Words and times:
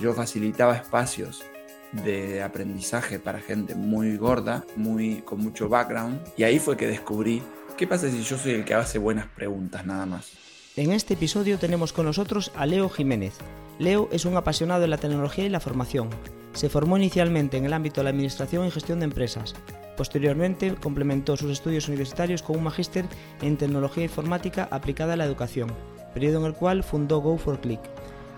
yo 0.00 0.14
facilitaba 0.14 0.76
espacios 0.76 1.42
de 1.92 2.42
aprendizaje 2.42 3.18
para 3.18 3.40
gente 3.40 3.74
muy 3.74 4.16
gorda, 4.16 4.64
muy, 4.76 5.22
con 5.22 5.40
mucho 5.40 5.68
background. 5.68 6.20
Y 6.36 6.44
ahí 6.44 6.58
fue 6.58 6.76
que 6.76 6.86
descubrí 6.86 7.42
qué 7.76 7.86
pasa 7.86 8.10
si 8.10 8.22
yo 8.22 8.36
soy 8.36 8.52
el 8.52 8.64
que 8.64 8.74
hace 8.74 8.98
buenas 8.98 9.26
preguntas 9.26 9.84
nada 9.86 10.06
más. 10.06 10.32
En 10.76 10.92
este 10.92 11.14
episodio 11.14 11.58
tenemos 11.58 11.92
con 11.92 12.06
nosotros 12.06 12.52
a 12.54 12.66
Leo 12.66 12.88
Jiménez. 12.88 13.34
Leo 13.78 14.08
es 14.12 14.24
un 14.24 14.36
apasionado 14.36 14.80
de 14.80 14.88
la 14.88 14.98
tecnología 14.98 15.44
y 15.44 15.48
la 15.48 15.60
formación. 15.60 16.08
Se 16.52 16.68
formó 16.68 16.96
inicialmente 16.96 17.56
en 17.56 17.64
el 17.64 17.72
ámbito 17.72 18.00
de 18.00 18.04
la 18.04 18.10
administración 18.10 18.66
y 18.66 18.70
gestión 18.70 19.00
de 19.00 19.06
empresas. 19.06 19.54
Posteriormente 19.96 20.74
complementó 20.76 21.36
sus 21.36 21.50
estudios 21.50 21.88
universitarios 21.88 22.42
con 22.42 22.56
un 22.56 22.64
magíster 22.64 23.04
en 23.42 23.56
tecnología 23.56 24.04
informática 24.04 24.68
aplicada 24.70 25.14
a 25.14 25.16
la 25.16 25.24
educación, 25.24 25.72
periodo 26.14 26.38
en 26.38 26.46
el 26.46 26.54
cual 26.54 26.84
fundó 26.84 27.20
Go 27.20 27.38
4 27.42 27.60
Click, 27.60 27.80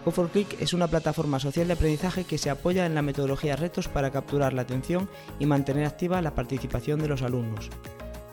Go4Click 0.05 0.57
es 0.61 0.73
una 0.73 0.89
plataforma 0.89 1.39
social 1.39 1.67
de 1.67 1.75
aprendizaje 1.75 2.25
que 2.25 2.39
se 2.39 2.49
apoya 2.49 2.87
en 2.87 2.95
la 2.95 3.03
metodología 3.03 3.57
retos 3.57 3.89
para 3.89 4.11
capturar 4.11 4.55
la 4.55 4.63
atención 4.63 5.11
y 5.39 5.45
mantener 5.45 5.85
activa 5.85 6.23
la 6.23 6.35
participación 6.35 7.01
de 7.01 7.09
los 7.09 7.23
alumnos. 7.23 7.69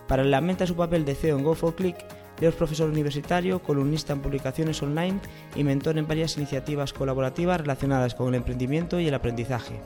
Paralelamente 0.07 0.63
a 0.63 0.67
su 0.67 0.75
papel 0.75 1.03
de 1.03 1.15
CEO 1.15 1.37
en 1.37 1.45
Go4Click, 1.45 1.97
Leo 2.39 2.51
es 2.51 2.55
profesor 2.55 2.89
universitario, 2.89 3.61
columnista 3.61 4.13
en 4.13 4.21
publicaciones 4.21 4.81
online 4.81 5.19
y 5.55 5.63
mentor 5.63 5.97
en 5.97 6.07
varias 6.07 6.37
iniciativas 6.37 6.93
colaborativas 6.93 7.59
relacionadas 7.59 8.15
con 8.15 8.29
el 8.29 8.35
emprendimiento 8.35 8.99
y 8.99 9.07
el 9.07 9.13
aprendizaje. 9.13 9.81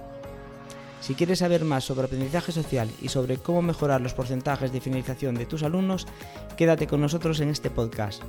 Si 1.00 1.16
quieres 1.16 1.40
saber 1.40 1.66
más 1.66 1.84
sobre 1.84 2.06
aprendizaje 2.06 2.52
social 2.52 2.92
y 3.02 3.08
sobre 3.08 3.38
cómo 3.38 3.64
mejorar 3.64 4.02
los 4.02 4.14
porcentajes 4.14 4.72
de 4.72 4.82
finalización 4.82 5.34
de 5.34 5.48
tus 5.48 5.64
alumnos, 5.64 6.06
quédate 6.58 6.86
con 6.86 7.02
nosotros 7.02 7.40
en 7.40 7.50
este 7.50 7.72
podcast. 7.72 8.22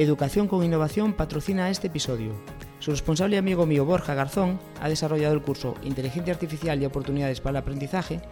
Educación 0.00 0.48
con 0.48 0.64
Innovación 0.64 1.12
patrocina 1.12 1.68
este 1.68 1.88
episodio. 1.88 2.32
Su 2.78 2.90
responsable 2.90 3.36
amigo 3.36 3.66
mío 3.66 3.84
Borja 3.84 4.14
Garzón 4.14 4.58
ha 4.80 4.88
desarrollado 4.88 5.34
el 5.34 5.42
curso 5.42 5.74
Inteligencia 5.82 6.32
Artificial 6.32 6.80
y 6.80 6.86
Oportunidades 6.86 7.42
para 7.42 7.50
el 7.50 7.56
Aprendizaje 7.58 8.22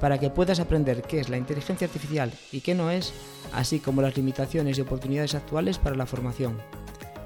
para 0.00 0.16
que 0.16 0.30
puedas 0.30 0.58
aprender 0.58 1.02
qué 1.02 1.20
es 1.20 1.28
la 1.28 1.36
inteligencia 1.36 1.86
artificial 1.86 2.32
y 2.50 2.62
qué 2.62 2.74
no 2.74 2.90
es, 2.90 3.12
así 3.52 3.78
como 3.78 4.00
las 4.00 4.16
limitaciones 4.16 4.78
y 4.78 4.80
oportunidades 4.80 5.34
actuales 5.34 5.76
para 5.76 5.96
la 5.96 6.06
formación. 6.06 6.56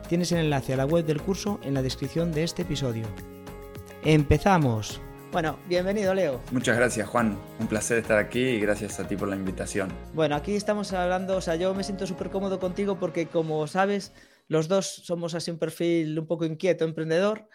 Tienes 0.09 0.33
el 0.33 0.39
enlace 0.39 0.73
a 0.73 0.79
la 0.79 0.85
web 0.85 1.07
del 1.07 1.23
curso 1.23 1.61
en 1.63 1.75
la 1.75 1.83
descripción 1.83 2.33
de 2.33 2.43
este 2.43 2.63
episodio. 2.63 3.07
¡Empezamos! 4.03 5.01
Bueno, 5.33 5.59
bienvenido 5.67 6.13
Leo. 6.13 6.43
Muchas 6.51 6.77
gracias 6.77 7.09
Juan, 7.09 7.39
un 7.59 7.67
placer 7.67 7.97
estar 7.97 8.19
aquí 8.19 8.39
y 8.39 8.61
gracias 8.61 9.01
a 9.01 9.09
ti 9.09 9.17
por 9.17 9.29
la 9.29 9.35
invitación. 9.35 9.91
Bueno, 10.13 10.37
aquí 10.37 10.55
estamos 10.55 10.93
hablando, 10.93 11.39
o 11.39 11.41
sea, 11.41 11.57
yo 11.57 11.73
me 11.73 11.85
siento 11.85 12.07
súper 12.07 12.29
cómodo 12.29 12.61
contigo 12.61 12.99
porque 12.99 13.25
como 13.25 13.67
sabes, 13.67 14.13
los 14.49 14.69
dos 14.69 14.87
somos 14.87 15.35
así 15.35 15.51
un 15.51 15.59
perfil 15.59 16.19
un 16.19 16.27
poco 16.27 16.45
inquieto, 16.45 16.85
emprendedor 16.85 17.49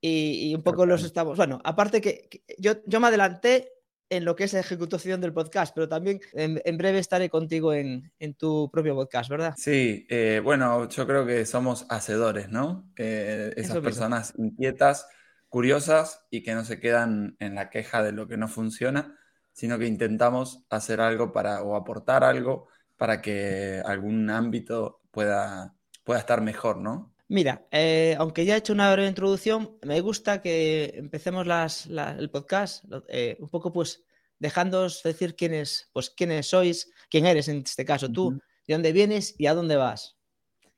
y, 0.00 0.54
un 0.54 0.62
poco 0.62 0.86
los 0.86 1.04
estamos, 1.04 1.36
bueno, 1.36 1.60
aparte 1.62 2.00
que, 2.00 2.42
yo, 2.56 2.76
yo 2.86 3.00
me 3.00 3.08
adelanté 3.08 3.70
en 4.08 4.24
lo 4.24 4.34
que 4.34 4.44
es 4.44 4.54
la 4.54 4.60
ejecución 4.60 5.20
del 5.20 5.34
podcast, 5.34 5.74
pero 5.74 5.90
también 5.90 6.20
en, 6.32 6.78
breve 6.78 7.00
estaré 7.00 7.28
contigo 7.28 7.74
en, 7.74 8.10
tu 8.38 8.70
propio 8.72 8.94
podcast, 8.94 9.28
¿verdad? 9.28 9.54
Sí, 9.58 10.06
eh, 10.08 10.40
bueno, 10.42 10.88
yo 10.88 11.06
creo 11.06 11.26
que 11.26 11.44
somos 11.44 11.84
hacedores, 11.90 12.48
¿no? 12.48 12.90
Eh, 12.96 13.52
esas 13.56 13.76
personas 13.80 14.32
inquietas 14.38 15.06
curiosas 15.50 16.24
y 16.30 16.42
que 16.42 16.54
no 16.54 16.64
se 16.64 16.80
quedan 16.80 17.36
en 17.40 17.56
la 17.56 17.68
queja 17.68 18.02
de 18.02 18.12
lo 18.12 18.26
que 18.26 18.38
no 18.38 18.48
funciona, 18.48 19.18
sino 19.52 19.78
que 19.78 19.86
intentamos 19.86 20.64
hacer 20.70 21.00
algo 21.00 21.32
para 21.32 21.62
o 21.62 21.76
aportar 21.76 22.24
algo 22.24 22.68
para 22.96 23.20
que 23.20 23.82
algún 23.84 24.30
ámbito 24.30 25.02
pueda, 25.10 25.74
pueda 26.04 26.20
estar 26.20 26.40
mejor, 26.40 26.78
¿no? 26.78 27.12
Mira, 27.28 27.66
eh, 27.70 28.16
aunque 28.18 28.44
ya 28.44 28.54
he 28.54 28.58
hecho 28.58 28.72
una 28.72 28.92
breve 28.92 29.08
introducción, 29.08 29.76
me 29.82 30.00
gusta 30.00 30.40
que 30.40 30.92
empecemos 30.94 31.46
las, 31.46 31.86
el 31.86 32.30
podcast 32.30 32.84
eh, 33.08 33.36
un 33.38 33.48
poco 33.48 33.72
pues 33.72 34.04
dejándoos 34.38 35.02
decir 35.02 35.36
quiénes, 35.36 35.90
pues 35.92 36.10
quiénes 36.10 36.48
sois, 36.48 36.92
quién 37.08 37.26
eres 37.26 37.48
en 37.48 37.58
este 37.58 37.84
caso 37.84 38.10
tú, 38.10 38.40
de 38.66 38.74
dónde 38.74 38.92
vienes 38.92 39.34
y 39.38 39.46
a 39.46 39.54
dónde 39.54 39.76
vas. 39.76 40.16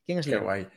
¿Quién 0.05 0.19
es 0.19 0.25
Qué 0.27 0.37
guay. 0.37 0.67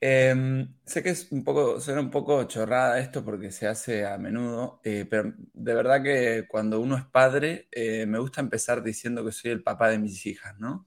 Em, 0.00 0.74
sé 0.84 1.02
que 1.02 1.10
es 1.10 1.32
un 1.32 1.44
poco, 1.44 1.80
suena 1.80 2.00
un 2.00 2.10
poco 2.10 2.44
chorrada 2.44 2.98
esto 3.00 3.24
porque 3.24 3.50
se 3.50 3.66
hace 3.66 4.04
a 4.06 4.18
menudo, 4.18 4.80
eh, 4.84 5.06
pero 5.08 5.32
de 5.54 5.74
verdad 5.74 6.02
que 6.02 6.46
cuando 6.48 6.80
uno 6.80 6.96
es 6.96 7.04
padre, 7.06 7.68
eh, 7.72 8.04
me 8.06 8.18
gusta 8.18 8.40
empezar 8.42 8.82
diciendo 8.82 9.24
que 9.24 9.32
soy 9.32 9.52
el 9.52 9.62
papá 9.62 9.88
de 9.88 9.98
mis 9.98 10.26
hijas, 10.26 10.58
¿no? 10.58 10.86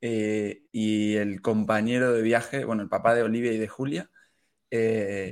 Eh, 0.00 0.64
y 0.72 1.16
el 1.16 1.42
compañero 1.42 2.12
de 2.12 2.22
viaje, 2.22 2.64
bueno, 2.64 2.82
el 2.82 2.88
papá 2.88 3.14
de 3.14 3.22
Olivia 3.22 3.52
y 3.52 3.58
de 3.58 3.68
Julia, 3.68 4.10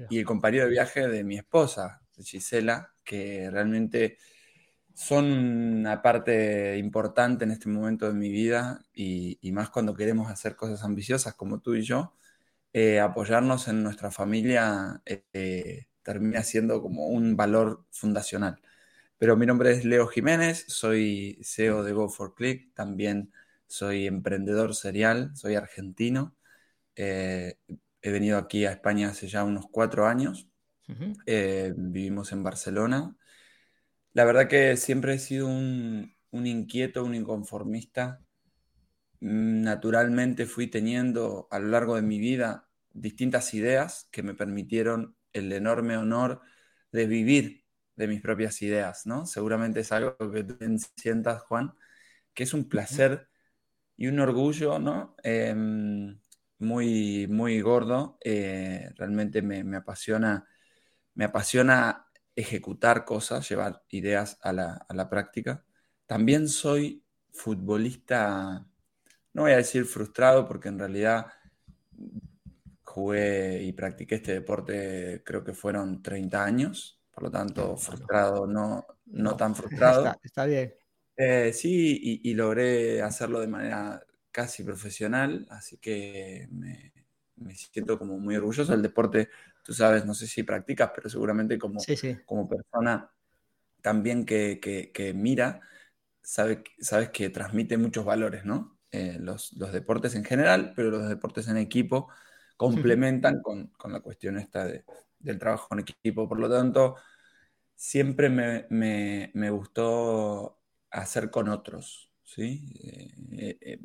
y 0.08 0.18
el 0.18 0.24
compañero 0.24 0.64
de 0.64 0.70
viaje 0.70 1.08
de 1.08 1.24
mi 1.24 1.38
esposa, 1.38 2.02
Gisela, 2.18 2.92
que 3.04 3.50
realmente 3.50 4.18
son 4.94 5.26
una 5.26 6.02
parte 6.02 6.76
importante 6.78 7.44
en 7.44 7.52
este 7.52 7.68
momento 7.68 8.08
de 8.08 8.14
mi 8.14 8.30
vida 8.30 8.80
y 8.94 9.38
más 9.52 9.70
cuando 9.70 9.94
queremos 9.94 10.30
hacer 10.30 10.56
cosas 10.56 10.82
ambiciosas 10.84 11.34
como 11.34 11.60
tú 11.60 11.74
y 11.74 11.82
yo. 11.82 12.14
Eh, 12.80 13.00
apoyarnos 13.00 13.66
en 13.66 13.82
nuestra 13.82 14.12
familia 14.12 15.02
eh, 15.04 15.88
termina 16.04 16.44
siendo 16.44 16.80
como 16.80 17.08
un 17.08 17.36
valor 17.36 17.84
fundacional. 17.90 18.60
Pero 19.18 19.36
mi 19.36 19.46
nombre 19.46 19.72
es 19.72 19.84
Leo 19.84 20.06
Jiménez, 20.06 20.64
soy 20.68 21.40
CEO 21.42 21.82
de 21.82 21.92
Go4Click, 21.92 22.72
también 22.74 23.32
soy 23.66 24.06
emprendedor 24.06 24.76
serial, 24.76 25.32
soy 25.34 25.56
argentino. 25.56 26.36
Eh, 26.94 27.56
he 28.00 28.10
venido 28.12 28.38
aquí 28.38 28.64
a 28.64 28.70
España 28.70 29.08
hace 29.08 29.26
ya 29.26 29.42
unos 29.42 29.66
cuatro 29.72 30.06
años. 30.06 30.48
vivimos 31.26 32.30
en 32.30 32.44
Barcelona. 32.44 33.16
La 34.12 34.24
verdad 34.24 34.46
que 34.46 34.76
siempre 34.76 35.14
he 35.14 35.18
sido 35.18 35.48
un, 35.48 36.14
un 36.30 36.46
inquieto, 36.46 37.04
un 37.04 37.16
inconformista 37.16 38.20
naturalmente 39.20 40.46
fui 40.46 40.68
teniendo 40.68 41.48
a 41.50 41.58
lo 41.58 41.68
largo 41.68 41.96
de 41.96 42.02
mi 42.02 42.20
vida 42.20 42.67
distintas 43.00 43.54
ideas 43.54 44.08
que 44.10 44.22
me 44.22 44.34
permitieron 44.34 45.16
el 45.32 45.52
enorme 45.52 45.96
honor 45.96 46.40
de 46.92 47.06
vivir 47.06 47.64
de 47.96 48.08
mis 48.08 48.20
propias 48.22 48.62
ideas, 48.62 49.06
¿no? 49.06 49.26
Seguramente 49.26 49.80
es 49.80 49.92
algo 49.92 50.16
que 50.32 50.44
tú 50.44 50.56
sientas, 50.96 51.42
Juan, 51.42 51.72
que 52.34 52.44
es 52.44 52.54
un 52.54 52.68
placer 52.68 53.28
y 53.96 54.06
un 54.08 54.20
orgullo, 54.20 54.78
¿no? 54.78 55.16
Em, 55.22 56.20
muy, 56.58 57.26
muy 57.28 57.60
gordo. 57.60 58.18
Eh, 58.24 58.90
realmente 58.96 59.42
me, 59.42 59.64
me, 59.64 59.78
apasiona, 59.78 60.46
me 61.14 61.24
apasiona 61.24 62.06
ejecutar 62.36 63.04
cosas, 63.04 63.48
llevar 63.48 63.82
ideas 63.90 64.38
a 64.42 64.52
la, 64.52 64.86
a 64.88 64.94
la 64.94 65.10
práctica. 65.10 65.64
También 66.06 66.48
soy 66.48 67.04
futbolista 67.32 68.66
no 69.38 69.42
voy 69.42 69.52
a 69.52 69.58
decir 69.58 69.84
frustrado 69.84 70.48
porque 70.48 70.68
en 70.68 70.80
realidad 70.80 71.26
jugué 72.88 73.62
y 73.62 73.72
practiqué 73.72 74.16
este 74.16 74.32
deporte 74.32 75.22
creo 75.24 75.44
que 75.44 75.52
fueron 75.52 76.02
30 76.02 76.44
años, 76.44 77.00
por 77.12 77.24
lo 77.24 77.30
tanto 77.30 77.76
frustrado, 77.76 78.46
no, 78.46 78.86
no, 79.06 79.36
tan 79.36 79.54
frustrado. 79.56 80.12
Está, 80.22 80.46
bien. 80.46 80.74
Eh, 81.16 81.52
sí, 81.52 82.20
y, 82.22 82.34
logré 82.34 83.02
hacerlo 83.02 83.40
de 83.40 83.48
manera 83.48 84.02
casi 84.30 84.62
profesional, 84.62 85.46
así 85.50 85.78
que 85.78 86.48
me, 86.50 86.92
siento 87.54 87.98
como 87.98 88.18
muy 88.18 88.36
orgulloso. 88.36 88.72
El 88.72 88.82
deporte, 88.82 89.28
tú 89.64 89.72
sabes, 89.74 90.06
no 90.06 90.14
sé 90.14 90.26
si 90.26 90.42
practicas, 90.42 90.92
pero 90.94 91.08
seguramente 91.08 91.58
como, 91.58 91.80
como 92.24 92.48
persona 92.48 93.10
también 93.82 94.24
que, 94.24 94.60
que, 94.60 95.12
mira, 95.14 95.60
sabe, 96.22 96.62
sabes 96.80 97.10
que 97.10 97.30
transmite 97.30 97.76
muchos 97.76 98.04
valores, 98.04 98.44
¿no? 98.44 98.78
Eh, 98.90 99.18
los, 99.20 99.58
deportes 99.72 100.14
en 100.14 100.24
general, 100.24 100.72
pero 100.74 100.90
los 100.90 101.08
deportes 101.08 101.48
en 101.48 101.56
equipo 101.58 102.08
complementan 102.58 103.40
con, 103.40 103.70
la 103.84 104.00
cuestión 104.00 104.36
esta 104.36 104.66
del 105.18 105.38
trabajo 105.38 105.68
en 105.70 105.78
equipo. 105.78 106.28
Por 106.28 106.40
lo 106.40 106.50
tanto, 106.50 106.96
siempre 107.74 108.28
me, 108.28 109.50
gustó 109.50 110.60
hacer 110.90 111.30
con 111.30 111.48
otros, 111.48 112.10
¿sí? 112.24 112.74
Eh, 113.38 113.58
eh, 113.60 113.80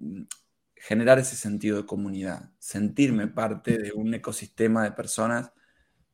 generar 0.76 1.20
ese 1.20 1.36
sentido 1.36 1.78
de 1.78 1.86
comunidad, 1.86 2.50
sentirme 2.58 3.28
parte 3.28 3.78
de 3.78 3.94
un 3.94 4.14
ecosistema 4.16 4.84
de 4.84 4.92
personas 4.92 5.54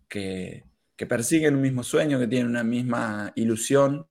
que, 0.07 0.66
persiguen 1.07 1.56
un 1.56 1.62
mismo 1.62 1.81
sueño, 1.81 2.19
que 2.19 2.28
tienen 2.28 2.50
una 2.50 2.63
misma 2.63 3.31
ilusión. 3.36 4.06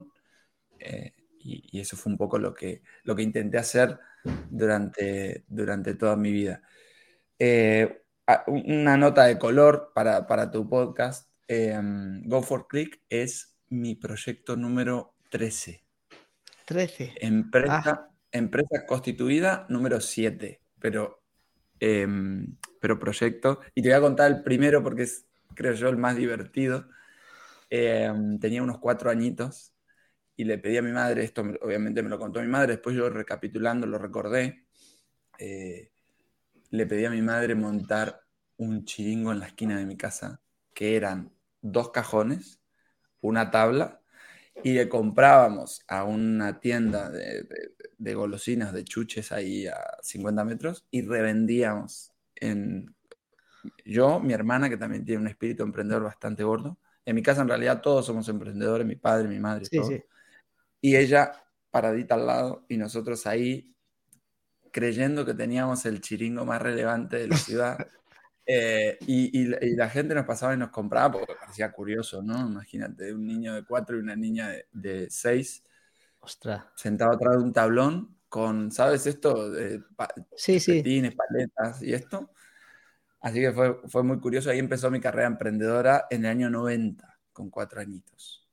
y, 1.38 1.78
eso 1.78 1.96
fue 1.96 2.12
un 2.12 2.18
poco 2.18 2.38
lo 2.38 2.54
que, 2.54 2.82
lo 3.04 3.14
que 3.14 3.22
intenté 3.22 3.58
hacer 3.58 3.98
durante, 4.50 5.44
durante 5.48 5.94
toda 5.94 6.16
mi 6.16 6.32
vida. 6.32 6.62
Eh, 7.38 8.02
una 8.46 8.96
nota 8.96 9.24
de 9.24 9.38
color 9.38 9.92
para, 9.94 10.50
tu 10.50 10.68
podcast. 10.68 11.30
Em, 11.46 12.22
Go 12.24 12.42
for 12.42 12.66
Click 12.68 13.00
es 13.08 13.58
mi 13.68 13.94
proyecto 13.94 14.56
número 14.56 15.14
13. 15.30 15.84
13. 16.66 17.14
Empresa, 17.20 17.82
ah. 17.86 18.10
empresa 18.30 18.86
constituida 18.86 19.66
número 19.68 20.00
7, 20.00 20.60
pero, 20.78 21.22
em, 21.80 22.56
pero 22.80 22.98
proyecto. 22.98 23.60
Y 23.74 23.82
te 23.82 23.88
voy 23.88 23.96
a 23.96 24.00
contar 24.00 24.30
el 24.30 24.42
primero 24.42 24.82
porque 24.82 25.02
es 25.04 25.28
creo 25.58 25.74
yo, 25.74 25.88
el 25.88 25.96
más 25.96 26.16
divertido. 26.16 26.88
Em, 27.68 28.38
tenía 28.38 28.62
unos 28.62 28.78
cuatro 28.78 29.10
añitos 29.10 29.74
y 30.36 30.44
le 30.44 30.56
pedí 30.58 30.76
a 30.78 30.82
mi 30.82 30.92
madre, 30.92 31.24
esto 31.24 31.42
obviamente 31.60 32.02
me 32.02 32.08
lo 32.08 32.18
contó 32.18 32.40
mi 32.40 32.46
madre, 32.46 32.74
después 32.74 32.96
yo 32.96 33.10
recapitulando 33.10 33.86
lo 33.86 33.98
recordé, 33.98 34.66
eh, 35.38 35.90
le 36.70 36.86
pedí 36.86 37.04
a 37.04 37.10
mi 37.10 37.22
madre 37.22 37.54
montar 37.54 38.22
un 38.56 38.84
chiringo 38.84 39.32
en 39.32 39.40
la 39.40 39.46
esquina 39.46 39.78
de 39.78 39.86
mi 39.86 39.96
casa, 39.96 40.40
que 40.74 40.96
eran 40.96 41.32
dos 41.60 41.90
cajones, 41.90 42.60
una 43.20 43.50
tabla, 43.50 44.00
y 44.62 44.72
le 44.72 44.88
comprábamos 44.88 45.82
a 45.86 46.04
una 46.04 46.58
tienda 46.60 47.10
de, 47.10 47.46
de 47.96 48.14
golosinas, 48.14 48.72
de 48.72 48.84
chuches 48.84 49.30
ahí 49.32 49.66
a 49.66 49.78
50 50.02 50.44
metros, 50.44 50.86
y 50.90 51.02
revendíamos 51.02 52.12
en... 52.34 52.94
Yo, 53.84 54.20
mi 54.20 54.32
hermana, 54.32 54.68
que 54.68 54.76
también 54.76 55.04
tiene 55.04 55.22
un 55.22 55.28
espíritu 55.28 55.62
emprendedor 55.62 56.04
bastante 56.04 56.42
gordo, 56.44 56.78
en 57.08 57.14
mi 57.14 57.22
casa 57.22 57.40
en 57.40 57.48
realidad 57.48 57.80
todos 57.80 58.04
somos 58.04 58.28
emprendedores, 58.28 58.86
mi 58.86 58.96
padre, 58.96 59.28
mi 59.28 59.38
madre, 59.38 59.66
todo. 59.66 59.90
Y 60.82 60.94
ella 60.94 61.32
paradita 61.70 62.16
al 62.16 62.26
lado 62.26 62.66
y 62.68 62.76
nosotros 62.76 63.26
ahí 63.26 63.74
creyendo 64.72 65.24
que 65.24 65.34
teníamos 65.34 65.84
el 65.86 66.00
chiringo 66.00 66.44
más 66.44 66.60
relevante 66.60 67.16
de 67.18 67.28
la 67.28 67.36
ciudad. 67.36 67.88
Eh, 68.50 68.96
y, 69.06 69.44
la 69.76 69.90
gente 69.90 70.14
nos 70.14 70.24
pasaba 70.24 70.54
y 70.54 70.56
nos 70.56 70.70
compraba 70.70 71.12
porque 71.12 71.34
parecía 71.38 71.70
curioso, 71.70 72.22
¿no? 72.22 72.48
Imagínate, 72.48 73.12
un 73.12 73.26
niño 73.26 73.54
de 73.54 73.62
cuatro 73.62 73.96
y 73.96 74.00
una 74.00 74.16
niña 74.16 74.50
de, 74.72 75.06
seis. 75.10 75.62
Ostras. 76.20 76.64
Sentado 76.74 77.12
atrás 77.12 77.36
de 77.36 77.42
un 77.42 77.52
tablón 77.52 78.16
con, 78.28 78.72
¿sabes 78.72 79.06
esto? 79.06 79.50
De 79.50 79.82
sí, 80.34 80.60
sí. 80.60 80.82
paletas 80.82 81.82
y 81.82 81.92
esto. 81.92 82.30
Así 83.20 83.40
que 83.40 83.52
fue, 83.52 83.80
fue 83.86 84.02
muy 84.02 84.18
curioso. 84.18 84.48
Ahí 84.48 84.58
empezó 84.58 84.90
mi 84.90 85.00
carrera 85.00 85.26
emprendedora 85.26 86.06
en 86.08 86.24
el 86.24 86.30
año 86.30 86.48
90, 86.48 87.18
con 87.34 87.50
cuatro 87.50 87.82
añitos. 87.82 88.48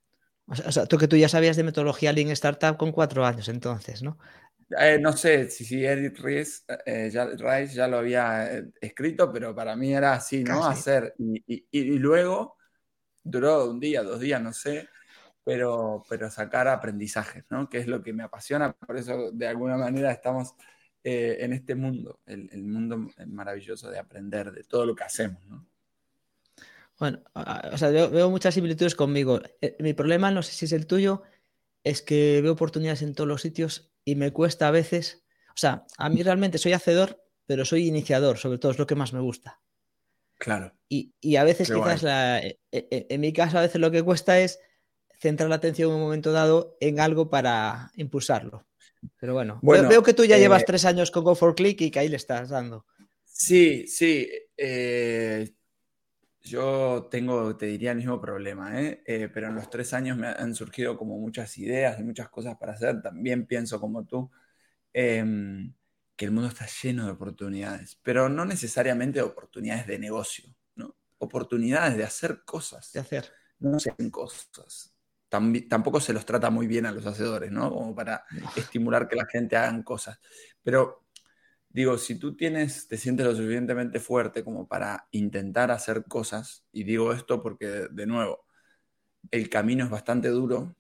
O 0.47 0.71
sea, 0.71 0.85
tú 0.85 0.97
que 0.97 1.07
tú 1.07 1.15
ya 1.15 1.27
sabías 1.27 1.55
de 1.55 1.63
metodología 1.63 2.13
Lean 2.13 2.29
Startup 2.29 2.77
con 2.77 2.91
cuatro 2.91 3.25
años 3.25 3.49
entonces, 3.49 4.03
¿no? 4.03 4.17
Eh, 4.69 4.97
no 4.99 5.13
sé 5.13 5.49
si, 5.49 5.63
si 5.63 5.85
Eric 5.85 6.19
Ries, 6.19 6.65
eh, 6.85 7.09
ya, 7.11 7.25
Rice 7.25 7.75
ya 7.75 7.87
lo 7.87 7.97
había 7.97 8.57
eh, 8.57 8.71
escrito, 8.81 9.31
pero 9.31 9.53
para 9.53 9.75
mí 9.75 9.93
era 9.93 10.13
así, 10.13 10.43
¿no? 10.43 10.65
Hacer. 10.65 11.13
Y, 11.17 11.65
y, 11.69 11.97
luego 11.99 12.57
duró 13.23 13.69
un 13.69 13.79
día, 13.79 14.03
dos 14.03 14.19
días, 14.19 14.41
no 14.41 14.53
sé, 14.53 14.89
pero, 15.43 16.03
pero 16.09 16.31
sacar 16.31 16.67
aprendizajes, 16.67 17.45
¿no? 17.49 17.69
Que 17.69 17.79
es 17.79 17.87
lo 17.87 18.01
que 18.01 18.13
me 18.13 18.23
apasiona, 18.23 18.73
por 18.73 18.97
eso 18.97 19.31
de 19.31 19.47
alguna 19.47 19.77
manera 19.77 20.11
estamos 20.11 20.55
en 21.03 21.53
este 21.53 21.75
mundo, 21.75 22.19
el, 22.25 22.49
el, 22.51 22.63
mundo 22.63 23.11
maravilloso 23.27 23.91
de 23.91 23.99
aprender 23.99 24.51
de 24.51 24.63
todo 24.63 24.87
lo 24.87 24.95
que 24.95 25.03
hacemos, 25.03 25.45
¿no? 25.45 25.67
Bueno, 26.97 27.21
o 27.33 27.77
sea, 27.77 27.89
veo, 27.89 28.29
muchas 28.29 28.53
similitudes 28.53 28.95
conmigo. 28.95 29.41
Eh, 29.59 29.75
mi 29.79 29.93
problema, 29.93 30.31
no 30.31 30.41
sé 30.41 30.53
si 30.53 30.65
es 30.65 30.71
el 30.71 30.87
tuyo, 30.87 31.23
es 31.83 32.01
que 32.01 32.41
veo 32.41 32.53
oportunidades 32.53 33.01
en 33.01 33.13
todos 33.13 33.27
los 33.27 33.41
sitios 33.41 33.91
y 34.05 34.15
me 34.15 34.31
cuesta 34.31 34.67
a 34.67 34.71
veces. 34.71 35.23
O 35.49 35.57
sea, 35.57 35.85
a 35.97 36.09
mí 36.09 36.23
realmente 36.23 36.57
soy 36.57 36.73
hacedor, 36.73 37.21
pero 37.45 37.65
soy 37.65 37.87
iniciador, 37.87 38.37
sobre 38.37 38.59
todo 38.59 38.71
es 38.71 38.79
lo 38.79 38.87
que 38.87 38.95
más 38.95 39.11
me 39.11 39.19
gusta. 39.19 39.59
Claro. 40.37 40.73
Y, 40.87 41.35
a 41.35 41.43
veces, 41.43 41.71
quizás, 41.71 42.03
eh, 42.03 42.59
eh, 42.71 43.07
en 43.09 43.21
mi 43.21 43.33
caso, 43.33 43.57
a 43.57 43.61
veces 43.61 43.81
lo 43.81 43.91
que 43.91 44.03
cuesta 44.03 44.39
es 44.39 44.59
centrar 45.19 45.49
la 45.49 45.55
atención 45.55 45.89
en 45.89 45.95
un 45.95 46.01
momento 46.01 46.31
dado 46.31 46.77
en 46.79 46.99
algo 46.99 47.29
para 47.29 47.91
impulsarlo. 47.95 48.65
Pero 49.19 49.33
bueno, 49.33 49.59
veo, 49.61 50.03
que 50.03 50.13
tú 50.13 50.25
ya 50.25 50.37
llevas 50.37 50.65
tres 50.65 50.85
años 50.85 51.11
con 51.11 51.23
Go 51.23 51.35
for 51.35 51.55
Click 51.55 51.79
y 51.81 51.91
que 51.91 51.99
ahí 51.99 52.09
le 52.09 52.17
estás 52.17 52.49
dando. 52.49 52.85
Sí, 53.23 53.87
sí. 53.87 54.29
Yo 56.45 57.07
tengo, 57.09 57.57
te 57.57 57.65
diría, 57.65 57.89
el 57.91 57.97
mismo 57.97 58.21
problema, 58.21 58.79
¿eh? 58.79 59.01
¿eh? 59.07 59.29
pero 59.33 59.47
en 59.47 59.55
los 59.55 59.67
tres 59.67 59.93
años 59.95 60.15
me 60.15 60.27
han 60.27 60.53
surgido 60.53 60.95
como 60.95 61.17
muchas 61.17 61.57
ideas 61.57 61.99
y 61.99 62.03
muchas 62.03 62.29
cosas 62.29 62.55
para 62.57 62.73
hacer. 62.73 63.01
También 63.01 63.47
pienso 63.47 63.79
como 63.79 64.05
tú 64.05 64.29
em, 64.93 65.73
que 66.15 66.25
el 66.25 66.31
mundo 66.31 66.47
está 66.49 66.67
lleno 66.67 67.07
de 67.07 67.13
oportunidades, 67.13 67.99
pero 68.03 68.29
no 68.29 68.45
necesariamente 68.45 69.23
oportunidades 69.23 69.87
de 69.87 69.97
negocio, 69.97 70.55
¿no? 70.75 70.95
Oportunidades 71.17 71.97
de 71.97 72.03
hacer 72.03 72.43
cosas. 72.45 72.93
De 72.93 72.99
hacer. 72.99 73.31
No 73.57 73.77
hacen 73.77 74.11
cosas. 74.11 74.93
tampoco 75.67 75.99
se 75.99 76.13
los 76.13 76.27
trata 76.27 76.51
muy 76.51 76.67
bien 76.67 76.85
a 76.85 76.91
los 76.91 77.07
hacedores, 77.07 77.51
¿no? 77.51 77.71
Como 77.71 77.95
para 77.95 78.23
estimular 78.55 79.07
que 79.07 79.15
la 79.15 79.25
gente 79.25 79.57
hagan 79.57 79.81
cosas. 79.81 80.19
Pero 80.61 81.04
digo, 81.75 81.97
si 81.97 82.15
tú 82.17 82.37
tienes, 82.37 82.87
te 82.87 82.95
sientes 82.95 83.25
lo 83.25 83.35
suficientemente 83.35 83.99
fuerte 83.99 84.45
como 84.45 84.65
para 84.65 85.09
intentar 85.11 85.71
hacer 85.71 86.05
cosas, 86.05 86.65
y 86.71 86.85
digo 86.85 87.11
esto 87.11 87.43
porque, 87.43 87.87
de 87.91 88.05
nuevo, 88.05 88.45
el 89.29 89.49
camino 89.49 89.83
es 89.83 89.89
bastante 89.89 90.29
duro 90.29 90.73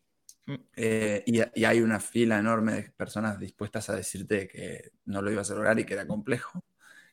mm. 0.45 0.55
eh, 0.77 1.23
y, 1.27 1.65
hay 1.65 1.81
una 1.81 1.99
fila 1.99 2.39
enorme 2.39 2.73
de 2.75 2.91
personas 2.91 3.39
dispuestas 3.39 3.89
a 3.89 3.95
decirte 3.95 4.47
que 4.47 4.91
no 5.05 5.21
lo 5.21 5.31
ibas 5.31 5.51
a 5.51 5.55
lograr 5.55 5.77
y 5.79 5.85
que 5.85 5.95
era 5.95 6.07
complejo. 6.07 6.63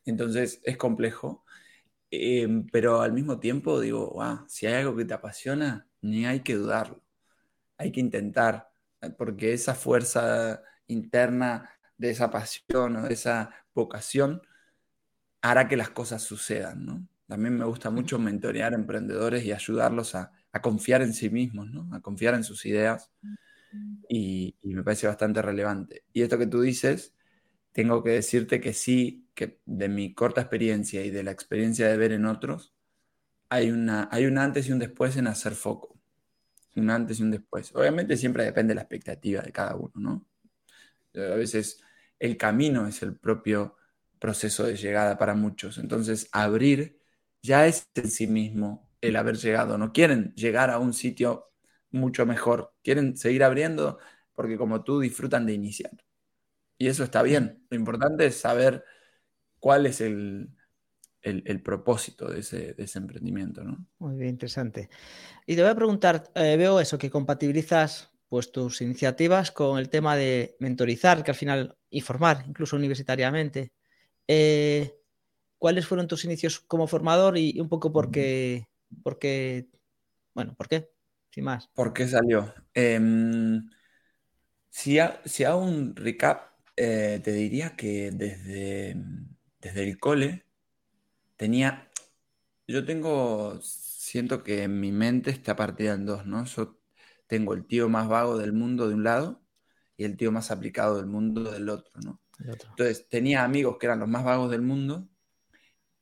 Entonces, 0.04 0.60
es 0.64 0.76
complejo, 0.76 1.44
eh, 2.10 2.48
pero 2.72 3.02
al 3.02 3.12
mismo 3.12 3.40
tiempo 3.40 3.80
digo, 3.80 4.16
si 4.48 4.66
hay 4.66 4.74
algo 4.74 4.96
que 4.96 5.06
te 5.06 5.14
apasiona, 5.14 5.88
ni 6.02 6.26
hay 6.26 6.40
que 6.40 6.54
dudarlo. 6.54 7.02
Hay 7.78 7.92
que 7.92 8.00
intentar, 8.00 8.70
porque 9.18 9.52
esa 9.54 9.74
fuerza 9.74 10.62
interna 10.86 11.70
de 11.96 12.10
esa 12.10 12.30
pasión 12.30 12.96
o 12.96 13.02
de 13.08 13.14
esa 13.14 13.61
vocación 13.74 14.42
hará 15.42 15.68
que 15.68 15.76
las 15.76 15.90
cosas 15.90 16.22
sucedan, 16.22 16.86
¿no? 16.86 17.06
También 17.26 17.56
me 17.56 17.64
gusta 17.64 17.90
mucho 17.90 18.18
mentorear 18.18 18.74
emprendedores 18.74 19.44
y 19.44 19.52
ayudarlos 19.52 20.14
a, 20.14 20.32
confiar 20.60 21.02
en 21.02 21.14
sí 21.14 21.30
mismos, 21.30 21.70
¿no? 21.70 21.88
A 21.94 22.00
confiar 22.00 22.34
en 22.34 22.44
sus 22.44 22.66
ideas 22.66 23.10
y, 24.08 24.54
me 24.62 24.82
parece 24.82 25.06
bastante 25.06 25.40
relevante. 25.40 26.04
Y 26.12 26.22
esto 26.22 26.38
que 26.38 26.46
tú 26.46 26.60
dices, 26.60 27.14
tengo 27.72 28.02
que 28.02 28.10
decirte 28.10 28.60
que 28.60 28.74
sí, 28.74 29.28
que 29.34 29.60
de 29.64 29.88
mi 29.88 30.14
corta 30.14 30.42
experiencia 30.42 31.04
y 31.04 31.10
de 31.10 31.22
la 31.22 31.30
experiencia 31.30 31.88
de 31.88 31.96
ver 31.96 32.12
en 32.12 32.26
otros, 32.26 32.74
hay, 33.48 33.70
una, 33.70 34.08
hay 34.12 34.26
un 34.26 34.38
antes 34.38 34.68
y 34.68 34.72
un 34.72 34.78
después 34.78 35.16
en 35.16 35.26
hacer 35.26 35.54
foco. 35.54 35.98
Un 36.76 36.90
antes 36.90 37.20
y 37.20 37.22
un 37.22 37.30
después. 37.30 37.74
Obviamente 37.74 38.16
siempre 38.16 38.44
depende 38.44 38.72
de 38.72 38.76
la 38.76 38.82
expectativa 38.82 39.42
de 39.42 39.52
cada 39.52 39.76
uno, 39.76 39.92
¿no? 39.94 40.26
A 41.14 41.34
veces 41.34 41.82
el 42.22 42.36
camino 42.36 42.86
es 42.86 43.02
el 43.02 43.16
propio 43.16 43.76
proceso 44.20 44.62
de 44.62 44.76
llegada 44.76 45.18
para 45.18 45.34
muchos. 45.34 45.76
Entonces, 45.76 46.28
abrir 46.30 47.00
ya 47.42 47.66
es 47.66 47.90
en 47.96 48.08
sí 48.08 48.28
mismo 48.28 48.88
el 49.00 49.16
haber 49.16 49.36
llegado. 49.38 49.76
No 49.76 49.92
quieren 49.92 50.32
llegar 50.36 50.70
a 50.70 50.78
un 50.78 50.92
sitio 50.92 51.50
mucho 51.90 52.24
mejor. 52.24 52.72
Quieren 52.84 53.16
seguir 53.16 53.42
abriendo 53.42 53.98
porque 54.34 54.56
como 54.56 54.84
tú 54.84 55.00
disfrutan 55.00 55.46
de 55.46 55.54
iniciar. 55.54 55.90
Y 56.78 56.86
eso 56.86 57.02
está 57.02 57.24
bien. 57.24 57.66
Lo 57.70 57.76
importante 57.76 58.26
es 58.26 58.36
saber 58.36 58.84
cuál 59.58 59.86
es 59.86 60.00
el, 60.00 60.54
propósito 61.64 62.30
de 62.30 62.38
ese, 62.38 62.98
emprendimiento. 62.98 63.64
¿no? 63.64 63.84
Muy 63.98 64.16
bien, 64.16 64.30
interesante. 64.30 64.90
Y 65.44 65.56
te 65.56 65.62
voy 65.62 65.72
a 65.72 65.74
preguntar, 65.74 66.30
eh, 66.36 66.56
veo 66.56 66.78
eso, 66.78 66.98
que 66.98 67.10
compatibilizas 67.10 68.11
pues 68.32 68.50
tus 68.50 68.80
iniciativas 68.80 69.50
con 69.50 69.78
el 69.78 69.90
tema 69.90 70.16
de 70.16 70.56
mentorizar, 70.58 71.22
que 71.22 71.32
al 71.32 71.36
final, 71.36 71.76
y 71.90 72.00
formar, 72.00 72.42
incluso 72.48 72.76
universitariamente. 72.76 73.74
Eh, 74.26 74.94
¿Cuáles 75.58 75.86
fueron 75.86 76.08
tus 76.08 76.24
inicios 76.24 76.58
como 76.60 76.86
formador 76.86 77.36
y, 77.36 77.60
un 77.60 77.68
poco 77.68 77.92
por 77.92 78.10
qué, 78.10 78.68
por 79.02 79.18
qué, 79.18 79.68
bueno, 80.32 80.54
por 80.56 80.66
qué, 80.66 80.88
sin 81.28 81.44
más? 81.44 81.68
¿Por 81.74 81.92
qué 81.92 82.08
salió? 82.08 82.54
Em, 82.72 83.68
si, 84.70 84.98
hago 84.98 85.60
un 85.60 85.94
recap, 85.94 86.54
eh, 86.74 87.20
te 87.22 87.32
diría 87.32 87.76
que 87.76 88.12
desde, 88.12 88.96
desde 89.60 89.84
el 89.84 89.98
cole 89.98 90.46
tenía, 91.36 91.90
yo 92.66 92.82
tengo, 92.86 93.60
siento 93.60 94.42
que 94.42 94.68
mi 94.68 94.90
mente 94.90 95.30
está 95.30 95.54
partida 95.54 95.92
en 95.92 96.06
dos, 96.06 96.24
¿no? 96.24 96.46
Tengo 97.32 97.54
el 97.54 97.64
tío 97.64 97.88
más 97.88 98.08
vago 98.08 98.36
del 98.36 98.52
mundo 98.52 98.86
de 98.86 98.94
un 98.94 99.04
lado 99.04 99.40
y 99.96 100.04
el 100.04 100.18
tío 100.18 100.30
más 100.30 100.50
aplicado 100.50 100.98
del 100.98 101.06
mundo 101.06 101.50
del 101.50 101.70
otro, 101.70 101.98
¿no? 102.04 102.20
Entonces, 102.38 103.08
tenía 103.08 103.42
amigos 103.42 103.78
que 103.78 103.86
eran 103.86 104.00
los 104.00 104.08
más 104.10 104.22
vagos 104.22 104.50
del 104.50 104.60
mundo, 104.60 105.08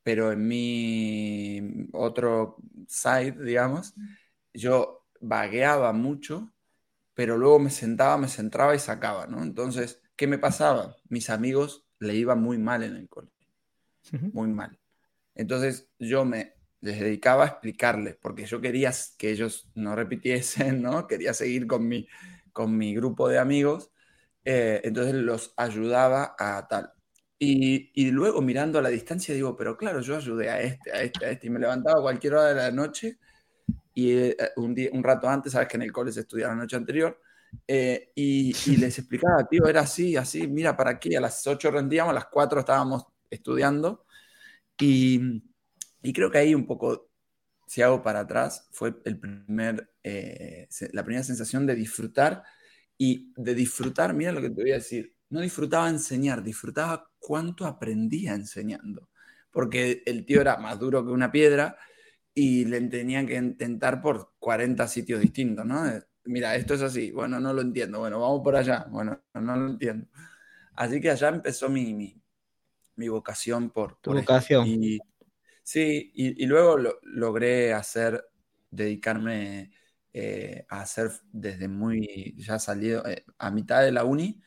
pero 0.03 0.33
en 0.33 0.49
mi 0.49 1.89
otro 1.93 2.57
side, 2.89 3.37
digamos, 3.45 3.95
yo 4.53 5.07
vagueaba 5.21 5.93
mucho, 5.93 6.53
pero 7.15 7.39
luego 7.39 7.61
me 7.61 7.71
sentaba, 7.71 8.19
me 8.19 8.27
centraba 8.27 8.75
y 8.75 8.81
sacaba, 8.81 9.29
¿no? 9.29 9.41
Entonces, 9.45 10.03
¿qué 10.17 10.27
me 10.27 10.39
pasaba? 10.39 10.97
Mis 11.11 11.31
amigos 11.31 11.87
le 12.01 12.17
iban 12.17 12.43
muy 12.43 12.59
mal 12.59 12.83
en 12.83 12.97
el 12.97 13.09
colegio, 13.09 13.47
muy 14.33 14.49
mal. 14.49 14.77
Entonces, 15.37 15.89
yo 15.97 16.25
me 16.25 16.60
les 16.81 17.01
dedicaba 17.01 17.45
a 17.45 17.49
explicarles, 17.49 18.17
porque 18.21 18.47
yo 18.47 18.61
quería 18.61 18.93
que 19.19 19.31
ellos 19.31 19.69
no 19.75 19.95
repitiesen, 19.95 20.83
¿no? 20.83 21.07
Quería 21.07 21.35
seguir 21.35 21.67
con 21.67 21.87
mi, 21.87 22.09
con 22.53 22.77
mi 22.77 22.95
grupo 22.95 23.29
de 23.29 23.39
amigos, 23.39 23.91
eh, 24.45 24.81
entonces 24.85 25.15
los 25.15 25.53
ayudaba 25.57 26.35
a 26.39 26.67
tal. 26.69 26.93
Y, 27.39 27.91
y, 27.95 28.11
luego 28.11 28.43
mirando 28.43 28.79
a 28.79 28.83
la 28.83 28.91
distancia 28.91 29.35
digo, 29.35 29.57
pero 29.57 29.77
claro, 29.77 30.01
yo 30.01 30.17
ayudé 30.17 30.51
a 30.51 30.61
este, 30.61 30.93
a 30.93 31.03
este, 31.03 31.25
a 31.25 31.31
este, 31.31 31.47
y 31.47 31.51
me 31.51 31.59
levantaba 31.59 31.99
a 31.99 32.03
cualquier 32.03 32.35
hora 32.35 32.49
de 32.49 32.55
la 32.55 32.71
noche 32.71 33.19
y 33.95 34.13
eh, 34.13 34.37
un, 34.57 34.75
día, 34.75 34.91
un 34.93 35.03
rato 35.03 35.29
antes, 35.29 35.53
sabes 35.53 35.69
que 35.69 35.77
en 35.77 35.83
el 35.83 35.93
cole 35.93 36.13
se 36.13 36.21
estudiaba 36.21 36.55
la 36.55 36.63
noche 36.63 36.77
anterior, 36.77 37.19
eh, 37.67 38.13
y, 38.15 38.55
y, 38.67 38.77
les 38.77 38.99
explicaba, 38.99 39.47
tío, 39.49 39.67
era 39.67 39.81
así, 39.81 40.17
así, 40.17 40.47
mira, 40.47 40.77
para 40.77 40.91
aquí, 40.91 41.15
a 41.17 41.21
las 41.21 41.47
8 41.47 41.71
rendíamos, 41.71 42.11
a 42.13 42.15
las 42.15 42.27
4 42.27 42.61
estábamos 42.61 43.07
estudiando, 43.31 44.05
y, 44.79 45.43
y 46.03 46.13
creo 46.13 46.31
que 46.31 46.39
ahí 46.39 46.55
un 46.55 46.67
poco, 46.67 47.11
si 47.67 47.83
hago 47.83 48.03
para 48.03 48.21
atrás, 48.21 48.69
fue 48.73 48.95
el 49.05 49.19
primer, 49.19 49.93
eh, 50.03 50.69
la 50.93 51.05
primera 51.05 51.25
sensación 51.25 51.67
de 51.67 51.75
disfrutar, 51.75 52.43
y 53.03 53.33
de 53.35 53.55
disfrutar, 53.55 54.13
mira 54.13 54.31
lo 54.31 54.43
que 54.43 54.51
te 54.51 54.61
voy 54.61 54.73
a 54.73 54.75
decir, 54.75 55.17
no 55.31 55.41
disfrutaba 55.41 55.89
enseñar, 55.89 56.43
disfrutaba 56.43 57.11
cuánto 57.19 57.65
aprendía 57.65 58.35
enseñando. 58.35 59.09
Porque 59.51 60.03
el 60.05 60.27
tío 60.27 60.43
era 60.43 60.59
más 60.59 60.79
duro 60.79 61.03
que 61.03 61.11
una 61.11 61.33
piedra 61.33 61.79
y 62.35 62.67
le 62.67 62.79
tenían 62.83 63.27
que 63.27 63.37
intentar 63.37 64.03
por 64.03 64.35
40 64.39 64.87
sitios 64.87 65.19
distintos, 65.23 65.65
¿no? 65.65 65.83
Mira, 66.25 66.55
esto 66.57 66.75
es 66.75 66.83
así, 66.83 67.11
bueno, 67.11 67.41
no 67.41 67.55
lo 67.55 67.63
entiendo, 67.63 68.01
bueno, 68.01 68.21
vamos 68.21 68.43
por 68.45 68.55
allá, 68.55 68.87
bueno, 68.91 69.19
no 69.33 69.57
lo 69.57 69.71
entiendo. 69.71 70.07
Así 70.75 71.01
que 71.01 71.11
allá 71.11 71.31
empezó 71.31 71.71
mi, 71.71 72.21
mi, 72.97 73.09
vocación 73.09 73.71
por... 73.71 73.99
Tu 74.03 74.13
vocación. 74.13 74.67
Y, 74.67 74.99
sí, 75.71 76.11
y, 76.15 76.47
luego 76.47 76.79
logré 77.03 77.73
hacer, 77.75 78.29
dedicarme 78.73 79.71
eh, 80.13 80.67
a 80.69 80.81
hacer 80.81 81.13
desde 81.33 81.69
muy, 81.69 82.35
ya 82.39 82.59
salido, 82.59 83.07
eh, 83.07 83.25
a 83.39 83.53
mitad 83.53 83.83
de 83.83 83.93
la 83.93 84.03
uni, 84.03 84.43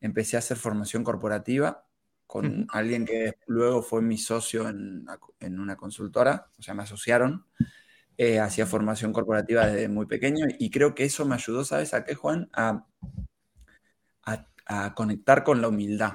empecé 0.00 0.36
a 0.36 0.38
hacer 0.38 0.56
formación 0.56 1.04
corporativa 1.04 1.86
con 2.26 2.66
alguien 2.70 3.04
que 3.04 3.34
luego 3.46 3.82
fue 3.82 4.00
mi 4.00 4.16
socio 4.16 4.66
en, 4.66 5.06
una 5.60 5.76
consultora, 5.76 6.50
o 6.58 6.62
sea, 6.62 6.72
me 6.72 6.84
asociaron, 6.84 7.44
eh, 8.16 8.40
hacía 8.40 8.64
formación 8.66 9.12
corporativa 9.12 9.66
desde 9.66 9.88
muy 9.88 10.06
pequeño 10.06 10.46
y 10.58 10.70
creo 10.70 10.94
que 10.94 11.04
eso 11.04 11.26
me 11.26 11.34
ayudó, 11.34 11.64
¿sabes 11.66 11.92
a 11.92 12.04
qué, 12.04 12.14
Juan? 12.14 12.48
A, 12.54 12.86
a, 14.66 14.94
conectar 14.94 15.44
con 15.44 15.60
la 15.60 15.68
humildad 15.68 16.14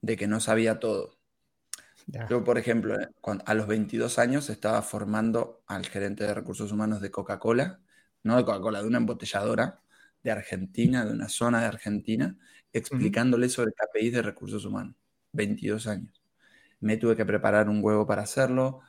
de 0.00 0.16
que 0.16 0.28
no 0.28 0.38
sabía 0.38 0.78
todo. 0.78 1.21
Yo, 2.28 2.44
por 2.44 2.58
ejemplo, 2.58 3.00
eh, 3.00 3.08
a 3.46 3.54
los 3.54 3.66
22 3.66 4.18
años 4.18 4.50
estaba 4.50 4.82
formando 4.82 5.62
al 5.66 5.86
gerente 5.86 6.24
de 6.24 6.34
recursos 6.34 6.72
humanos 6.72 7.00
de 7.00 7.10
Coca-Cola, 7.10 7.80
no 8.22 8.36
de 8.36 8.44
Coca-Cola, 8.44 8.82
de 8.82 8.88
una 8.88 8.98
embotelladora 8.98 9.80
de 10.22 10.30
Argentina, 10.30 11.04
de 11.04 11.12
una 11.12 11.28
zona 11.28 11.60
de 11.60 11.66
Argentina, 11.66 12.36
explicándole 12.72 13.48
sobre 13.48 13.72
KPIs 13.72 14.12
de 14.12 14.22
recursos 14.22 14.64
humanos. 14.64 14.96
22 15.32 15.86
años. 15.86 16.22
Me 16.80 16.96
tuve 16.96 17.16
que 17.16 17.24
preparar 17.24 17.68
un 17.68 17.82
huevo 17.82 18.06
para 18.06 18.22
hacerlo 18.22 18.80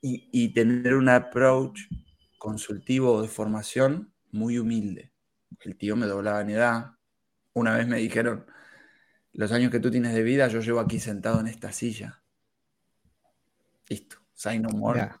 y, 0.00 0.52
tener 0.52 0.94
un 0.94 1.08
approach 1.08 1.80
consultivo 2.38 3.22
de 3.22 3.28
formación 3.28 4.12
muy 4.32 4.58
humilde. 4.58 5.12
El 5.60 5.76
tío 5.76 5.96
me 5.96 6.06
doblaba 6.06 6.42
en 6.42 6.50
edad. 6.50 6.90
Una 7.54 7.76
vez 7.76 7.86
me 7.86 7.98
dijeron, 7.98 8.44
los 9.32 9.50
años 9.52 9.70
que 9.70 9.80
tú 9.80 9.90
tienes 9.90 10.12
de 10.14 10.22
vida, 10.22 10.48
yo 10.48 10.60
llevo 10.60 10.80
aquí 10.80 11.00
sentado 11.00 11.40
en 11.40 11.46
esta 11.46 11.72
silla. 11.72 12.23
Listo, 13.88 14.16
say 14.32 14.58
no 14.58 14.70
more. 14.70 15.10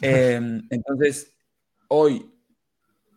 Em, 0.00 0.66
entonces, 0.70 1.34
hoy 1.88 2.34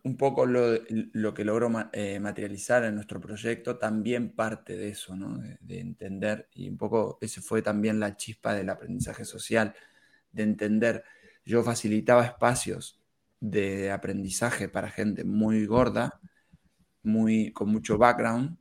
un 0.08 0.15
poco 0.15 0.46
lo, 0.46 1.34
que 1.34 1.44
logró 1.44 1.70
eh, 1.91 2.20
materializar 2.20 2.86
en 2.86 2.96
nuestro 2.96 3.20
proyecto 3.20 3.77
también 3.77 4.34
parte 4.34 4.77
de 4.77 4.89
eso, 4.89 5.15
¿no? 5.15 5.38
de, 5.60 5.79
entender, 5.79 6.48
y 6.53 6.70
un 6.70 6.77
poco 6.77 7.17
ese 7.20 7.41
fue 7.41 7.62
también 7.62 8.00
la 8.00 8.15
chispa 8.15 8.53
del 8.53 8.70
aprendizaje 8.70 9.25
social, 9.25 9.75
de 10.32 10.44
entender, 10.44 11.03
yo 11.46 11.62
facilitaba 11.62 12.25
espacios 12.25 13.01
de 13.41 13.91
aprendizaje 13.91 14.70
para 14.70 14.89
gente 14.89 15.25
muy 15.25 15.65
gorda, 15.65 16.22
muy, 17.03 17.51
con 17.51 17.70
mucho 17.70 17.98
background, 17.98 18.58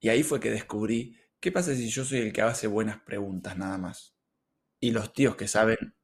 y 0.00 0.08
ahí 0.08 0.24
fue 0.24 0.40
que 0.40 0.50
descubrí, 0.50 1.16
¿qué 1.38 1.52
pasa 1.52 1.76
si 1.76 1.88
yo 1.88 2.04
soy 2.04 2.18
el 2.18 2.32
que 2.32 2.42
hace 2.42 2.66
buenas 2.66 2.98
preguntas 3.02 3.56
nada 3.56 3.78
más? 3.78 4.15
Y 4.80 4.90
los 4.92 5.12
tíos 5.12 5.36
que 5.36 5.48
saben 5.48 5.94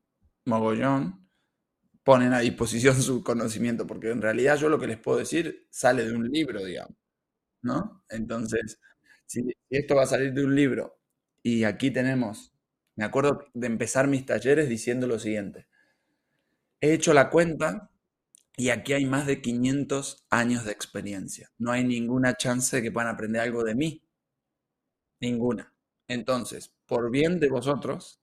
mogollón, 0.45 1.23
ponen 2.05 2.33
a 2.33 2.41
disposición 2.41 3.01
su 3.01 3.23
conocimiento, 3.23 3.87
porque 3.87 4.11
en 4.11 4.23
realidad 4.23 4.57
yo 4.57 4.69
lo 4.69 4.79
que 4.79 4.87
les 4.87 4.99
puedo 4.99 5.19
decir 5.19 5.67
sale 5.71 6.05
de 6.05 6.13
un 6.13 6.29
libro, 6.31 6.65
digamos, 6.65 6.97
¿no? 7.63 8.05
Entonces, 8.09 8.81
si, 9.27 9.43
esto 9.71 9.97
va 9.97 10.03
a 10.03 10.07
salir 10.07 10.33
de 10.33 10.45
un 10.45 10.55
libro 10.55 10.99
y 11.43 11.65
aquí 11.65 11.91
tenemos, 11.91 12.53
me 12.97 13.05
acuerdo 13.05 13.47
de 13.55 13.67
empezar 13.67 14.09
mis 14.09 14.27
talleres 14.27 14.69
diciendo 14.69 15.07
lo 15.07 15.19
siguiente, 15.19 15.69
he 16.81 16.93
hecho 16.93 17.15
la 17.15 17.31
cuenta 17.31 17.91
y 18.57 18.71
aquí 18.71 18.93
hay 18.93 19.07
más 19.07 19.27
de 19.27 19.41
500 19.41 20.27
años 20.31 20.65
de 20.65 20.73
experiencia, 20.73 21.53
no 21.59 21.73
hay 21.73 21.85
ninguna 21.85 22.37
chance 22.37 22.77
de 22.77 22.83
que 22.83 22.93
puedan 22.93 23.15
aprender 23.15 23.43
algo 23.43 23.65
de 23.65 23.75
mí, 23.75 24.05
ninguna. 25.21 25.73
Entonces, 26.09 26.75
por 26.87 27.11
bien 27.11 27.41
de 27.41 27.49
vosotros, 27.49 28.22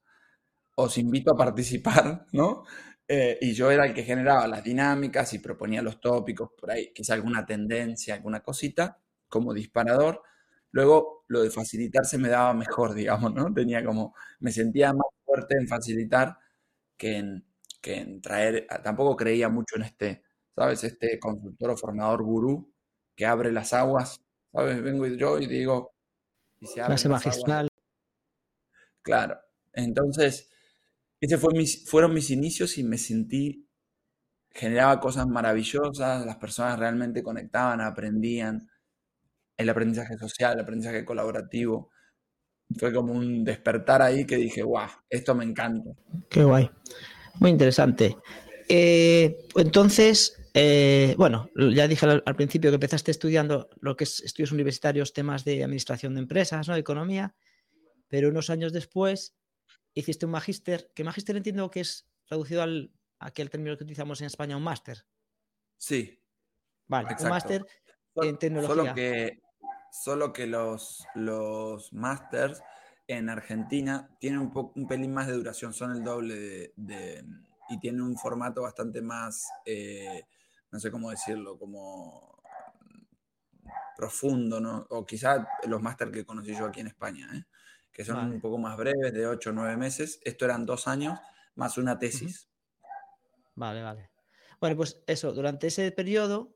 os 0.82 0.98
invito 0.98 1.32
a 1.32 1.38
participar, 1.38 2.26
¿no? 2.34 2.64
Eh, 3.08 3.38
y 3.42 3.54
yo 3.54 3.72
era 3.72 3.86
el 3.86 3.94
que 3.94 4.04
generaba 4.04 4.48
las 4.48 4.64
dinámicas 4.64 5.34
y 5.34 5.40
proponía 5.40 5.82
los 5.82 6.00
tópicos 6.00 6.52
por 6.58 6.72
ahí, 6.72 6.94
quizá 6.94 7.16
alguna 7.16 7.46
tendencia, 7.46 8.14
alguna 8.16 8.42
cosita, 8.42 9.00
como 9.28 9.54
disparador. 9.54 10.22
Luego 10.72 11.26
lo 11.28 11.42
de 11.42 11.50
facilitar 11.50 12.06
se 12.06 12.20
me 12.20 12.30
daba 12.30 12.54
mejor, 12.54 12.94
digamos, 12.96 13.34
¿no? 13.34 13.54
Tenía 13.54 13.84
como, 13.84 14.14
me 14.40 14.52
sentía 14.52 14.94
más 14.94 15.08
fuerte 15.26 15.56
en 15.60 15.68
facilitar 15.68 16.38
que 16.98 17.18
en, 17.18 17.46
que 17.82 17.96
en 18.00 18.22
traer, 18.22 18.68
ah, 18.70 18.82
tampoco 18.82 19.16
creía 19.16 19.50
mucho 19.50 19.76
en 19.78 19.84
este, 19.84 20.24
¿sabes? 20.56 20.84
Este 20.84 21.20
consultor 21.20 21.72
o 21.72 21.78
formador 21.78 22.24
gurú 22.24 22.72
que 23.16 23.26
abre 23.26 23.52
las 23.52 23.74
aguas, 23.74 24.22
¿sabes? 24.54 24.82
Vengo 24.82 25.08
yo 25.08 25.40
y 25.40 25.48
digo... 25.48 25.94
Y 26.62 26.68
se 26.68 26.84
Clase 26.84 27.10
magistral. 27.10 27.70
Claro. 29.02 29.40
Entonces, 29.74 30.52
ese 31.22 31.38
fue 31.38 31.54
mis, 31.54 31.90
fueron 31.90 32.14
mis 32.14 32.30
inicios 32.30 32.78
y 32.78 32.84
me 32.84 32.98
sentí, 32.98 33.68
generaba 34.52 35.00
cosas 35.00 35.28
maravillosas, 35.28 36.26
las 36.26 36.38
personas 36.38 36.80
realmente 36.80 37.24
conectaban, 37.24 37.82
aprendían, 37.82 38.70
el 39.58 39.70
aprendizaje 39.70 40.18
social, 40.18 40.54
el 40.54 40.62
aprendizaje 40.62 41.04
colaborativo. 41.04 41.92
Fue 42.78 42.94
como 42.94 43.14
un 43.14 43.44
despertar 43.44 44.02
ahí 44.02 44.26
que 44.26 44.38
dije, 44.38 44.62
guau, 44.64 44.88
esto 45.10 45.36
me 45.36 45.44
encanta. 45.44 45.92
Qué 46.30 46.44
guay. 46.44 46.70
Muy 47.40 47.50
interesante. 47.50 48.16
Eh, 48.70 49.48
entonces, 49.56 50.40
eh, 50.54 51.16
bueno, 51.18 51.50
ya 51.74 51.88
dije 51.88 52.06
al, 52.06 52.36
principio 52.36 52.70
que 52.70 52.76
empezaste 52.76 53.12
estudiando 53.12 53.70
lo 53.82 53.98
que 53.98 54.06
es 54.06 54.22
estudios 54.22 54.52
universitarios, 54.52 55.14
temas 55.14 55.44
de 55.44 55.64
administración 55.64 56.14
de 56.14 56.22
empresas, 56.22 56.68
¿no? 56.68 56.76
De 56.76 56.80
economía, 56.80 57.36
pero 58.08 58.30
unos 58.30 58.50
años 58.50 58.72
después 58.72 59.36
hiciste 59.94 60.26
un 60.26 60.32
magíster, 60.32 60.92
que 60.94 61.04
magíster 61.04 61.36
entiendo 61.36 61.70
que 61.70 61.82
es 61.82 62.10
traducido 62.26 62.62
al 62.62 62.92
aquel 63.20 63.50
término 63.50 63.76
que 63.78 63.84
utilizamos 63.84 64.22
en 64.22 64.28
España, 64.28 64.56
un 64.56 64.64
máster. 64.64 65.06
Sí. 65.78 66.22
Vale, 66.88 67.16
un 67.20 67.30
máster 67.30 67.66
en 68.16 68.38
tecnología. 68.38 68.76
Solo 68.76 68.96
que, 68.96 69.42
solo 69.92 70.34
que 70.34 70.48
los, 70.48 71.06
los 71.16 71.92
másters 71.94 72.62
en 73.08 73.30
Argentina 73.30 74.16
tienen 74.20 74.40
un, 74.40 74.72
un 74.76 74.88
pelín 74.88 75.14
más 75.14 75.28
de 75.28 75.34
duración, 75.34 75.74
son 75.74 75.92
el 75.92 76.04
doble 76.04 76.74
de, 76.76 77.26
y 77.70 77.80
tienen 77.80 78.02
un 78.02 78.18
formato 78.18 78.62
bastante 78.62 79.02
más, 79.02 79.48
eh, 79.66 80.26
no 80.72 80.80
sé 80.80 80.92
cómo 80.92 81.10
decirlo, 81.10 81.58
como 81.58 82.42
profundo, 83.98 84.60
¿no? 84.60 84.86
O 84.90 85.06
quizá 85.06 85.48
los 85.68 85.82
máster 85.82 86.10
que 86.12 86.26
conocí 86.26 86.56
yo 86.56 86.66
aquí 86.66 86.80
en 86.80 86.88
España, 86.88 87.30
¿eh? 87.34 87.44
Que 87.92 88.06
son 88.06 88.32
un 88.32 88.42
poco 88.42 88.58
más 88.58 88.78
breves, 88.78 89.14
de 89.14 89.28
8 89.28 89.50
o 89.50 89.54
9 89.54 89.78
meses. 89.78 90.20
Esto 90.24 90.46
eran 90.46 90.66
dos 90.66 90.88
años 90.88 91.20
más 91.56 91.78
una 91.78 92.00
tesis. 92.00 92.50
Vale, 93.56 93.82
vale. 93.82 94.10
Bueno, 94.60 94.76
pues 94.76 95.02
eso, 95.08 95.34
durante 95.34 95.68
ese 95.68 95.92
periodo, 95.92 96.56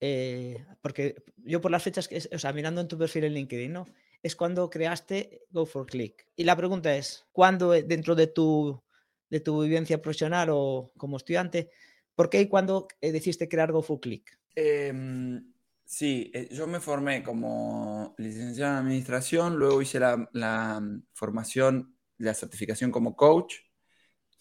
eh, 0.00 0.64
porque 0.80 1.16
yo 1.36 1.60
por 1.60 1.70
las 1.70 1.82
fechas, 1.82 2.08
que, 2.08 2.22
o 2.32 2.38
sea, 2.38 2.52
mirando 2.52 2.80
en 2.80 2.88
tu 2.88 2.98
perfil 2.98 3.24
en 3.24 3.34
LinkedIn, 3.34 3.72
¿no? 3.72 3.86
Es 4.22 4.36
cuando 4.36 4.70
creaste 4.70 5.42
Go 5.50 5.66
for 5.66 5.86
Click. 5.86 6.26
Y 6.36 6.44
la 6.44 6.56
pregunta 6.56 6.96
es, 6.96 7.26
¿cuándo 7.32 7.74
eh, 7.74 7.82
dentro 7.82 8.14
de 8.14 8.26
tu, 8.26 8.82
de 9.30 9.40
tu 9.40 9.62
vivencia 9.62 10.00
profesional 10.00 10.48
o 10.50 10.92
como 10.96 11.16
estudiante, 11.16 11.70
por 12.14 12.30
qué 12.30 12.40
y 12.40 12.48
cuándo 12.48 12.88
eh, 13.00 13.12
decidiste 13.12 13.48
crear 13.48 13.72
Go 13.72 13.82
for 13.82 14.00
Click? 14.00 14.38
Em, 14.54 15.52
Sí, 15.90 16.30
eh, 16.34 16.48
yo 16.52 16.66
me 16.66 16.80
formé 16.80 17.22
como 17.22 18.14
licenciado 18.18 18.72
en 18.72 18.78
administración, 18.80 19.56
luego 19.56 19.80
hice 19.80 19.98
la, 19.98 20.82
formación, 21.14 21.96
la 22.18 22.34
certificación 22.34 22.90
como 22.92 23.16
coach 23.16 23.54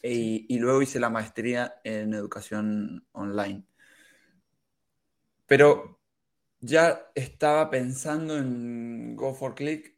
y, 0.03 0.59
luego 0.59 0.81
hice 0.81 0.99
la 0.99 1.09
maestría 1.09 1.75
en 1.85 2.13
educación 2.13 3.07
online. 3.13 3.65
Pero 5.45 6.01
ya 6.59 7.11
estaba 7.15 7.69
pensando 7.69 8.37
en 8.37 9.15
Go 9.15 9.33
for 9.33 9.55
Click 9.55 9.97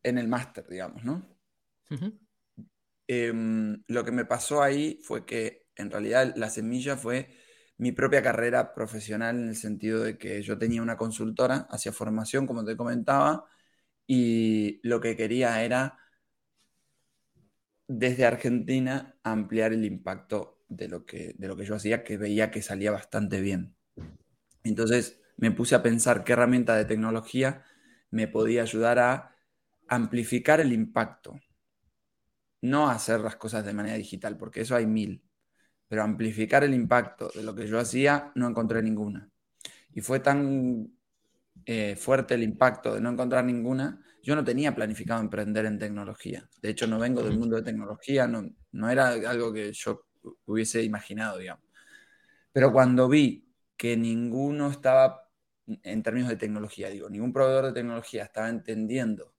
en 0.00 0.18
el 0.18 0.28
máster, 0.28 0.68
digamos, 0.68 1.02
¿no? 1.04 1.26
Em, 3.08 3.82
lo 3.88 4.04
que 4.04 4.12
me 4.12 4.26
pasó 4.26 4.62
ahí 4.62 5.00
fue 5.02 5.26
que 5.26 5.66
en 5.74 5.90
realidad 5.90 6.34
la 6.36 6.50
semilla 6.50 6.96
fue 6.96 7.28
mi 7.78 7.92
propia 7.92 8.22
carrera 8.22 8.74
profesional 8.74 9.36
en 9.36 9.48
el 9.50 9.56
sentido 9.56 10.02
de 10.02 10.18
que 10.18 10.42
yo 10.42 10.58
tenía 10.58 10.82
una 10.82 10.96
consultora 10.96 11.66
hacia 11.70 11.92
formación, 11.92 12.46
como 12.46 12.64
te 12.64 12.76
comentaba, 12.76 13.46
y 14.06 14.80
lo 14.88 15.00
que 15.00 15.16
quería 15.16 15.62
era 15.64 15.98
desde 17.88 18.24
Argentina 18.26 19.16
ampliar 19.22 19.72
el 19.72 19.84
impacto 19.84 20.62
de 20.68 20.88
lo 20.88 21.04
que, 21.06 21.34
de 21.38 21.48
lo 21.48 21.56
que 21.56 21.64
yo 21.64 21.74
hacía, 21.74 22.04
que 22.04 22.16
veía 22.16 22.50
que 22.50 22.62
salía 22.62 22.90
bastante 22.90 23.40
bien. 23.40 23.76
Entonces 24.64 25.20
me 25.36 25.50
puse 25.50 25.74
a 25.74 25.82
pensar 25.82 26.24
qué 26.24 26.32
herramienta 26.32 26.76
de 26.76 26.84
tecnología 26.84 27.64
me 28.10 28.28
podía 28.28 28.62
ayudar 28.62 28.98
a 28.98 29.36
amplificar 29.88 30.60
el 30.60 30.72
impacto. 30.72 31.40
No 32.62 32.88
hacer 32.90 33.20
las 33.20 33.36
cosas 33.36 33.64
de 33.64 33.72
manera 33.72 33.96
digital, 33.96 34.36
porque 34.36 34.62
eso 34.62 34.74
hay 34.74 34.86
mil. 34.86 35.22
Pero 35.88 36.02
amplificar 36.02 36.64
el 36.64 36.74
impacto 36.74 37.30
de 37.34 37.42
lo 37.42 37.54
que 37.54 37.66
yo 37.66 37.78
hacía, 37.78 38.32
no 38.34 38.48
encontré 38.48 38.82
ninguna. 38.82 39.28
Y 39.92 40.00
fue 40.00 40.20
tan 40.20 40.90
eh, 41.66 41.96
fuerte 41.96 42.34
el 42.34 42.42
impacto 42.42 42.94
de 42.94 43.00
no 43.00 43.10
encontrar 43.10 43.44
ninguna. 43.44 44.02
Yo 44.22 44.34
no 44.34 44.44
tenía 44.44 44.74
planificado 44.74 45.20
emprender 45.20 45.66
en 45.66 45.78
tecnología. 45.78 46.48
De 46.60 46.70
hecho, 46.70 46.86
no 46.86 46.98
vengo 46.98 47.22
del 47.22 47.38
mundo 47.38 47.56
de 47.56 47.62
tecnología, 47.62 48.26
no, 48.26 48.50
no 48.72 48.90
era 48.90 49.08
algo 49.08 49.52
que 49.52 49.72
yo 49.72 50.06
hubiese 50.46 50.82
imaginado, 50.82 51.38
digamos. 51.38 51.64
Pero 52.52 52.72
cuando 52.72 53.08
vi 53.08 53.52
que 53.76 53.96
ninguno 53.96 54.70
estaba, 54.70 55.28
en 55.66 56.02
términos 56.02 56.28
de 56.28 56.36
tecnología, 56.36 56.88
digo, 56.88 57.10
ningún 57.10 57.32
proveedor 57.32 57.66
de 57.66 57.72
tecnología 57.72 58.24
estaba 58.24 58.48
entendiendo 58.48 59.34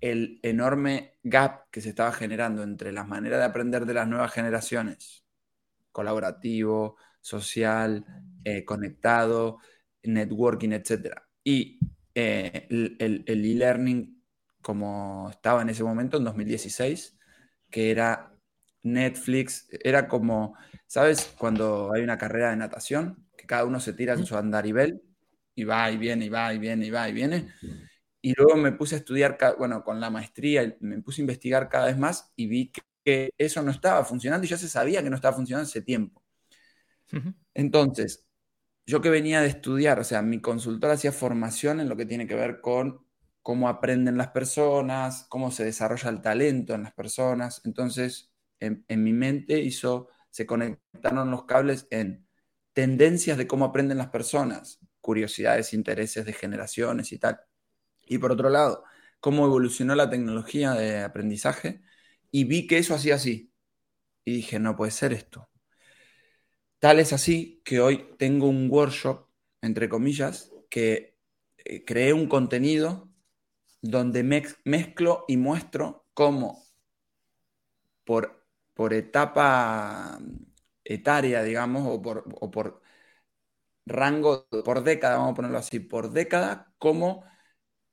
el 0.00 0.38
enorme 0.42 1.18
gap 1.22 1.68
que 1.70 1.80
se 1.80 1.90
estaba 1.90 2.12
generando 2.12 2.62
entre 2.62 2.92
las 2.92 3.08
maneras 3.08 3.40
de 3.40 3.46
aprender 3.46 3.86
de 3.86 3.94
las 3.94 4.06
nuevas 4.08 4.32
generaciones, 4.32 5.24
colaborativo, 5.92 6.96
social, 7.20 8.04
eh, 8.44 8.64
conectado, 8.64 9.58
networking, 10.02 10.72
etc. 10.72 11.14
Y 11.44 11.78
eh, 12.14 12.66
el 12.70 13.24
e-learning 13.26 14.18
como 14.68 15.30
estaba 15.30 15.62
en 15.62 15.70
ese 15.70 15.84
momento, 15.84 16.18
en 16.18 16.24
2016, 16.24 17.16
que 17.70 17.90
era 17.90 18.34
Netflix, 18.82 19.68
era 19.82 20.08
como, 20.08 20.56
¿sabes? 20.86 21.34
Cuando 21.38 21.92
hay 21.92 22.02
una 22.02 22.18
carrera 22.18 22.50
de 22.50 22.56
natación, 22.56 23.26
que 23.36 23.46
cada 23.46 23.64
uno 23.64 23.80
se 23.80 23.92
tira 23.94 24.14
en 24.14 24.26
su 24.26 24.36
andarivel 24.36 25.02
y 25.54 25.64
va 25.64 25.90
y 25.90 25.96
viene 25.96 26.26
y 26.26 26.28
va 26.28 26.52
y 26.54 26.58
viene 26.58 26.86
y 26.86 26.90
va 26.90 27.08
y 27.08 27.12
viene. 27.12 27.48
Y 28.20 28.34
luego 28.36 28.56
me 28.56 28.72
puse 28.72 28.96
a 28.96 28.98
estudiar, 28.98 29.38
bueno, 29.58 29.84
con 29.84 30.00
la 30.00 30.10
maestría, 30.10 30.76
me 30.80 31.00
puse 31.00 31.22
a 31.22 31.24
investigar 31.24 31.68
cada 31.68 31.86
vez 31.86 31.96
más 31.96 32.32
y 32.36 32.46
vi 32.46 32.70
que 32.70 32.82
eso 33.38 33.62
no 33.62 33.70
estaba 33.70 34.04
funcionando 34.04 34.46
y 34.46 34.50
ya 34.50 34.58
se 34.58 34.68
sabía 34.68 35.02
que 35.02 35.10
no 35.10 35.16
estaba 35.16 35.36
funcionando 35.36 35.68
hace 35.68 35.82
tiempo. 35.82 36.22
Entonces, 37.54 38.26
yo 38.86 39.00
que 39.00 39.10
venía 39.10 39.40
de 39.42 39.48
estudiar, 39.48 40.00
o 40.00 40.04
sea, 40.04 40.22
mi 40.22 40.40
consultor 40.40 40.90
hacía 40.92 41.12
formación 41.12 41.80
en 41.80 41.88
lo 41.88 41.96
que 41.96 42.06
tiene 42.06 42.26
que 42.26 42.34
ver 42.34 42.60
con 42.60 43.06
cómo 43.42 43.68
aprenden 43.68 44.16
las 44.18 44.28
personas, 44.28 45.26
cómo 45.28 45.50
se 45.50 45.64
desarrolla 45.64 46.10
el 46.10 46.22
talento 46.22 46.74
en 46.74 46.84
las 46.84 46.92
personas. 46.94 47.62
Entonces, 47.64 48.32
en, 48.60 48.84
en 48.88 49.04
mi 49.04 49.12
mente 49.12 49.60
hizo, 49.60 50.08
se 50.30 50.46
conectaron 50.46 51.30
los 51.30 51.44
cables 51.44 51.86
en 51.90 52.26
tendencias 52.72 53.38
de 53.38 53.46
cómo 53.46 53.64
aprenden 53.66 53.98
las 53.98 54.08
personas, 54.10 54.80
curiosidades, 55.00 55.74
intereses 55.74 56.24
de 56.26 56.32
generaciones 56.32 57.12
y 57.12 57.18
tal. 57.18 57.40
Y 58.06 58.18
por 58.18 58.32
otro 58.32 58.50
lado, 58.50 58.84
cómo 59.20 59.46
evolucionó 59.46 59.94
la 59.94 60.10
tecnología 60.10 60.72
de 60.72 61.02
aprendizaje 61.02 61.82
y 62.30 62.44
vi 62.44 62.66
que 62.66 62.78
eso 62.78 62.94
hacía 62.94 63.16
así. 63.16 63.52
Y 64.24 64.36
dije, 64.36 64.58
no 64.58 64.76
puede 64.76 64.90
ser 64.90 65.12
esto. 65.12 65.48
Tal 66.78 67.00
es 67.00 67.12
así 67.12 67.60
que 67.64 67.80
hoy 67.80 68.14
tengo 68.18 68.48
un 68.48 68.70
workshop, 68.70 69.26
entre 69.62 69.88
comillas, 69.88 70.52
que 70.70 71.16
eh, 71.58 71.84
creé 71.84 72.12
un 72.12 72.28
contenido 72.28 73.10
donde 73.82 74.22
mezclo 74.64 75.24
y 75.28 75.36
muestro 75.36 76.06
cómo 76.14 76.64
por, 78.04 78.46
por 78.74 78.94
etapa 78.94 80.18
etaria, 80.84 81.42
digamos, 81.42 81.86
o 81.86 82.00
por, 82.02 82.24
o 82.40 82.50
por 82.50 82.82
rango, 83.86 84.46
por 84.64 84.82
década, 84.82 85.16
vamos 85.16 85.32
a 85.32 85.34
ponerlo 85.34 85.58
así, 85.58 85.80
por 85.80 86.12
década, 86.12 86.72
cómo 86.78 87.24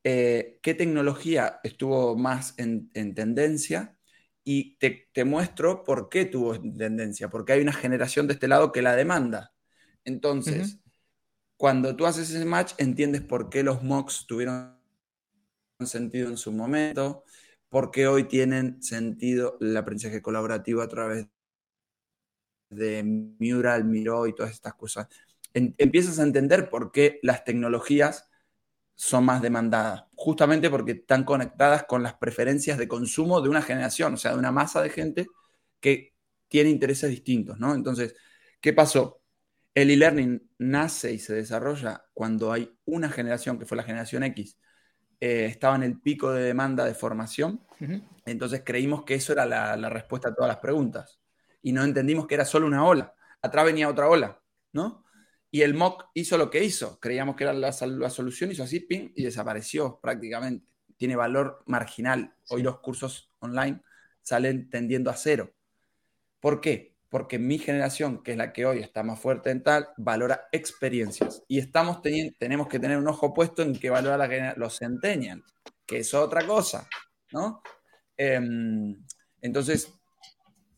eh, 0.08 0.60
qué 0.62 0.76
tecnología 0.76 1.60
estuvo 1.64 2.16
más 2.16 2.54
en, 2.60 2.92
tendencia 3.16 3.98
y 4.46 4.78
te, 4.78 5.26
muestro 5.26 5.84
por 5.84 6.08
qué 6.08 6.24
tuvo 6.26 6.62
tendencia, 6.62 7.30
porque 7.30 7.54
hay 7.54 7.62
una 7.62 7.74
generación 7.74 8.28
de 8.28 8.34
este 8.34 8.48
lado 8.48 8.72
que 8.72 8.84
la 8.84 8.96
demanda. 8.96 9.54
Entonces, 10.06 10.80
cuando 11.58 11.96
tú 11.96 12.06
haces 12.06 12.30
ese 12.30 12.46
match, 12.46 12.74
entiendes 12.78 13.22
por 13.22 13.50
qué 13.50 13.64
los 13.64 13.82
mocks 13.82 14.26
tuvieron 14.28 14.80
sentido 15.84 16.30
en 16.30 16.38
su 16.38 16.52
momento, 16.52 17.24
por 17.70 17.90
qué 17.90 18.08
hoy 18.08 18.26
tienen 18.26 18.82
sentido 18.84 19.58
el 19.60 19.76
aprendizaje 19.76 20.22
colaborativo 20.22 20.84
a 20.84 20.88
través 20.88 21.28
de 22.70 23.04
Mural, 23.04 23.84
Miro 23.84 24.28
y 24.28 24.36
todas 24.36 24.52
estas 24.52 24.76
cosas. 24.76 25.08
empiezas 25.54 26.20
a 26.20 26.24
entender 26.24 26.70
por 26.70 26.92
qué 26.92 27.20
las 27.24 27.44
tecnologías 27.44 28.30
son 28.96 29.26
más 29.26 29.42
demandadas, 29.42 30.06
justamente 30.16 30.70
porque 30.70 30.94
están 30.94 31.26
conectadas 31.26 31.84
con 31.84 32.02
las 32.02 32.16
preferencias 32.16 32.78
de 32.78 32.88
consumo 32.88 33.42
de 33.42 33.50
una 33.50 33.62
generación, 33.62 34.14
o 34.14 34.18
sea, 34.18 34.32
de 34.32 34.40
una 34.40 34.52
masa 34.52 34.82
de 34.82 34.90
gente 34.90 35.28
que 35.80 36.16
tiene 36.48 36.70
intereses 36.70 37.10
distintos, 37.10 37.60
¿no? 37.60 37.76
Entonces, 37.76 38.16
¿qué 38.62 38.74
pasó? 38.74 39.22
El 39.74 39.92
e-learning 39.92 40.50
nace 40.60 41.12
y 41.14 41.20
se 41.20 41.34
desarrolla 41.34 42.06
cuando 42.14 42.52
hay 42.52 42.74
una 42.86 43.10
generación, 43.10 43.60
que 43.60 43.66
fue 43.66 43.78
la 43.78 43.84
generación 43.84 44.24
X, 44.24 44.58
eh, 45.20 45.46
estaba 45.46 45.76
en 45.76 45.84
el 45.84 46.00
pico 46.00 46.32
de 46.32 46.44
demanda 46.44 46.86
de 46.86 46.94
formación, 46.94 47.66
entonces 48.26 48.64
creímos 48.66 49.04
que 49.04 49.16
eso 49.16 49.34
era 49.34 49.46
la, 49.46 49.76
la 49.76 49.90
respuesta 49.90 50.30
a 50.30 50.36
todas 50.36 50.48
las 50.48 50.60
preguntas 50.60 51.20
y 51.62 51.74
no 51.74 51.84
entendimos 51.84 52.28
que 52.28 52.36
era 52.36 52.46
solo 52.46 52.68
una 52.68 52.86
ola, 52.86 53.14
atrás 53.42 53.66
venía 53.66 53.90
otra 53.90 54.08
ola, 54.08 54.42
¿no? 54.72 55.05
Y 55.56 55.62
el 55.62 55.74
mock 55.74 56.10
hizo 56.14 56.38
lo 56.38 56.50
que 56.50 56.66
hizo. 56.66 57.00
Creíamos 57.00 57.38
que 57.38 57.46
era 57.46 57.54
la, 57.54 57.72
solución, 57.72 58.52
hizo 58.52 58.64
así, 58.64 58.82
ping, 58.82 59.14
y 59.16 59.24
desapareció 59.24 60.02
prácticamente. 60.02 60.68
Tiene 60.98 61.16
valor 61.16 61.64
marginal. 61.66 62.36
Hoy 62.50 62.62
los 62.62 62.82
cursos 62.82 63.32
online 63.40 63.82
salen 64.22 64.70
tendiendo 64.70 65.10
a 65.10 65.16
cero. 65.16 65.54
¿Por 66.42 66.60
qué? 66.60 66.98
Porque 67.08 67.40
mi 67.40 67.58
generación, 67.58 68.22
que 68.22 68.32
es 68.32 68.38
la 68.38 68.52
que 68.52 68.66
hoy 68.66 68.80
está 68.80 69.02
más 69.04 69.18
fuerte 69.18 69.50
en 69.50 69.64
tal, 69.64 69.88
valora 69.96 70.50
experiencias. 70.52 71.42
Y 71.48 71.60
estamos 71.60 72.02
tenemos 72.02 72.68
que 72.68 72.80
tener 72.80 72.98
un 72.98 73.08
ojo 73.08 73.34
puesto 73.34 73.62
en 73.62 73.80
que 73.80 73.90
valora 73.90 74.18
la, 74.18 74.56
los 74.58 74.78
centennial, 74.78 75.42
que 75.86 76.00
es 76.00 76.14
otra 76.14 76.46
cosa, 76.46 76.86
¿no? 77.32 77.62
Em, 78.18 79.06
entonces, 79.40 79.90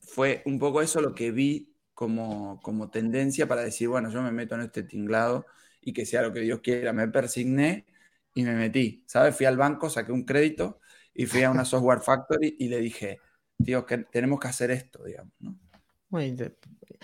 fue 0.01 0.43
un 0.45 0.59
poco 0.59 0.83
eso 0.83 1.01
lo 1.01 1.15
que 1.15 1.31
vi 1.31 1.66
como, 1.97 2.61
como 2.61 2.91
tendencia 2.91 3.47
para 3.47 3.63
decir, 3.63 3.87
bueno, 3.87 4.11
yo 4.11 4.21
me 4.21 4.31
meto 4.31 4.53
en 4.53 4.61
este 4.61 4.83
tinglado 4.83 5.47
y 5.81 5.93
que 5.93 6.05
sea 6.05 6.21
lo 6.21 6.31
que 6.31 6.41
Dios 6.41 6.59
quiera. 6.59 6.93
Me 6.93 7.07
persigné 7.07 7.87
y 8.35 8.43
me 8.43 8.53
metí, 8.53 9.03
¿sabes? 9.07 9.35
Fui 9.35 9.47
al 9.47 9.57
banco, 9.57 9.89
saqué 9.89 10.11
un 10.11 10.23
crédito 10.23 10.79
y 11.11 11.25
fui 11.25 11.41
a 11.41 11.49
una 11.49 11.65
software 11.65 12.01
factory 12.01 12.55
y 12.59 12.67
le 12.67 12.81
dije, 12.81 13.19
tío, 13.65 13.83
que 13.83 13.97
tenemos 13.97 14.39
que 14.39 14.47
hacer 14.47 14.69
esto, 14.69 15.03
digamos, 15.03 15.33
¿no? 15.39 15.57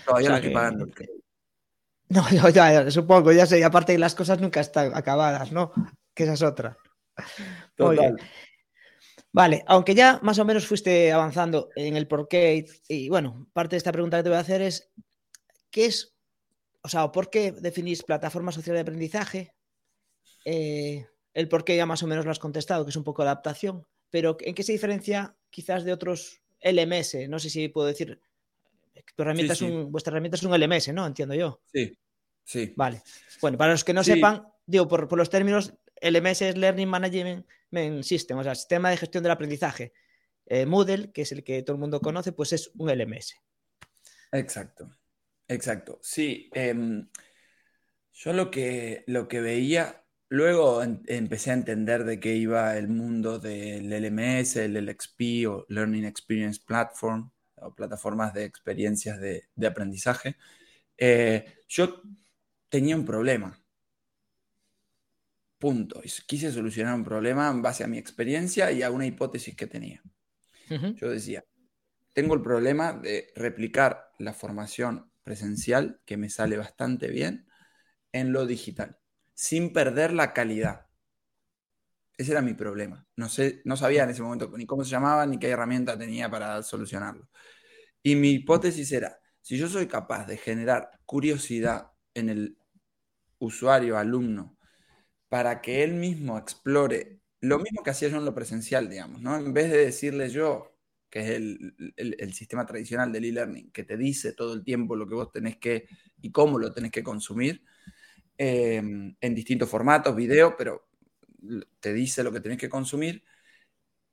Todavía 0.05 0.29
no 0.29 0.35
estoy 0.35 0.53
pagando 0.53 0.85
el 0.85 0.91
crédito. 0.93 1.23
No, 2.09 2.29
yo 2.29 2.49
ya, 2.49 2.91
supongo, 2.91 3.31
ya 3.31 3.47
sé, 3.47 3.57
y 3.57 3.63
aparte 3.63 3.97
las 3.97 4.13
cosas 4.13 4.39
nunca 4.41 4.59
están 4.59 4.95
acabadas, 4.95 5.51
¿no? 5.51 5.71
Que 6.13 6.25
esa 6.25 6.33
es 6.33 6.43
otra. 6.43 6.77
Total. 7.75 8.15
Vale, 9.33 9.63
aunque 9.65 9.95
ya 9.95 10.19
más 10.21 10.37
o 10.37 10.45
menos 10.45 10.67
fuiste 10.67 11.11
avanzando 11.11 11.69
en 11.75 11.97
el 11.97 12.07
porqué, 12.07 12.65
y 12.87 13.09
bueno, 13.09 13.47
parte 13.51 13.75
de 13.75 13.77
esta 13.77 13.91
pregunta 13.91 14.17
que 14.17 14.23
te 14.23 14.29
voy 14.29 14.37
a 14.37 14.41
hacer 14.41 14.61
es, 14.61 14.91
¿qué 15.71 15.85
es, 15.85 16.15
o 16.83 16.87
sea, 16.87 17.11
por 17.11 17.31
qué 17.31 17.51
definís 17.51 18.03
plataforma 18.03 18.51
social 18.51 18.75
de 18.75 18.81
aprendizaje? 18.81 19.55
Eh, 20.45 21.07
el 21.33 21.49
por 21.49 21.65
qué 21.65 21.75
ya 21.75 21.87
más 21.87 22.03
o 22.03 22.07
menos 22.07 22.25
lo 22.25 22.31
has 22.31 22.37
contestado, 22.37 22.85
que 22.85 22.91
es 22.91 22.95
un 22.95 23.03
poco 23.03 23.23
adaptación, 23.23 23.87
pero 24.11 24.37
¿en 24.39 24.53
qué 24.53 24.61
se 24.61 24.71
diferencia 24.71 25.35
quizás 25.49 25.83
de 25.83 25.93
otros 25.93 26.43
LMS? 26.61 27.27
No 27.27 27.39
sé 27.39 27.49
si 27.49 27.69
puedo 27.69 27.87
decir, 27.87 28.21
tu 29.15 29.23
herramienta 29.23 29.55
vuestra 29.87 30.11
herramienta 30.11 30.35
es 30.35 30.43
un 30.43 30.53
LMS, 30.53 30.93
¿no? 30.93 31.07
Entiendo 31.07 31.33
yo. 31.33 31.59
Sí, 31.73 31.97
sí. 32.43 32.71
Vale. 32.75 33.01
Bueno, 33.41 33.57
para 33.57 33.71
los 33.71 33.83
que 33.83 33.93
no 33.93 34.03
sepan, 34.03 34.45
digo, 34.67 34.87
por, 34.87 35.07
por 35.07 35.17
los 35.17 35.31
términos, 35.31 35.73
LMS 35.99 36.43
es 36.43 36.55
Learning 36.55 36.87
Management 36.87 37.47
System, 38.03 38.37
o 38.37 38.43
sea, 38.43 38.55
sistema 38.55 38.89
de 38.89 38.97
gestión 38.97 39.23
del 39.23 39.31
aprendizaje. 39.31 39.93
Eh, 40.45 40.65
Moodle, 40.65 41.11
que 41.11 41.23
es 41.23 41.31
el 41.31 41.43
que 41.43 41.63
todo 41.63 41.75
el 41.75 41.79
mundo 41.79 42.01
conoce, 42.01 42.31
pues 42.31 42.53
es 42.53 42.71
un 42.75 42.89
LMS. 42.89 43.35
Exacto, 44.31 44.89
exacto. 45.47 45.99
Sí, 46.01 46.49
em, 46.53 47.07
yo 48.13 48.33
lo 48.33 48.51
que, 48.51 49.03
lo 49.07 49.27
que 49.27 49.41
veía, 49.41 50.05
luego 50.29 50.83
empecé 50.83 51.51
a 51.51 51.53
entender 51.53 52.03
de 52.03 52.19
qué 52.19 52.35
iba 52.35 52.77
el 52.77 52.87
mundo 52.87 53.39
del 53.39 53.91
LMS, 53.91 54.57
el 54.65 54.75
LXP 54.77 55.47
o 55.47 55.65
Learning 55.69 56.05
Experience 56.05 56.61
Platform, 56.65 57.31
o 57.55 57.73
plataformas 57.73 58.33
de 58.33 58.45
experiencias 58.45 59.19
de, 59.19 59.67
aprendizaje. 59.67 60.35
Eh, 60.97 61.45
yo 61.67 62.01
tenía 62.69 62.95
un 62.95 63.05
problema. 63.05 63.62
Punto. 65.63 66.01
Quise 66.27 66.51
solucionar 66.51 66.93
un 66.93 67.05
problema 67.05 67.49
en 67.49 67.61
base 67.61 67.85
a 67.85 67.87
mi 67.87 67.97
experiencia 67.97 68.69
y 68.73 68.83
a 68.83 68.91
una 68.91 69.05
hipótesis 69.05 69.55
que 69.55 69.65
tenía. 69.65 70.03
Yo 70.67 71.09
decía, 71.09 71.45
tengo 72.11 72.33
el 72.33 72.41
problema 72.41 72.91
de 72.91 73.31
replicar 73.33 74.11
la 74.19 74.33
formación 74.33 75.09
presencial, 75.23 76.01
que 76.03 76.17
me 76.17 76.29
sale 76.29 76.57
bastante 76.57 77.07
bien, 77.07 77.47
en 78.11 78.33
lo 78.33 78.45
digital, 78.45 78.99
sin 79.35 79.71
perder 79.71 80.11
la 80.11 80.33
calidad. 80.33 80.87
Ese 82.17 82.33
era 82.33 82.41
mi 82.41 82.55
problema. 82.55 83.07
No, 83.15 83.29
sé, 83.29 83.61
no 83.63 83.77
sabía 83.77 84.03
en 84.03 84.09
ese 84.09 84.21
momento 84.21 84.51
ni 84.57 84.65
cómo 84.65 84.83
se 84.83 84.89
llamaba 84.89 85.25
ni 85.25 85.39
qué 85.39 85.47
herramienta 85.47 85.97
tenía 85.97 86.29
para 86.29 86.61
solucionarlo. 86.61 87.29
Y 88.01 88.17
mi 88.17 88.31
hipótesis 88.31 88.91
era, 88.91 89.17
si 89.39 89.57
yo 89.57 89.69
soy 89.69 89.87
capaz 89.87 90.25
de 90.25 90.35
generar 90.35 90.89
curiosidad 91.05 91.93
en 92.13 92.27
el 92.27 92.57
usuario, 93.39 93.97
alumno, 93.97 94.52
para 95.33 95.61
que 95.61 95.83
él 95.83 95.95
mismo 95.95 96.37
explore 96.37 97.19
lo 97.41 97.57
mismo 97.57 97.81
que 97.81 97.89
hacía 97.89 98.07
yo 98.07 98.17
en 98.17 98.25
lo 98.25 98.35
presencial, 98.35 98.87
digamos, 98.87 99.19
¿no? 99.19 99.35
En 99.35 99.51
vez 99.51 99.71
de 99.71 99.79
decirle 99.79 100.29
yo, 100.29 100.77
que 101.09 101.21
es 101.21 101.29
el, 101.31 102.33
sistema 102.35 102.67
tradicional 102.67 103.11
del 103.11 103.25
e-learning, 103.25 103.71
que 103.71 103.83
te 103.83 103.97
dice 103.97 104.33
todo 104.33 104.53
el 104.53 104.63
tiempo 104.63 104.95
lo 104.95 105.07
que 105.07 105.15
vos 105.15 105.31
tenés 105.31 105.57
que 105.57 105.87
y 106.21 106.31
cómo 106.31 106.59
lo 106.59 106.71
tenés 106.71 106.91
que 106.91 107.01
consumir 107.01 107.63
em, 108.37 109.15
en 109.19 109.33
distintos 109.33 109.67
formatos, 109.67 110.15
video, 110.15 110.55
pero 110.55 110.87
te 111.79 111.93
dice 111.93 112.23
lo 112.23 112.31
que 112.31 112.39
tenés 112.39 112.59
que 112.59 112.69
consumir. 112.69 113.23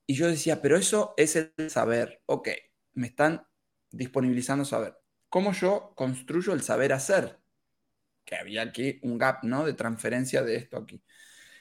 Y 0.06 0.14
yo 0.14 0.26
decía, 0.26 0.62
pero 0.62 0.78
eso 0.78 1.12
es 1.18 1.37
el 1.37 1.68
saber. 1.68 2.22
Ok, 2.24 2.48
me 2.94 3.09
están 3.09 3.46
disponibilizando 3.90 4.64
saber. 4.64 4.96
¿Cómo 5.28 5.52
yo 5.52 5.92
construyo 5.94 6.54
el 6.54 6.62
saber 6.62 6.94
hacer? 6.94 7.39
Que 8.24 8.37
había 8.37 8.62
aquí 8.62 8.98
un 9.02 9.18
gap, 9.18 9.42
¿no? 9.44 9.64
De 9.64 9.74
transferencia 9.74 10.42
de 10.42 10.56
esto 10.56 10.76
aquí. 10.76 11.02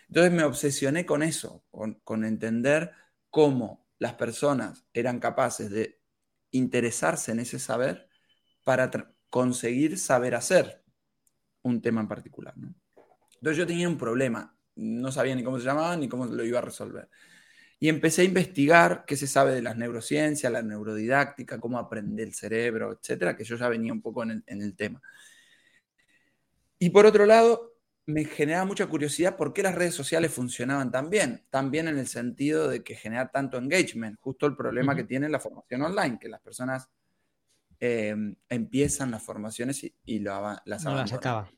Entonces 0.07 0.31
me 0.31 0.43
obsesioné 0.43 1.05
con 1.05 1.23
eso, 1.23 1.63
con 1.69 2.25
entender 2.25 2.91
cómo 3.29 3.87
las 3.99 4.13
personas 4.13 4.85
eran 4.93 5.19
capaces 5.19 5.69
de 5.69 6.01
interesarse 6.51 7.31
en 7.31 7.39
ese 7.39 7.59
saber 7.59 8.09
para 8.63 8.89
conseguir 9.29 9.99
saber 9.99 10.33
hacer 10.35 10.83
un 11.61 11.81
tema 11.81 12.01
en 12.01 12.07
particular. 12.07 12.55
Entonces 13.35 13.57
yo 13.57 13.67
tenía 13.67 13.87
un 13.87 13.97
problema, 13.97 14.57
no 14.75 15.11
sabía 15.11 15.35
ni 15.35 15.43
cómo 15.43 15.59
se 15.59 15.65
llamaba 15.65 15.95
ni 15.95 16.09
cómo 16.09 16.25
lo 16.25 16.43
iba 16.43 16.59
a 16.59 16.63
resolver. 16.63 17.09
Y 17.79 17.87
empecé 17.87 18.23
a 18.23 18.25
investigar 18.25 19.05
qué 19.05 19.15
se 19.15 19.27
sabe 19.27 19.53
de 19.53 19.61
las 19.61 19.77
neurociencias, 19.77 20.51
la 20.51 20.61
neurodidáctica, 20.61 21.59
cómo 21.59 21.77
aprende 21.77 22.23
el 22.23 22.33
cerebro, 22.33 22.93
etcétera, 22.93 23.37
que 23.37 23.43
yo 23.43 23.55
ya 23.55 23.69
venía 23.69 23.93
un 23.93 24.01
poco 24.01 24.23
en 24.23 24.43
el 24.47 24.75
tema. 24.75 25.01
Y 26.79 26.89
por 26.91 27.05
otro 27.05 27.25
lado, 27.25 27.69
me 28.05 28.25
generaba 28.25 28.65
mucha 28.65 28.87
curiosidad 28.87 29.37
por 29.37 29.53
qué 29.53 29.61
las 29.61 29.75
redes 29.75 29.93
sociales 29.93 30.33
funcionaban 30.33 30.91
tan 30.91 31.09
bien, 31.09 31.45
también 31.49 31.87
en 31.87 31.99
el 31.99 32.07
sentido 32.07 32.67
de 32.67 32.83
que 32.83 32.95
generar 32.95 33.31
tanto 33.31 33.57
engagement, 33.57 34.17
justo 34.19 34.47
el 34.47 34.55
problema 34.55 34.95
que 34.95 35.03
tiene 35.03 35.29
la 35.29 35.39
formación 35.39 35.83
online, 35.83 36.17
que 36.19 36.29
las 36.29 36.41
personas 36.41 36.89
em, 37.79 38.35
empiezan 38.47 39.11
las 39.11 39.21
formaciones 39.21 39.83
y, 39.83 40.19
lo, 40.19 40.57
las 40.65 40.83
no 40.85 40.95
las 40.95 41.13
acaba. 41.13 41.51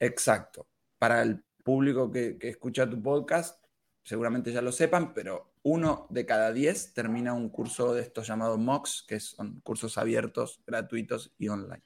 Exacto. 0.00 0.66
Para 0.98 1.22
el 1.22 1.44
público 1.62 2.10
que, 2.10 2.38
que, 2.38 2.48
escucha 2.48 2.88
tu 2.88 3.02
podcast, 3.02 3.62
seguramente 4.02 4.52
ya 4.52 4.62
lo 4.62 4.72
sepan, 4.72 5.12
pero 5.12 5.52
uno 5.62 6.06
de 6.10 6.24
cada 6.24 6.52
diez 6.52 6.94
termina 6.94 7.34
un 7.34 7.50
curso 7.50 7.92
de 7.92 8.02
estos 8.02 8.26
llamados 8.28 8.58
MOOCs, 8.58 9.04
que 9.06 9.20
son 9.20 9.60
cursos 9.60 9.98
abiertos, 9.98 10.62
gratuitos 10.66 11.34
y 11.38 11.48
online. 11.48 11.82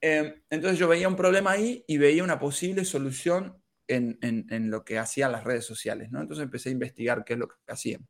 Em, 0.00 0.42
entonces 0.50 0.78
yo 0.78 0.88
veía 0.88 1.08
un 1.08 1.16
problema 1.16 1.52
ahí 1.52 1.84
y 1.88 1.98
veía 1.98 2.22
una 2.22 2.38
posible 2.38 2.84
solución 2.84 3.60
en, 3.88 4.70
lo 4.70 4.84
que 4.84 4.98
hacían 4.98 5.32
las 5.32 5.44
redes 5.44 5.64
sociales, 5.64 6.10
¿no? 6.10 6.20
Entonces 6.20 6.44
empecé 6.44 6.68
a 6.68 6.72
investigar 6.72 7.24
qué 7.24 7.32
es 7.32 7.38
lo 7.38 7.48
que 7.48 7.56
hacían. 7.66 8.06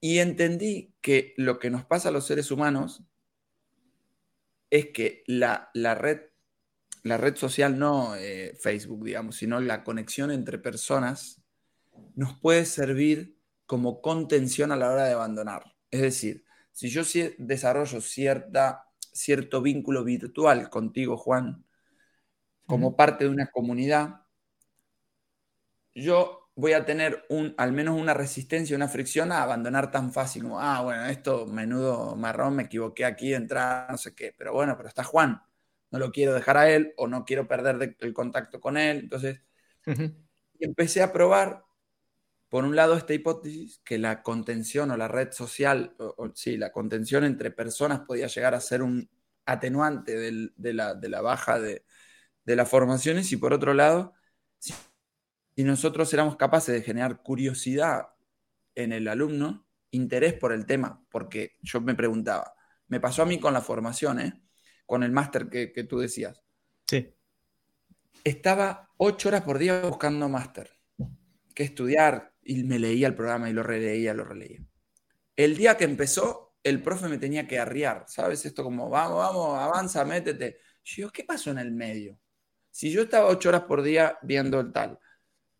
Y 0.00 0.18
entendí 0.18 0.94
que 1.00 1.34
lo 1.36 1.58
que 1.58 1.70
nos 1.70 1.84
pasa 1.84 2.08
a 2.08 2.12
los 2.12 2.26
seres 2.26 2.50
humanos 2.52 3.02
es 4.70 4.90
que 4.92 5.24
la, 5.26 5.70
red, 5.74 6.20
la 7.02 7.16
red 7.16 7.34
social, 7.36 7.78
no 7.78 8.14
eh, 8.14 8.56
Facebook, 8.60 9.04
digamos, 9.04 9.36
sino 9.36 9.60
la 9.60 9.82
conexión 9.82 10.30
entre 10.30 10.58
personas, 10.58 11.42
nos 12.14 12.38
puede 12.38 12.64
servir 12.64 13.36
como 13.66 14.00
contención 14.00 14.70
a 14.70 14.76
la 14.76 14.90
hora 14.90 15.06
de 15.06 15.14
abandonar. 15.14 15.74
Es 15.90 16.02
decir, 16.02 16.44
si 16.70 16.88
yo 16.88 17.02
desarrollo 17.38 18.00
cierta 18.00 18.87
cierto 19.18 19.62
vínculo 19.62 20.04
virtual 20.04 20.70
contigo, 20.70 21.16
Juan, 21.16 21.64
como 22.66 22.96
parte 22.96 23.24
de 23.24 23.30
una 23.30 23.50
comunidad, 23.50 24.22
yo 25.94 26.50
voy 26.54 26.72
a 26.72 26.84
tener 26.84 27.24
un, 27.28 27.54
al 27.56 27.72
menos 27.72 27.98
una 27.98 28.14
resistencia, 28.14 28.76
una 28.76 28.88
fricción 28.88 29.30
a 29.32 29.42
abandonar 29.42 29.90
tan 29.90 30.12
fácil 30.12 30.42
como, 30.42 30.60
ah, 30.60 30.82
bueno, 30.82 31.06
esto 31.06 31.46
menudo 31.46 32.16
marrón, 32.16 32.56
me 32.56 32.64
equivoqué 32.64 33.04
aquí, 33.04 33.32
entrar, 33.32 33.90
no 33.90 33.96
sé 33.96 34.14
qué, 34.14 34.34
pero 34.36 34.52
bueno, 34.52 34.76
pero 34.76 34.88
está 34.88 35.04
Juan, 35.04 35.40
no 35.90 35.98
lo 35.98 36.10
quiero 36.10 36.34
dejar 36.34 36.56
a 36.56 36.70
él 36.70 36.92
o 36.96 37.06
no 37.06 37.24
quiero 37.24 37.46
perder 37.46 37.96
el 38.00 38.12
contacto 38.12 38.60
con 38.60 38.76
él. 38.76 38.98
Entonces, 38.98 39.40
empecé 40.58 41.02
a 41.02 41.12
probar, 41.12 41.64
por 42.48 42.64
un 42.64 42.76
lado, 42.76 42.96
esta 42.96 43.12
hipótesis, 43.12 43.80
que 43.84 43.98
la 43.98 44.22
contención 44.22 44.90
o 44.90 44.96
la 44.96 45.08
red 45.08 45.32
social, 45.32 45.94
o, 45.98 46.30
sí, 46.34 46.56
la 46.56 46.72
contención 46.72 47.24
entre 47.24 47.50
personas 47.50 48.00
podía 48.00 48.26
llegar 48.26 48.54
a 48.54 48.60
ser 48.60 48.82
un 48.82 49.10
atenuante 49.44 50.16
de, 50.16 50.72
la, 50.72 51.20
baja 51.20 51.60
de, 51.60 51.84
las 52.44 52.68
formaciones 52.68 53.32
y 53.32 53.36
por 53.36 53.52
otro 53.52 53.74
lado, 53.74 54.14
si, 54.58 54.72
nosotros 55.56 56.12
éramos 56.14 56.36
capaces 56.36 56.74
de 56.74 56.82
generar 56.82 57.22
curiosidad 57.22 58.08
en 58.74 58.92
el 58.92 59.08
alumno, 59.08 59.66
interés 59.90 60.34
por 60.34 60.52
el 60.52 60.66
tema, 60.66 61.04
porque 61.10 61.56
yo 61.62 61.80
me 61.80 61.94
preguntaba, 61.94 62.54
me 62.86 63.00
pasó 63.00 63.22
a 63.22 63.26
mí 63.26 63.40
con 63.40 63.52
la 63.52 63.60
formación, 63.60 64.20
¿eh? 64.20 64.40
con 64.86 65.02
el 65.02 65.12
máster 65.12 65.48
que, 65.48 65.72
que 65.72 65.84
tú 65.84 65.98
decías. 65.98 66.42
Sí. 66.86 67.14
Estaba 68.24 68.90
ocho 68.96 69.28
horas 69.28 69.42
por 69.42 69.58
día 69.58 69.80
buscando 69.82 70.28
máster, 70.28 70.70
que 71.54 71.64
estudiar, 71.64 72.32
y 72.48 72.64
me 72.64 72.78
leía 72.78 73.06
el 73.06 73.14
programa 73.14 73.50
y 73.50 73.52
lo 73.52 73.62
releía, 73.62 74.14
lo 74.14 74.24
releía. 74.24 74.60
El 75.36 75.54
día 75.54 75.76
que 75.76 75.84
empezó, 75.84 76.54
el 76.62 76.82
profe 76.82 77.06
me 77.06 77.18
tenía 77.18 77.46
que 77.46 77.58
arriar, 77.58 78.06
¿sabes? 78.08 78.46
Esto 78.46 78.64
como, 78.64 78.88
vamos, 78.88 79.18
vamos, 79.18 79.58
avanza, 79.58 80.02
métete. 80.06 80.58
Yo 80.82 81.10
¿qué 81.10 81.24
pasó 81.24 81.50
en 81.50 81.58
el 81.58 81.72
medio? 81.72 82.18
Si 82.70 82.90
yo 82.90 83.02
estaba 83.02 83.28
ocho 83.28 83.50
horas 83.50 83.64
por 83.64 83.82
día 83.82 84.18
viendo 84.22 84.60
el 84.60 84.72
tal, 84.72 84.98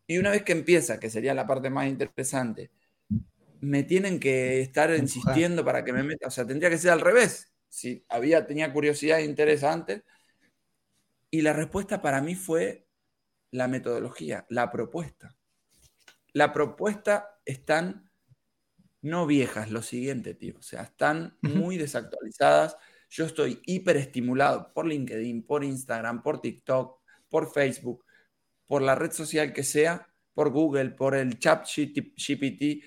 y 0.07 0.16
una 0.16 0.31
vez 0.31 0.42
que 0.44 0.53
empieza, 0.53 0.98
que 0.98 1.11
sería 1.11 1.35
la 1.35 1.46
parte 1.46 1.68
más 1.68 1.88
interesante, 1.88 2.70
me 3.61 3.83
tienen 3.83 4.18
que 4.18 4.62
estar 4.62 4.90
insistiendo 4.94 5.62
para 5.66 5.85
que 5.85 5.92
me 5.92 6.03
meta, 6.03 6.29
o 6.29 6.31
sea, 6.31 6.46
tendría 6.46 6.70
que 6.70 6.79
ser 6.79 6.92
al 6.92 7.03
revés. 7.03 7.53
Si 7.68 8.03
había, 8.09 8.46
tenía 8.46 8.72
curiosidad 8.72 9.18
e 9.18 9.24
interés 9.24 9.62
antes. 9.62 10.05
Y 11.31 11.42
la 11.42 11.53
respuesta 11.53 12.01
para 12.01 12.22
mí 12.22 12.35
fue 12.35 12.87
la 13.51 13.68
metodología, 13.68 14.46
la 14.48 14.70
propuesta. 14.70 15.38
La 16.38 16.53
propuesta 16.53 17.40
están 17.44 18.12
no 19.03 19.27
viejas, 19.27 19.72
lo 19.72 19.83
siguiente, 19.83 20.35
tío. 20.35 20.55
O 20.57 20.62
sea, 20.62 20.83
están 20.83 21.37
muy 21.42 21.77
desactualizadas. 21.79 22.77
Yo 23.11 23.24
estoy 23.24 23.61
hiperestimulado 23.66 24.72
por 24.72 24.87
LinkedIn, 24.87 25.42
por 25.42 25.64
Instagram, 25.64 26.22
por 26.22 26.40
TikTok, 26.40 27.01
por 27.29 27.53
Facebook, 27.53 28.05
por 28.68 28.83
la 28.83 28.94
red 28.94 29.11
social 29.11 29.53
que 29.53 29.64
sea, 29.64 30.14
por 30.33 30.51
Google, 30.51 30.90
por 30.90 31.16
el 31.16 31.40
chat 31.40 31.66
GPT. 31.66 32.85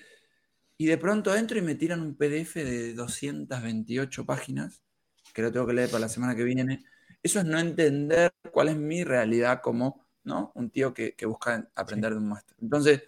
Y 0.78 0.86
de 0.86 0.96
pronto 0.96 1.36
entro 1.36 1.58
y 1.58 1.60
me 1.60 1.74
tiran 1.74 2.00
un 2.00 2.16
PDF 2.16 2.54
de 2.54 2.94
228 2.94 4.24
páginas, 4.24 4.82
que 5.34 5.42
lo 5.42 5.52
tengo 5.52 5.66
que 5.66 5.74
leer 5.74 5.90
para 5.90 6.00
la 6.00 6.08
semana 6.08 6.34
que 6.34 6.44
viene. 6.44 6.86
Eso 7.22 7.40
es 7.40 7.44
no 7.44 7.58
entender 7.58 8.32
cuál 8.50 8.70
es 8.70 8.76
mi 8.76 9.04
realidad 9.04 9.60
como 9.60 10.06
¿no? 10.24 10.52
un 10.54 10.70
tío 10.70 10.94
que, 10.94 11.14
busca 11.26 11.70
aprender 11.74 12.12
de 12.12 12.16
un 12.16 12.30
máster. 12.30 12.56
Entonces, 12.62 13.02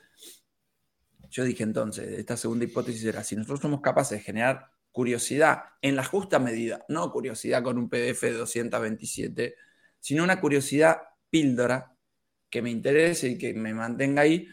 yo 1.35 1.43
dije 1.43 1.65
entonces, 1.65 2.17
esta 2.17 2.37
segunda 2.37 2.65
hipótesis 2.65 3.05
era, 3.05 3.25
si 3.25 3.35
nosotros 3.35 3.59
somos 3.59 3.81
capaces 3.81 4.19
de 4.19 4.25
generar 4.25 4.71
curiosidad 4.93 5.65
en 5.83 5.97
la 5.97 6.05
justa 6.05 6.39
medida, 6.39 6.85
no 6.89 7.11
curiosidad 7.11 7.65
con 7.65 7.77
un 7.77 7.91
PDF 7.91 8.23
de 8.23 8.35
227, 8.35 9.57
sino 9.99 10.23
una 10.23 10.41
curiosidad 10.41 10.99
píldora 11.29 11.93
que 12.49 12.63
me 12.63 12.71
interese 12.71 13.31
y 13.31 13.37
que 13.37 13.53
me 13.53 13.75
mantenga 13.75 14.23
ahí, 14.23 14.47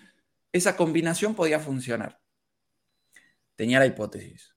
esa 0.51 0.75
combinación 0.75 1.35
podía 1.35 1.59
funcionar. 1.59 2.19
Tenía 3.55 3.77
la 3.77 3.85
hipótesis. 3.85 4.55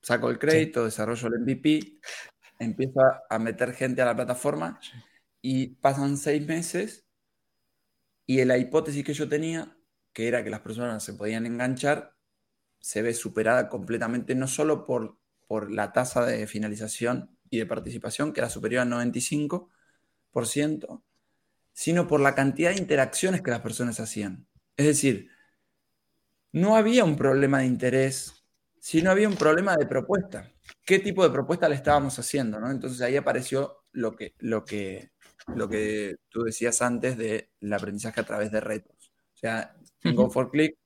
Saco 0.00 0.30
el 0.30 0.38
crédito, 0.38 0.84
desarrollo 0.84 1.26
el 1.26 1.40
MVP, 1.40 1.98
empiezo 2.60 3.00
a 3.28 3.38
meter 3.40 3.72
gente 3.72 4.00
a 4.00 4.06
la 4.06 4.14
plataforma 4.14 4.78
y 5.42 5.74
pasan 5.74 6.16
seis 6.16 6.46
meses 6.46 7.04
Y 8.26 8.44
la 8.44 8.58
hipótesis 8.58 9.04
que 9.04 9.14
yo 9.14 9.28
tenía, 9.28 9.77
que 10.18 10.26
era 10.26 10.42
que 10.42 10.50
las 10.50 10.62
personas 10.62 11.04
se 11.04 11.14
podían 11.14 11.46
enganchar, 11.46 12.16
se 12.80 13.02
ve 13.02 13.14
superada 13.14 13.68
completamente, 13.68 14.34
no 14.34 14.48
solo 14.48 14.84
por, 14.84 15.16
por 15.46 15.70
la 15.70 15.92
tasa 15.92 16.26
de 16.26 16.44
finalización 16.48 17.38
y 17.48 17.58
de 17.58 17.66
participación, 17.66 18.32
que 18.32 18.40
era 18.40 18.50
superior 18.50 18.82
al 18.82 18.90
95%, 18.90 21.04
sino 21.72 22.08
por 22.08 22.18
la 22.18 22.34
cantidad 22.34 22.70
de 22.70 22.78
interacciones 22.78 23.42
que 23.42 23.52
las 23.52 23.60
personas 23.60 24.00
hacían. 24.00 24.48
Es 24.76 24.86
decir, 24.86 25.30
no 26.50 26.74
había 26.74 27.04
un 27.04 27.14
problema 27.14 27.60
de 27.60 27.66
interés, 27.66 28.44
sino 28.80 29.12
había 29.12 29.28
un 29.28 29.36
problema 29.36 29.76
de 29.76 29.86
propuesta. 29.86 30.50
¿Qué 30.84 30.98
tipo 30.98 31.22
de 31.22 31.30
propuesta 31.30 31.68
le 31.68 31.76
estábamos 31.76 32.18
haciendo? 32.18 32.58
Entonces 32.68 33.00
ahí 33.02 33.14
apareció 33.14 33.84
lo 33.92 34.16
que, 34.16 34.34
lo, 34.38 34.64
que, 34.64 35.12
lo 35.54 35.68
que 35.68 36.16
tú 36.28 36.42
decías 36.42 36.82
antes 36.82 37.16
del 37.16 37.72
aprendizaje 37.72 38.20
a 38.20 38.26
través 38.26 38.50
de 38.50 38.58
retos. 38.58 39.12
O 39.32 39.38
sea, 39.38 39.77
en 40.02 40.14
Go 40.14 40.30
for 40.30 40.50
Click, 40.50 40.76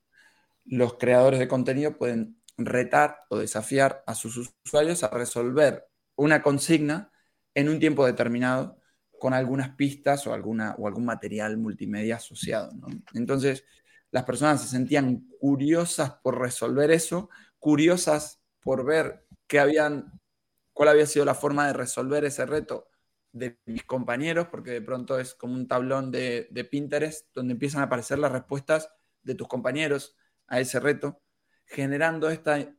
los 0.64 0.94
creadores 0.94 1.40
de 1.40 1.48
contenido 1.48 1.96
pueden 1.96 2.40
retar 2.57 3.25
o 3.29 3.38
desafiar 3.38 4.03
a 4.07 4.14
sus 4.14 4.53
usuarios 4.64 5.03
a 5.03 5.09
resolver 5.09 5.87
una 6.16 6.42
consigna 6.42 7.11
en 7.55 7.68
un 7.68 7.81
tiempo 7.81 8.07
determinado 8.07 8.79
con 9.18 9.35
algunas 9.35 9.70
pistas 9.77 10.27
o, 10.27 10.35
alguna, 10.35 10.75
o 10.79 10.87
algún 10.87 11.05
material 11.05 11.57
multimedia 11.57 12.16
asociado. 12.16 12.72
Entonces, 13.14 13.64
las 14.11 14.25
personas 14.25 14.61
se 14.62 14.68
sentían 14.68 15.29
curiosas 15.40 16.14
por 16.22 16.40
resolver 16.40 16.90
eso, 16.90 17.31
curiosas 17.59 18.40
por 18.61 18.85
ver 18.85 19.27
qué 19.46 19.61
habían, 19.61 20.20
cuál 20.72 20.90
había 20.90 21.07
sido 21.07 21.25
la 21.25 21.35
forma 21.35 21.66
de 21.66 21.72
resolver 21.72 22.25
ese 22.25 22.46
reto 22.46 22.88
de 23.33 23.59
mis 23.64 23.85
compañeros, 23.85 24.48
porque 24.48 24.72
de 24.72 24.83
pronto 24.83 25.18
es 25.18 25.35
como 25.35 25.55
un 25.55 25.66
tablón 25.66 26.11
de, 26.11 26.48
de 26.51 26.64
Pinterest 26.64 27.27
donde 27.35 27.53
empiezan 27.53 27.81
a 27.81 27.85
aparecer 27.85 28.18
las 28.18 28.33
respuestas 28.33 28.90
de 29.22 29.35
tus 29.35 29.48
compañeros 29.48 30.16
a 30.46 30.61
ese 30.61 30.80
reto, 30.80 31.22
generando 31.66 32.30
esta 32.30 32.74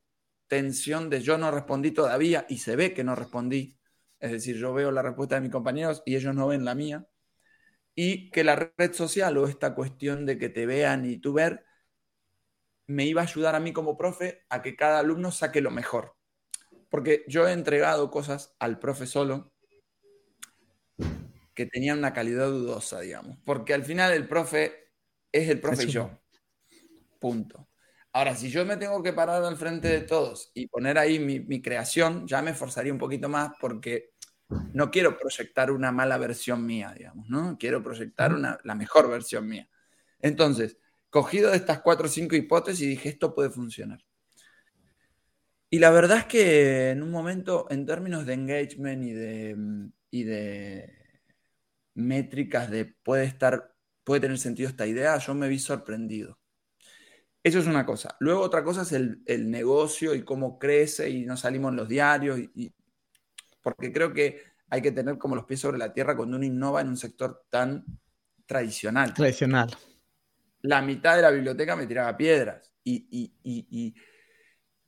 tensión 0.48 1.10
de 1.10 1.22
yo 1.22 1.38
no 1.38 1.52
respondí 1.52 1.92
todavía 1.92 2.46
y 2.50 2.60
se 2.60 2.76
ve 2.76 2.94
que 2.94 3.04
no 3.04 3.16
respondí. 3.16 3.80
Es 4.20 4.32
decir, 4.32 4.56
yo 4.58 4.74
veo 4.74 4.92
la 4.92 5.02
respuesta 5.02 5.36
de 5.36 5.42
mis 5.42 5.52
compañeros 5.52 6.04
y 6.06 6.16
ellos 6.16 6.36
no 6.36 6.48
ven 6.48 6.66
la 6.66 6.76
mía. 6.76 7.08
Y 7.96 8.32
que 8.32 8.44
la 8.44 8.56
red 8.56 8.94
social 8.94 9.38
o 9.38 9.48
esta 9.48 9.76
cuestión 9.76 10.26
de 10.26 10.38
que 10.38 10.50
te 10.50 10.66
vean 10.66 11.06
y 11.06 11.18
tú 11.18 11.34
ver 11.34 11.66
me 12.86 13.06
iba 13.06 13.22
a 13.22 13.26
ayudar 13.26 13.56
a 13.56 13.60
mí 13.60 13.74
como 13.74 13.98
profe 13.98 14.44
a 14.50 14.62
que 14.62 14.76
cada 14.76 15.00
alumno 15.00 15.32
saque 15.32 15.62
lo 15.62 15.72
mejor. 15.72 16.16
Porque 16.90 17.24
yo 17.28 17.48
he 17.48 17.54
entregado 17.54 18.12
cosas 18.12 18.56
al 18.60 18.80
profe 18.80 19.08
solo 19.08 19.52
que 21.54 21.66
tenían 21.66 22.00
una 22.00 22.14
calidad 22.14 22.48
dudosa, 22.48 23.00
digamos. 23.00 23.38
Porque 23.46 23.74
al 23.74 23.84
final 23.84 24.12
el 24.14 24.28
profe 24.28 24.92
es 25.32 25.50
el 25.50 25.60
profe 25.60 25.86
y 25.86 25.88
yo. 25.88 26.23
Punto. 27.24 27.70
Ahora, 28.12 28.36
si 28.36 28.50
yo 28.50 28.66
me 28.66 28.76
tengo 28.76 29.02
que 29.02 29.14
parar 29.14 29.42
al 29.46 29.56
frente 29.56 29.88
de 29.88 30.02
todos 30.02 30.52
y 30.54 30.68
poner 30.68 30.98
ahí 30.98 31.20
mi, 31.20 31.62
creación, 31.62 32.28
ya 32.28 32.42
me 32.42 32.54
forzaría 32.54 32.92
un 32.92 33.00
poquito 33.00 33.30
más 33.30 33.54
porque 33.62 34.10
no 34.74 34.92
quiero 34.92 35.18
proyectar 35.18 35.72
una 35.72 35.94
mala 35.94 36.18
versión 36.18 36.66
mía, 36.66 36.94
digamos, 36.98 37.30
¿no? 37.30 37.58
Quiero 37.58 37.82
proyectar 37.82 38.34
la 38.34 38.76
mejor 38.76 39.10
versión 39.10 39.48
mía. 39.48 39.70
Entonces, 40.20 40.78
cogido 41.10 41.52
de 41.52 41.56
estas 41.56 41.80
cuatro 41.80 42.08
o 42.08 42.10
cinco 42.10 42.36
hipótesis, 42.36 42.90
dije, 42.90 43.08
esto 43.08 43.34
puede 43.34 43.50
funcionar. 43.50 44.04
Y 45.70 45.80
la 45.80 45.92
verdad 45.92 46.18
es 46.18 46.26
que 46.26 46.90
en 46.90 47.04
un 47.04 47.10
momento, 47.10 47.68
en 47.70 47.86
términos 47.86 48.26
de 48.26 48.34
engagement 48.34 49.02
y 49.02 49.14
de, 49.14 49.58
y 50.12 50.24
de 50.24 50.94
métricas 51.94 52.70
de 52.70 52.84
puede 52.84 53.24
estar, 53.24 53.74
puede 54.04 54.20
tener 54.20 54.40
sentido 54.40 54.68
esta 54.68 54.86
idea, 54.86 55.18
yo 55.20 55.34
me 55.34 55.48
vi 55.48 55.58
sorprendido. 55.58 56.43
Eso 57.44 57.60
es 57.60 57.68
una 57.68 57.86
cosa. 57.86 58.16
Luego 58.20 58.42
otra 58.42 58.64
cosa 58.64 58.84
es 58.84 58.92
el, 58.94 59.52
negocio 59.52 60.16
y 60.16 60.24
cómo 60.24 60.58
crece 60.58 61.10
y 61.10 61.26
no 61.26 61.36
salimos 61.36 61.72
en 61.72 61.76
los 61.76 61.90
diarios. 61.90 62.40
Y, 62.40 62.74
porque 63.62 63.92
creo 63.92 64.14
que 64.14 64.42
hay 64.70 64.82
que 64.82 64.92
tener 64.92 65.18
como 65.18 65.36
los 65.36 65.46
pies 65.46 65.60
sobre 65.60 65.78
la 65.78 65.94
tierra 65.94 66.16
cuando 66.16 66.38
uno 66.38 66.46
innova 66.46 66.82
en 66.82 66.88
un 66.88 66.98
sector 66.98 67.46
tan 67.50 67.84
tradicional. 68.46 69.14
Tradicional. 69.14 69.76
La 70.62 70.82
mitad 70.82 71.18
de 71.18 71.22
la 71.22 71.32
biblioteca 71.32 71.76
me 71.76 71.86
tiraba 71.86 72.16
piedras 72.16 72.72
y, 72.84 73.34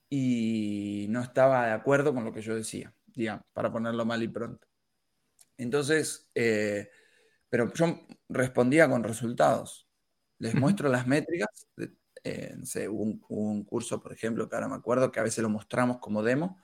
y 0.09 1.07
no 1.09 1.21
estaba 1.21 1.67
de 1.67 1.73
acuerdo 1.73 2.13
con 2.13 2.23
lo 2.23 2.31
que 2.31 2.41
yo 2.41 2.55
decía, 2.55 2.93
digamos, 3.05 3.43
para 3.51 3.71
ponerlo 3.71 4.05
mal 4.05 4.23
y 4.23 4.29
pronto. 4.29 4.65
Entonces, 5.57 6.29
eh, 6.35 6.89
pero 7.49 7.71
yo 7.73 8.05
respondía 8.29 8.89
con 8.89 9.03
resultados. 9.03 9.87
Les 10.39 10.55
muestro 10.55 10.89
las 10.89 11.07
métricas, 11.07 11.67
eh, 12.25 12.87
hubo 12.89 13.03
un, 13.29 13.63
curso, 13.63 14.01
por 14.01 14.11
ejemplo, 14.11 14.49
que 14.49 14.55
ahora 14.55 14.67
me 14.67 14.75
acuerdo, 14.75 15.11
que 15.11 15.19
a 15.19 15.23
veces 15.23 15.43
lo 15.43 15.49
mostramos 15.49 15.99
como 15.99 16.23
demo, 16.23 16.57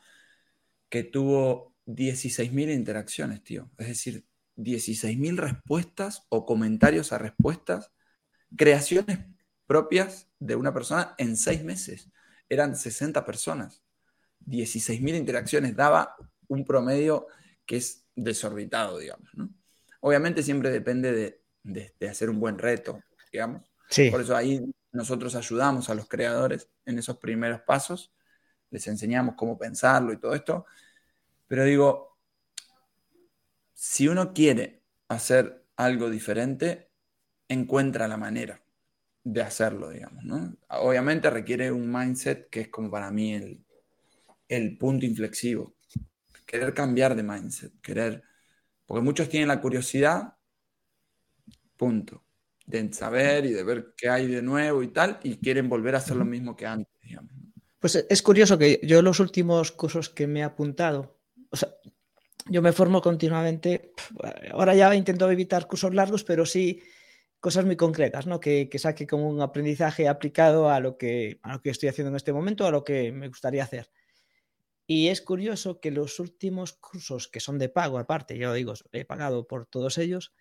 que 0.90 1.04
tuvo 1.04 1.76
16.000 1.86 2.74
interacciones, 2.74 3.44
tío. 3.44 3.70
Es 3.78 3.88
decir, 3.88 4.26
16.000 4.58 5.38
respuestas 5.38 6.26
o 6.30 6.48
comentarios 6.48 7.14
a 7.14 7.20
respuestas, 7.20 7.92
creaciones 8.58 9.20
propias 9.68 10.30
de 10.40 10.56
una 10.56 10.74
persona 10.74 11.14
en 11.20 11.38
seis 11.38 11.64
meses. 11.64 12.10
Eran 12.50 12.76
60 12.76 13.24
personas. 13.24 13.84
16.000 14.48 15.16
interacciones 15.16 15.76
daba 15.76 16.16
un 16.48 16.66
promedio 16.66 17.28
que 17.68 17.78
es 17.78 18.08
desorbitado, 18.16 18.98
digamos. 18.98 19.30
Obviamente 20.00 20.42
siempre 20.42 20.72
depende 20.72 21.12
de, 21.64 21.94
de, 22.00 22.10
hacer 22.10 22.32
un 22.32 22.40
buen 22.40 22.58
reto, 22.58 23.00
digamos. 23.32 23.62
Por 24.10 24.22
eso 24.22 24.36
ahí 24.36 24.60
nosotros 24.92 25.36
ayudamos 25.36 25.90
a 25.90 25.96
los 25.96 26.08
creadores 26.08 26.70
en 26.86 27.00
esos 27.00 27.18
primeros 27.18 27.62
pasos, 27.62 28.14
les 28.70 28.88
enseñamos 28.88 29.36
cómo 29.36 29.58
pensarlo 29.58 30.14
y 30.14 30.18
todo 30.18 30.34
esto, 30.34 30.66
pero 31.48 31.64
digo, 31.66 32.18
si 33.74 34.08
uno 34.08 34.34
quiere 34.34 34.84
hacer 35.08 35.66
algo 35.76 36.10
diferente, 36.10 36.90
encuentra 37.48 38.08
la 38.08 38.18
manera 38.18 38.62
de 39.24 39.42
hacerlo, 39.42 39.90
digamos, 39.90 40.24
¿no? 40.24 40.56
Obviamente 40.70 41.30
requiere 41.30 41.72
un 41.72 41.92
mindset 41.92 42.50
que 42.50 42.62
es 42.62 42.68
como 42.70 42.90
para 42.90 43.12
mí 43.12 43.34
el, 43.34 43.66
el 44.48 44.78
punto 44.78 45.06
inflexivo. 45.06 45.76
Querer 46.46 46.74
cambiar 46.74 47.16
de 47.16 47.24
mindset, 47.24 47.80
querer, 47.82 48.24
porque 48.86 49.04
muchos 49.04 49.30
tienen 49.30 49.48
la 49.48 49.62
curiosidad, 49.62 50.36
punto 51.78 52.24
de 52.66 52.94
saber 52.94 53.46
y 53.46 53.52
de 53.52 53.64
ver 53.64 53.94
qué 53.98 54.10
hay 54.10 54.28
de 54.28 54.42
nuevo 54.42 54.84
y 54.84 54.90
tal, 54.90 55.20
y 55.24 55.38
quieren 55.38 55.70
volver 55.70 55.96
a 55.96 56.00
hacer 56.00 56.16
lo 56.16 56.26
mismo 56.26 56.56
que 56.56 56.66
antes, 56.66 56.94
Pues 57.80 57.96
es 57.96 58.22
curioso 58.22 58.58
que 58.58 58.80
yo 58.84 59.02
los 59.02 59.20
últimos 59.20 59.72
cursos 59.72 60.10
que 60.10 60.28
me 60.28 60.42
he 60.42 60.44
apuntado, 60.44 61.20
o 61.50 61.56
sea, 61.56 61.70
yo 62.48 62.62
me 62.62 62.72
formo 62.72 63.02
continuamente, 63.02 63.94
ahora 64.52 64.76
ya 64.76 64.94
intento 64.96 65.30
evitar 65.30 65.68
cursos 65.68 65.94
largos, 65.94 66.24
pero 66.24 66.46
sí 66.46 66.82
cosas 67.40 67.66
muy 67.66 67.76
concretas, 67.76 68.28
¿no? 68.28 68.40
Que, 68.40 68.70
que, 68.70 68.80
saque 68.80 69.08
como 69.08 69.28
un 69.28 69.42
aprendizaje 69.42 70.08
aplicado 70.08 70.70
a 70.70 70.80
lo, 70.80 70.98
que, 70.98 71.40
a 71.42 71.54
lo 71.54 71.62
que 71.62 71.72
estoy 71.72 71.90
haciendo 71.90 72.10
en 72.10 72.16
este 72.16 72.34
momento, 72.34 72.68
a 72.68 72.72
lo 72.72 72.84
que 72.84 73.12
me 73.12 73.28
gustaría 73.28 73.64
hacer. 73.64 73.92
Y 74.86 75.08
es 75.08 75.22
curioso 75.22 75.80
que 75.80 75.90
los 75.90 76.20
últimos 76.20 76.74
cursos 76.74 77.28
que 77.28 77.40
son 77.40 77.58
de 77.58 77.70
pago, 77.70 77.98
aparte, 77.98 78.38
yo 78.38 78.54
digo, 78.54 78.74
he 78.92 79.06
pagado 79.06 79.48
por 79.48 79.66
todos 79.66 79.98
ellos, 79.98 80.34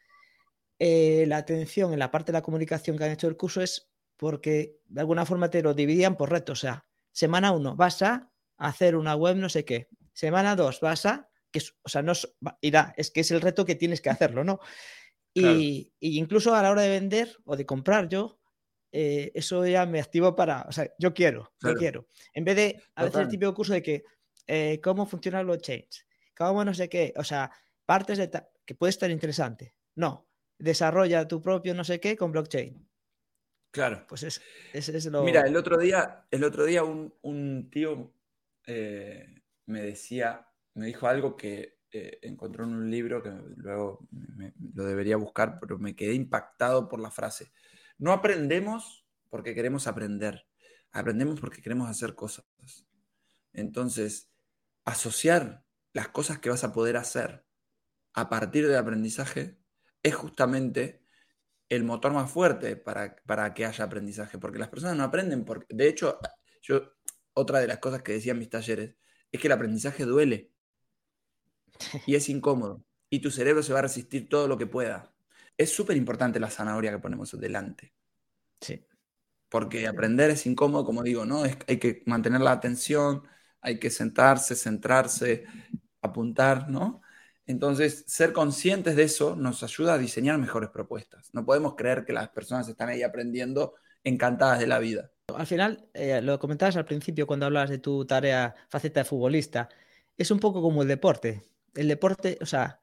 eh, 0.83 1.27
la 1.29 1.37
atención 1.37 1.93
en 1.93 1.99
la 1.99 2.11
parte 2.11 2.33
de 2.33 2.39
la 2.39 2.43
comunicación 2.43 2.97
que 2.97 3.05
han 3.05 3.11
hecho 3.11 3.29
el 3.29 3.37
curso 3.37 3.61
es 3.61 3.93
porque 4.17 4.81
de 4.87 5.01
alguna 5.03 5.27
forma 5.27 5.51
te 5.51 5.63
lo 5.63 5.75
dividían 5.75 6.17
por 6.17 6.31
retos. 6.31 6.59
O 6.59 6.63
sea, 6.63 6.87
semana 7.13 7.53
uno 7.53 7.77
vas 7.77 8.01
a 8.01 8.33
hacer 8.57 8.97
una 8.97 9.15
web 9.15 9.37
no 9.37 9.51
sé 9.51 9.67
qué. 9.67 9.89
Semana 10.15 10.57
dos 10.57 10.81
vas 10.81 11.05
a, 11.05 11.29
que 11.51 11.61
o 11.83 11.89
sea, 11.89 12.01
no 12.01 12.15
irá, 12.63 12.95
es 12.97 13.11
que 13.11 13.21
es 13.21 13.31
el 13.31 13.43
reto 13.43 13.67
que 13.67 13.75
tienes 13.75 14.01
que 14.01 14.09
hacerlo, 14.09 14.43
¿no? 14.43 14.59
Y, 15.35 15.93
incluso 16.01 16.55
a 16.55 16.63
la 16.63 16.71
hora 16.71 16.83
de 16.83 16.89
vender 16.89 17.37
o 17.45 17.57
de 17.57 17.67
comprar 17.67 18.09
yo, 18.09 18.41
eh, 18.91 19.31
eso 19.35 19.65
ya 19.67 19.85
me 19.85 20.01
activo 20.01 20.35
para, 20.35 20.63
o 20.63 20.73
sea, 20.73 20.91
yo 20.99 21.13
quiero, 21.13 21.53
yo 21.63 21.75
quiero. 21.75 22.09
En 22.33 22.45
vez 22.45 22.57
de 22.57 22.83
hacer 22.95 23.23
el 23.23 23.29
típico 23.29 23.55
curso 23.55 23.75
de 23.75 23.83
que 23.83 24.03
eh, 24.47 24.81
cómo 24.83 25.05
funcionan 25.05 25.47
los 25.47 25.59
chains, 25.59 26.07
cómo 26.35 26.65
no 26.65 26.73
sé 26.73 26.89
qué, 26.89 27.13
o 27.17 27.23
sea, 27.23 27.51
partes 27.85 28.17
de 28.17 28.31
que 28.65 28.75
puede 28.75 28.91
estar 28.91 29.11
interesante. 29.11 29.75
No, 29.95 30.30
desarrolla 30.61 31.27
tu 31.27 31.41
propio 31.41 31.75
no 31.75 31.85
sé 31.85 32.01
qué 32.01 32.17
con 32.17 32.33
blockchain. 32.33 32.87
Claro. 33.71 34.05
Pues 34.09 34.25
es, 34.25 34.41
es, 34.73 35.07
lo... 35.07 35.23
Mira, 35.23 35.43
el 35.43 35.57
otro 35.57 35.79
día, 35.79 36.27
el 36.31 36.45
otro 36.45 36.65
día 36.65 36.83
un, 36.83 37.71
tío 37.71 38.13
eh, 38.67 39.43
me 39.67 39.83
decía, 39.83 40.49
me 40.75 40.87
dijo 40.87 41.07
algo 41.07 41.37
que 41.37 41.81
eh, 41.93 42.19
encontró 42.23 42.65
en 42.65 42.75
un 42.75 42.91
libro 42.91 43.23
que 43.23 43.31
luego 43.57 44.09
lo 44.75 44.85
debería 44.85 45.17
buscar, 45.17 45.59
pero 45.61 45.79
me 45.79 45.95
quedé 45.95 46.15
impactado 46.15 46.89
por 46.89 47.01
la 47.01 47.11
frase. 47.11 47.53
No 47.99 48.13
aprendemos 48.13 49.07
porque 49.29 49.55
queremos 49.55 49.87
aprender, 49.87 50.47
aprendemos 50.91 51.41
porque 51.41 51.63
queremos 51.63 51.89
hacer 51.89 52.15
cosas. 52.15 52.47
Entonces, 53.53 54.31
asociar 54.85 55.65
las 55.93 56.09
cosas 56.09 56.39
que 56.39 56.51
vas 56.51 56.65
a 56.65 56.73
poder 56.73 56.97
hacer 56.97 57.45
a 58.15 58.29
partir 58.29 58.67
del 58.67 58.77
aprendizaje 58.77 59.60
es 60.03 60.15
justamente 60.15 61.03
el 61.69 61.85
motor 61.85 62.13
más 62.13 62.31
fuerte 62.31 62.77
para, 62.77 63.17
para 63.27 63.55
que 63.55 63.65
haya 63.65 63.85
aprendizaje, 63.85 64.39
porque 64.39 64.59
las 64.59 64.69
personas 64.69 64.97
no 64.97 65.05
aprenden. 65.05 65.45
Porque, 65.45 65.67
de 65.71 65.89
hecho, 65.89 66.19
yo, 66.63 66.93
otra 67.35 67.61
de 67.61 67.69
las 67.69 67.79
cosas 67.79 68.03
que 68.03 68.13
decía 68.13 68.33
en 68.33 68.39
mis 68.39 68.51
talleres 68.51 68.97
es 69.31 69.41
que 69.41 69.47
el 69.47 69.53
aprendizaje 69.53 70.05
duele 70.05 70.53
y 72.07 72.15
es 72.15 72.29
incómodo 72.29 72.85
y 73.09 73.21
tu 73.21 73.31
cerebro 73.31 73.63
se 73.63 73.73
va 73.73 73.81
a 73.81 73.83
resistir 73.83 74.29
todo 74.29 74.47
lo 74.49 74.57
que 74.57 74.67
pueda. 74.67 75.13
Es 75.57 75.75
súper 75.75 75.97
importante 75.97 76.41
la 76.41 76.51
zanahoria 76.51 76.93
que 76.93 77.01
ponemos 77.01 77.39
delante. 77.39 77.93
Sí. 78.61 78.85
Porque 79.49 79.87
aprender 79.87 80.31
es 80.31 80.47
incómodo, 80.47 80.85
como 80.85 81.03
digo, 81.03 81.27
¿no? 81.27 81.45
Es, 81.45 81.57
hay 81.67 81.79
que 81.79 82.03
mantener 82.07 82.41
la 82.41 82.53
atención, 82.53 83.25
hay 83.61 83.79
que 83.81 83.91
sentarse, 83.91 84.55
centrarse, 84.55 85.45
apuntar, 86.01 86.71
¿no? 86.71 87.03
Entonces, 87.47 88.05
ser 88.07 88.33
conscientes 88.33 88.97
de 88.97 89.03
eso 89.03 89.35
nos 89.37 89.63
ayuda 89.63 89.95
a 89.95 89.99
diseñar 89.99 90.39
mejores 90.39 90.71
propuestas. 90.71 91.31
No 91.33 91.45
podemos 91.45 91.75
creer 91.75 92.05
que 92.05 92.13
las 92.13 92.29
personas 92.29 92.69
están 92.69 92.89
ahí 92.89 93.03
aprendiendo 93.03 93.75
encantadas 94.05 94.61
de 94.61 94.67
la 94.67 94.79
vida. 94.79 95.11
Al 95.35 95.47
final, 95.47 95.89
eh, 95.95 96.21
lo 96.23 96.39
comentabas 96.39 96.77
al 96.77 96.85
principio 96.85 97.27
cuando 97.27 97.47
hablabas 97.47 97.71
de 97.71 97.79
tu 97.79 98.05
tarea 98.05 98.55
faceta 98.69 99.01
de 99.01 99.05
futbolista, 99.05 99.69
es 100.17 100.31
un 100.31 100.39
poco 100.39 100.63
como 100.63 100.83
el 100.83 100.89
deporte. 100.89 101.43
El 101.75 101.89
deporte, 101.89 102.39
o 102.41 102.47
sea, 102.47 102.81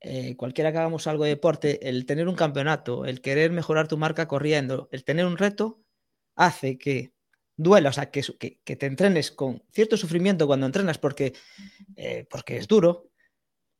eh, 0.00 0.36
cualquiera 0.36 0.70
que 0.70 0.78
hagamos 0.78 1.06
algo 1.06 1.24
de 1.24 1.30
deporte, 1.30 1.88
el 1.88 2.06
tener 2.06 2.28
un 2.28 2.36
campeonato, 2.36 3.04
el 3.04 3.20
querer 3.20 3.50
mejorar 3.50 3.88
tu 3.88 3.96
marca 3.96 4.28
corriendo, 4.28 4.88
el 4.92 5.04
tener 5.04 5.26
un 5.26 5.36
reto, 5.36 5.82
hace 6.36 6.78
que 6.78 7.12
duela, 7.56 7.90
o 7.90 7.92
sea, 7.92 8.10
que, 8.10 8.22
te 8.22 8.86
entrenes 8.86 9.32
con 9.32 9.62
cierto 9.72 9.96
sufrimiento 9.96 10.46
cuando 10.46 10.66
entrenas 10.66 10.98
porque, 10.98 11.34
eh, 11.96 12.26
porque 12.30 12.56
es 12.56 12.68
duro, 12.68 13.07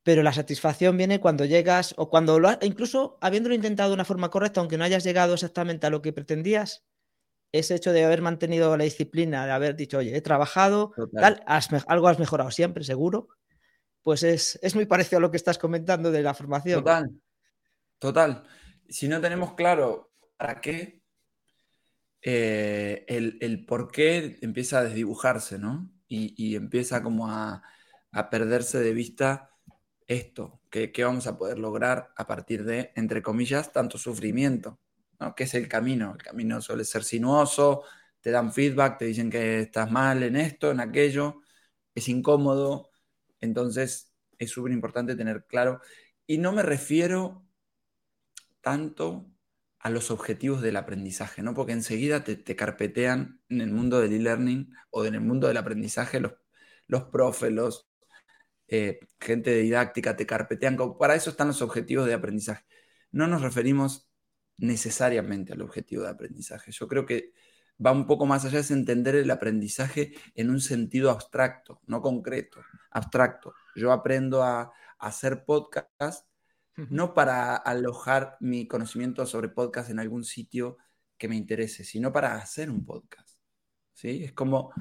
pero 0.09 0.23
la 0.23 0.33
satisfacción 0.33 0.97
viene 0.97 1.21
cuando 1.21 1.45
llegas 1.45 1.93
o 1.99 2.09
cuando 2.09 2.41
lo 2.41 2.49
incluso 2.63 3.19
habiéndolo 3.21 3.55
intentado 3.55 3.91
de 3.91 3.95
una 3.95 4.07
forma 4.07 4.31
correcta, 4.31 4.61
aunque 4.61 4.79
no 4.79 4.85
hayas 4.85 5.05
llegado 5.05 5.35
exactamente 5.35 5.87
a 5.87 5.91
lo 5.91 6.01
que 6.01 6.15
pretendías, 6.15 6.87
ese 7.53 7.75
hecho 7.75 7.93
de 7.93 8.07
haber 8.07 8.23
mantenido 8.23 8.75
la 8.79 8.85
disciplina, 8.85 9.45
de 9.45 9.53
haber 9.53 9.77
dicho, 9.77 9.99
oye, 9.99 10.17
he 10.17 10.23
trabajado, 10.23 10.95
tal, 11.13 11.45
algo 11.47 12.09
has 12.09 12.19
mejorado 12.19 12.51
siempre, 12.51 12.85
seguro, 12.85 13.29
pues 14.01 14.23
es, 14.23 14.75
muy 14.75 14.87
parecido 14.87 15.19
a 15.19 15.21
lo 15.21 15.31
que 15.31 15.37
estás 15.37 15.59
comentando 15.59 16.11
de 16.11 16.23
la 16.23 16.33
formación. 16.33 16.81
Total, 16.81 17.11
total. 17.99 18.45
Si 18.89 19.09
no 19.09 19.21
tenemos 19.21 19.53
claro 19.57 20.11
para 20.39 20.63
qué, 20.63 21.03
eh, 22.23 23.05
el, 23.09 23.67
por 23.67 23.93
qué 23.93 24.39
empieza 24.41 24.79
a 24.79 24.85
desdibujarse, 24.85 25.59
¿no? 25.59 25.93
Y, 26.09 26.57
empieza 26.57 27.03
como 27.03 27.31
a, 27.31 27.63
a 28.11 28.31
perderse 28.31 28.79
de 28.79 28.95
vista 28.95 29.51
esto, 30.09 30.61
que, 30.71 30.91
vamos 31.05 31.27
a 31.27 31.39
poder 31.39 31.59
lograr 31.59 32.13
a 32.17 32.27
partir 32.27 32.65
de, 32.65 32.93
entre 32.97 33.23
comillas, 33.23 33.73
tanto 33.73 33.99
sufrimiento, 33.99 34.81
¿no? 35.21 35.35
que 35.35 35.45
es 35.45 35.55
el 35.55 35.69
camino. 35.69 36.15
El 36.15 36.23
camino 36.23 36.61
suele 36.63 36.85
ser 36.85 37.05
sinuoso, 37.05 37.85
te 38.21 38.31
dan 38.31 38.53
feedback, 38.53 38.99
te 38.99 39.05
dicen 39.05 39.31
que 39.31 39.61
estás 39.61 39.91
mal 39.91 40.23
en 40.23 40.37
esto, 40.37 40.71
en 40.71 40.81
aquello, 40.81 41.43
es 41.95 42.09
incómodo, 42.09 42.91
entonces 43.41 44.15
es 44.39 44.51
súper 44.51 44.73
importante 44.73 45.15
tener 45.15 45.45
claro. 45.47 45.81
Y 46.27 46.39
no 46.39 46.53
me 46.53 46.63
refiero 46.63 47.47
tanto 48.63 49.31
a 49.79 49.91
los 49.91 50.11
objetivos 50.11 50.63
del 50.63 50.77
aprendizaje, 50.77 51.43
¿no? 51.43 51.55
Porque 51.55 51.73
enseguida 51.73 52.25
te, 52.25 52.57
carpetean 52.57 53.41
en 53.49 53.61
el 53.61 53.71
mundo 53.73 54.01
del 54.01 54.15
e-learning 54.15 54.73
o 54.91 55.05
en 55.05 55.15
el 55.15 55.21
mundo 55.21 55.49
del 55.49 55.57
aprendizaje 55.59 56.21
los, 56.21 56.33
los 56.87 57.05
profes, 57.05 57.53
los, 57.53 57.89
eh, 58.69 59.01
gente 59.19 59.51
de 59.51 59.63
didáctica 59.63 60.17
te 60.17 60.27
carpetean. 60.27 60.77
Para 60.99 61.15
eso 61.15 61.31
están 61.31 61.49
los 61.49 61.63
objetivos 61.63 62.07
de 62.07 62.15
aprendizaje. 62.15 62.65
No 63.11 63.27
nos 63.27 63.43
referimos 63.43 64.11
necesariamente 64.59 65.53
al 65.53 65.63
objetivo 65.63 66.03
de 66.03 66.11
aprendizaje. 66.11 66.73
Yo 66.73 66.89
creo 66.89 67.07
que 67.07 67.33
va 67.85 67.93
un 67.93 68.07
poco 68.07 68.27
más 68.27 68.45
allá, 68.45 68.61
es 68.61 68.71
entender 68.71 69.15
el 69.17 69.31
aprendizaje 69.31 70.13
en 70.35 70.51
un 70.51 70.61
sentido 70.61 71.11
abstracto, 71.11 71.81
no 71.87 72.03
concreto, 72.03 72.61
abstracto. 72.91 73.55
Yo 73.77 73.93
aprendo 73.93 74.43
a, 74.43 74.73
hacer 74.99 75.45
podcast 75.45 76.27
no 76.91 77.15
para 77.15 77.57
alojar 77.57 78.37
mi 78.41 78.67
conocimiento 78.69 79.27
sobre 79.27 79.49
podcast 79.49 79.91
en 79.91 79.99
algún 79.99 80.25
sitio 80.25 80.77
que 81.17 81.29
me 81.29 81.37
interese, 81.37 81.85
sino 81.85 82.13
para 82.13 82.37
hacer 82.37 82.71
un 82.71 82.85
podcast. 82.85 83.39
¿sí? 83.95 84.25
Es 84.25 84.33
como 84.33 84.73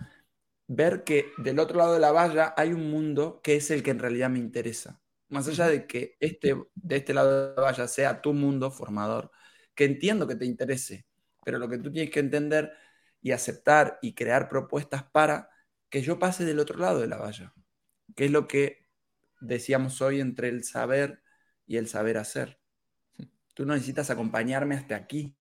ver 0.67 1.03
que 1.03 1.31
del 1.37 1.59
otro 1.59 1.77
lado 1.77 1.93
de 1.93 1.99
la 1.99 2.11
valla 2.11 2.53
hay 2.57 2.73
un 2.73 2.91
mundo 2.91 3.41
que 3.41 3.55
es 3.55 3.71
el 3.71 3.83
que 3.83 3.91
en 3.91 3.99
realidad 3.99 4.29
me 4.29 4.39
interesa. 4.39 5.01
Más 5.29 5.47
allá 5.47 5.67
de 5.67 5.87
que 5.87 6.15
este, 6.19 6.55
de 6.75 6.95
este 6.95 7.13
lado 7.13 7.49
de 7.49 7.55
la 7.55 7.61
valla 7.61 7.87
sea 7.87 8.21
tu 8.21 8.33
mundo 8.33 8.71
formador, 8.71 9.31
que 9.75 9.85
entiendo 9.85 10.27
que 10.27 10.35
te 10.35 10.45
interese, 10.45 11.05
pero 11.43 11.59
lo 11.59 11.69
que 11.69 11.77
tú 11.77 11.91
tienes 11.91 12.11
que 12.11 12.19
entender 12.19 12.73
y 13.21 13.31
aceptar 13.31 13.99
y 14.01 14.13
crear 14.13 14.49
propuestas 14.49 15.03
para 15.03 15.49
que 15.89 16.01
yo 16.01 16.19
pase 16.19 16.45
del 16.45 16.59
otro 16.59 16.79
lado 16.79 16.99
de 16.99 17.07
la 17.07 17.17
valla, 17.17 17.53
que 18.15 18.25
es 18.25 18.31
lo 18.31 18.47
que 18.47 18.87
decíamos 19.39 20.01
hoy 20.01 20.19
entre 20.19 20.49
el 20.49 20.63
saber 20.63 21.21
y 21.65 21.77
el 21.77 21.87
saber 21.87 22.17
hacer. 22.17 22.59
Tú 23.53 23.65
no 23.65 23.73
necesitas 23.73 24.09
acompañarme 24.09 24.75
hasta 24.75 24.95
aquí, 24.95 25.35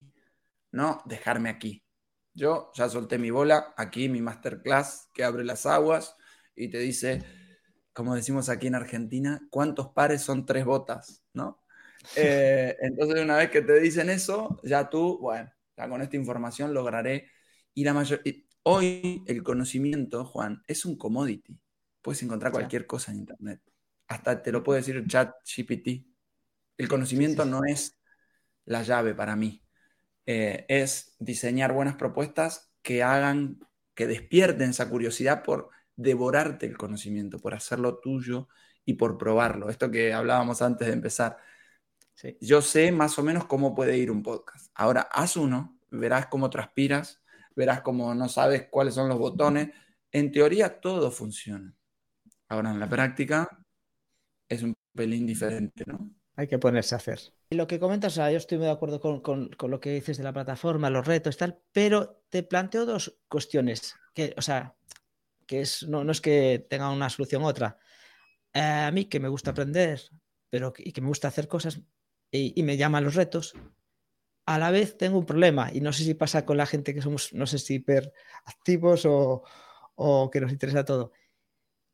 no 0.72 1.02
dejarme 1.06 1.48
aquí. 1.50 1.86
Yo 2.37 2.70
ya 2.75 2.88
solté 2.90 3.16
mi 3.16 3.31
bola, 3.31 3.72
aquí 3.79 4.11
mi 4.11 4.20
masterclass 4.20 5.09
que 5.14 5.25
abre 5.25 5.42
las 5.42 5.64
aguas 5.64 6.16
y 6.55 6.68
te 6.68 6.79
dice, 6.79 7.25
como 7.94 8.14
decimos 8.14 8.51
aquí 8.51 8.66
en 8.66 8.75
Argentina, 8.75 9.40
¿cuántos 9.51 9.88
pares 9.88 10.20
son 10.20 10.44
tres 10.44 10.64
botas? 10.64 11.25
¿No? 11.33 11.62
Eh, 12.14 12.77
entonces 12.83 13.20
una 13.20 13.37
vez 13.37 13.51
que 13.51 13.62
te 13.62 13.81
dicen 13.81 14.11
eso, 14.11 14.61
ya 14.62 14.88
tú, 14.88 15.18
bueno, 15.18 15.51
ya 15.77 15.88
con 15.88 16.01
esta 16.03 16.14
información 16.14 16.72
lograré. 16.72 17.29
Y 17.75 17.83
la 17.83 17.94
mayor, 17.94 18.22
hoy 18.62 19.25
el 19.27 19.42
conocimiento, 19.42 20.25
Juan, 20.25 20.62
es 20.68 20.85
un 20.85 20.96
commodity. 20.96 21.59
Puedes 22.01 22.22
encontrar 22.22 22.53
cualquier 22.53 22.87
cosa 22.87 23.11
en 23.11 23.18
Internet. 23.18 23.61
Hasta 24.07 24.40
te 24.40 24.53
lo 24.53 24.62
puede 24.62 24.81
decir 24.81 25.05
chat 25.09 25.35
GPT. 25.44 26.07
El 26.79 26.88
conocimiento 26.88 27.44
no 27.44 27.62
es 27.64 27.99
la 28.66 28.85
llave 28.85 29.12
para 29.12 29.35
mí. 29.35 29.65
Eh, 30.26 30.66
es 30.68 31.14
diseñar 31.18 31.72
buenas 31.72 31.94
propuestas 31.94 32.72
que 32.82 33.02
hagan, 33.02 33.60
que 33.94 34.06
despierten 34.06 34.70
esa 34.70 34.90
curiosidad 34.90 35.42
por 35.42 35.70
devorarte 35.96 36.66
el 36.66 36.76
conocimiento, 36.76 37.38
por 37.38 37.54
hacerlo 37.54 37.98
tuyo 37.98 38.48
y 38.84 38.94
por 38.94 39.18
probarlo. 39.18 39.70
Esto 39.70 39.90
que 39.90 40.12
hablábamos 40.12 40.62
antes 40.62 40.88
de 40.88 40.94
empezar. 40.94 41.38
Yo 42.40 42.62
sé 42.62 42.92
más 42.92 43.18
o 43.18 43.22
menos 43.22 43.44
cómo 43.44 43.74
puede 43.74 43.96
ir 43.98 44.10
un 44.10 44.22
podcast. 44.22 44.70
Ahora, 44.74 45.02
haz 45.02 45.36
uno, 45.36 45.78
verás 45.90 46.26
cómo 46.26 46.50
transpiras, 46.50 47.22
verás 47.54 47.82
cómo 47.82 48.14
no 48.14 48.28
sabes 48.28 48.68
cuáles 48.70 48.94
son 48.94 49.08
los 49.08 49.18
botones. 49.18 49.70
En 50.12 50.32
teoría 50.32 50.80
todo 50.80 51.10
funciona. 51.10 51.74
Ahora, 52.48 52.70
en 52.70 52.80
la 52.80 52.88
práctica 52.88 53.48
es 54.48 54.62
un 54.62 54.74
pelín 54.94 55.26
diferente, 55.26 55.84
¿no? 55.86 56.10
Hay 56.36 56.46
que 56.46 56.58
ponerse 56.58 56.94
a 56.94 56.98
hacer. 56.98 57.20
Lo 57.50 57.68
que 57.68 57.78
comentas, 57.78 58.14
o 58.14 58.16
sea, 58.16 58.30
yo 58.32 58.38
estoy 58.38 58.59
muy 58.59 58.66
de 58.66 58.72
acuerdo 58.72 59.00
con, 59.00 59.50
lo 59.59 59.80
que 59.80 59.90
dices 59.90 60.18
de 60.18 60.24
la 60.24 60.32
plataforma, 60.32 60.90
los 60.90 61.06
retos, 61.06 61.37
tal, 61.37 61.61
pero 61.72 62.22
te 62.28 62.42
planteo 62.42 62.87
dos 62.87 63.18
cuestiones, 63.28 63.94
que, 64.14 64.35
o 64.37 64.42
sea, 64.42 64.76
que 65.46 65.61
es, 65.61 65.85
no, 65.85 66.11
es 66.11 66.20
que 66.20 66.66
tenga 66.68 66.90
una 66.90 67.09
solución 67.09 67.42
u 67.42 67.46
otra. 67.46 67.78
Eh, 68.52 68.61
a 68.61 68.90
mí 68.90 69.04
que 69.04 69.20
me 69.20 69.28
gusta 69.28 69.52
aprender, 69.52 70.00
pero 70.50 70.72
y 70.76 70.92
que 70.92 71.00
me 71.00 71.09
gusta 71.09 71.28
hacer 71.28 71.46
cosas 71.46 71.80
y, 72.32 72.61
me 72.64 72.76
llaman 72.76 73.04
los 73.04 73.14
retos, 73.14 73.54
a 74.46 74.59
la 74.59 74.70
vez 74.72 74.96
tengo 74.98 75.18
un 75.18 75.26
problema 75.26 75.70
y 75.72 75.80
no 75.80 75.92
sé 75.92 76.04
si 76.04 76.14
pasa 76.14 76.44
con 76.44 76.56
la 76.56 76.66
gente 76.66 76.94
que 76.94 77.02
somos, 77.02 77.32
no 77.32 77.46
sé 77.46 77.59
si 77.59 77.74
hiperactivos 77.76 79.06
o, 79.06 79.44
o 79.94 80.30
que 80.30 80.40
nos 80.40 80.52
interesa 80.52 80.85
todo, 80.85 81.12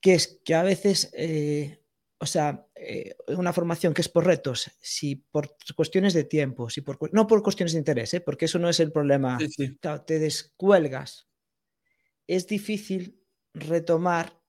que 0.00 0.14
es 0.14 0.40
que 0.44 0.54
a 0.54 0.62
veces 0.62 1.10
eh, 1.14 1.81
o 2.22 2.26
sea, 2.26 2.68
eh, 2.76 3.16
una 3.26 3.52
formación 3.52 3.92
que 3.92 4.00
es 4.00 4.08
por 4.08 4.24
retos, 4.24 4.70
si 4.80 5.16
por 5.16 5.56
cuestiones 5.74 6.14
de 6.14 6.22
tiempo, 6.22 6.70
si 6.70 6.80
por, 6.80 7.12
no 7.12 7.26
por 7.26 7.42
cuestiones 7.42 7.72
de 7.72 7.80
interés, 7.80 8.14
¿eh? 8.14 8.20
porque 8.20 8.44
eso 8.44 8.60
no 8.60 8.68
es 8.68 8.78
el 8.78 8.92
problema, 8.92 9.38
te 10.06 10.18
descuelgas, 10.20 11.28
es 12.28 12.46
difícil 12.46 13.20
retomar, 13.52 14.40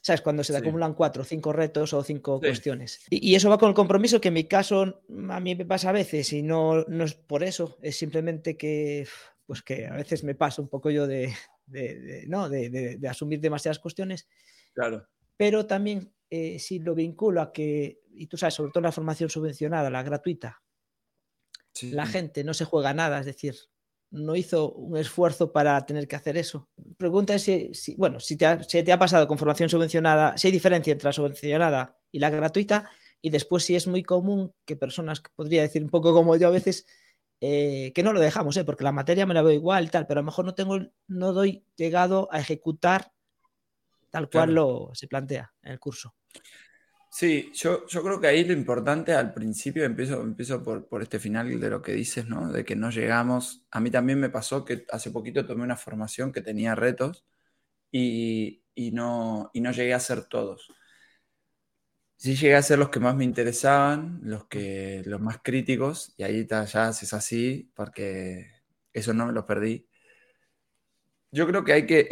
¿sabes? 0.00 0.20
Cuando 0.20 0.42
se 0.42 0.52
te 0.52 0.58
acumulan 0.58 0.94
cuatro, 0.94 1.22
cinco 1.22 1.52
retos 1.52 1.92
o 1.92 2.02
cinco 2.02 2.40
cuestiones. 2.40 3.06
Y, 3.08 3.36
eso 3.36 3.48
va 3.48 3.56
con 3.56 3.68
el 3.68 3.76
compromiso 3.76 4.20
que 4.20 4.28
en 4.28 4.34
mi 4.34 4.44
caso 4.48 5.04
a 5.30 5.38
mí 5.38 5.54
me 5.54 5.64
pasa 5.64 5.90
a 5.90 5.92
veces 5.92 6.32
y 6.32 6.42
no, 6.42 6.82
no 6.88 7.04
es 7.04 7.14
por 7.14 7.44
eso, 7.44 7.78
es 7.82 7.96
simplemente 7.96 8.56
que, 8.56 9.06
pues 9.46 9.62
que 9.62 9.86
a 9.86 9.94
veces 9.94 10.24
me 10.24 10.34
pasa 10.34 10.60
un 10.60 10.68
poco 10.68 10.90
yo 10.90 11.06
de, 11.06 11.32
¿no? 12.26 12.48
de, 12.48 12.68
de 12.98 13.08
asumir 13.08 13.40
demasiadas 13.40 13.78
cuestiones. 13.78 14.26
Claro. 14.74 15.06
Pero 15.36 15.66
también 15.66 16.12
eh, 16.34 16.58
si 16.58 16.78
lo 16.78 16.94
vinculo 16.94 17.42
a 17.42 17.52
que, 17.52 18.00
y 18.14 18.26
tú 18.26 18.38
sabes, 18.38 18.54
sobre 18.54 18.72
todo 18.72 18.82
la 18.82 18.90
formación 18.90 19.28
subvencionada, 19.28 19.90
la 19.90 20.02
gratuita, 20.02 20.62
la 21.82 22.06
gente 22.06 22.42
no 22.42 22.54
se 22.54 22.64
juega 22.64 22.94
nada, 22.94 23.20
es 23.20 23.26
decir, 23.26 23.54
no 24.10 24.34
hizo 24.34 24.72
un 24.72 24.96
esfuerzo 24.96 25.52
para 25.52 25.84
tener 25.84 26.08
que 26.08 26.16
hacer 26.16 26.38
eso. 26.38 26.70
Pregunta 26.96 27.34
es 27.34 27.42
si, 27.42 27.94
bueno, 27.98 28.18
si 28.18 28.38
te, 28.38 28.46
ha, 28.46 28.58
te 28.58 28.90
ha 28.90 28.98
pasado 28.98 29.28
con 29.28 29.36
formación 29.36 29.68
subvencionada, 29.68 30.38
si 30.38 30.48
hay 30.48 30.52
diferencia 30.52 30.92
entre 30.92 31.04
la 31.04 31.12
subvencionada 31.12 31.98
y 32.10 32.18
la 32.18 32.30
gratuita, 32.30 32.88
y 33.20 33.28
después 33.28 33.64
si 33.64 33.76
es 33.76 33.86
muy 33.86 34.02
común 34.02 34.54
que 34.64 34.74
personas, 34.74 35.22
podría 35.36 35.60
decir 35.60 35.84
un 35.84 35.90
poco 35.90 36.14
como 36.14 36.34
yo 36.36 36.48
a 36.48 36.52
veces, 36.52 36.86
eh, 37.42 37.92
que 37.94 38.02
no 38.02 38.14
lo 38.14 38.20
dejamos, 38.20 38.56
¿eh? 38.56 38.64
porque 38.64 38.84
la 38.84 38.92
materia 38.92 39.26
me 39.26 39.34
la 39.34 39.42
veo 39.42 39.52
igual 39.52 39.84
y 39.84 39.88
tal, 39.88 40.06
pero 40.06 40.20
a 40.20 40.22
lo 40.22 40.26
mejor 40.26 40.46
no 40.46 40.54
tengo, 40.54 40.78
no 41.08 41.34
doy 41.34 41.66
llegado 41.76 42.30
a 42.32 42.40
ejecutar 42.40 43.11
tal 44.12 44.28
cual 44.28 44.54
lo 44.54 44.90
se 44.94 45.08
plantea 45.08 45.50
en 45.62 45.72
el 45.72 45.80
curso. 45.80 46.14
Sí, 47.10 47.50
yo, 47.54 47.86
yo 47.88 48.02
creo 48.02 48.20
que 48.20 48.26
ahí 48.26 48.44
lo 48.44 48.52
importante 48.52 49.12
al 49.12 49.34
principio, 49.34 49.84
empiezo, 49.84 50.22
empiezo 50.22 50.62
por, 50.62 50.88
por 50.88 51.02
este 51.02 51.18
final 51.18 51.58
de 51.60 51.70
lo 51.70 51.82
que 51.82 51.92
dices, 51.92 52.26
¿no? 52.26 52.50
De 52.52 52.64
que 52.64 52.76
no 52.76 52.90
llegamos. 52.90 53.66
A 53.70 53.80
mí 53.80 53.90
también 53.90 54.20
me 54.20 54.30
pasó 54.30 54.64
que 54.64 54.86
hace 54.90 55.10
poquito 55.10 55.46
tomé 55.46 55.62
una 55.62 55.76
formación 55.76 56.32
que 56.32 56.40
tenía 56.42 56.74
retos 56.74 57.26
y, 57.90 58.64
y 58.74 58.92
no, 58.92 59.50
y 59.54 59.60
no 59.60 59.72
llegué 59.72 59.94
a 59.94 59.98
hacer 59.98 60.24
todos. 60.26 60.68
Sí 62.16 62.36
llegué 62.36 62.54
a 62.54 62.58
hacer 62.58 62.78
los 62.78 62.90
que 62.90 63.00
más 63.00 63.16
me 63.16 63.24
interesaban, 63.24 64.20
los, 64.22 64.46
que, 64.46 65.02
los 65.06 65.20
más 65.20 65.38
críticos, 65.42 66.14
y 66.16 66.22
ahí 66.22 66.46
ya 66.48 66.88
es 66.90 67.12
así, 67.12 67.70
porque 67.74 68.62
eso 68.92 69.12
no 69.14 69.26
me 69.26 69.32
lo 69.32 69.46
perdí. 69.46 69.88
Yo 71.30 71.46
creo 71.46 71.64
que 71.64 71.72
hay 71.72 71.86
que 71.86 72.08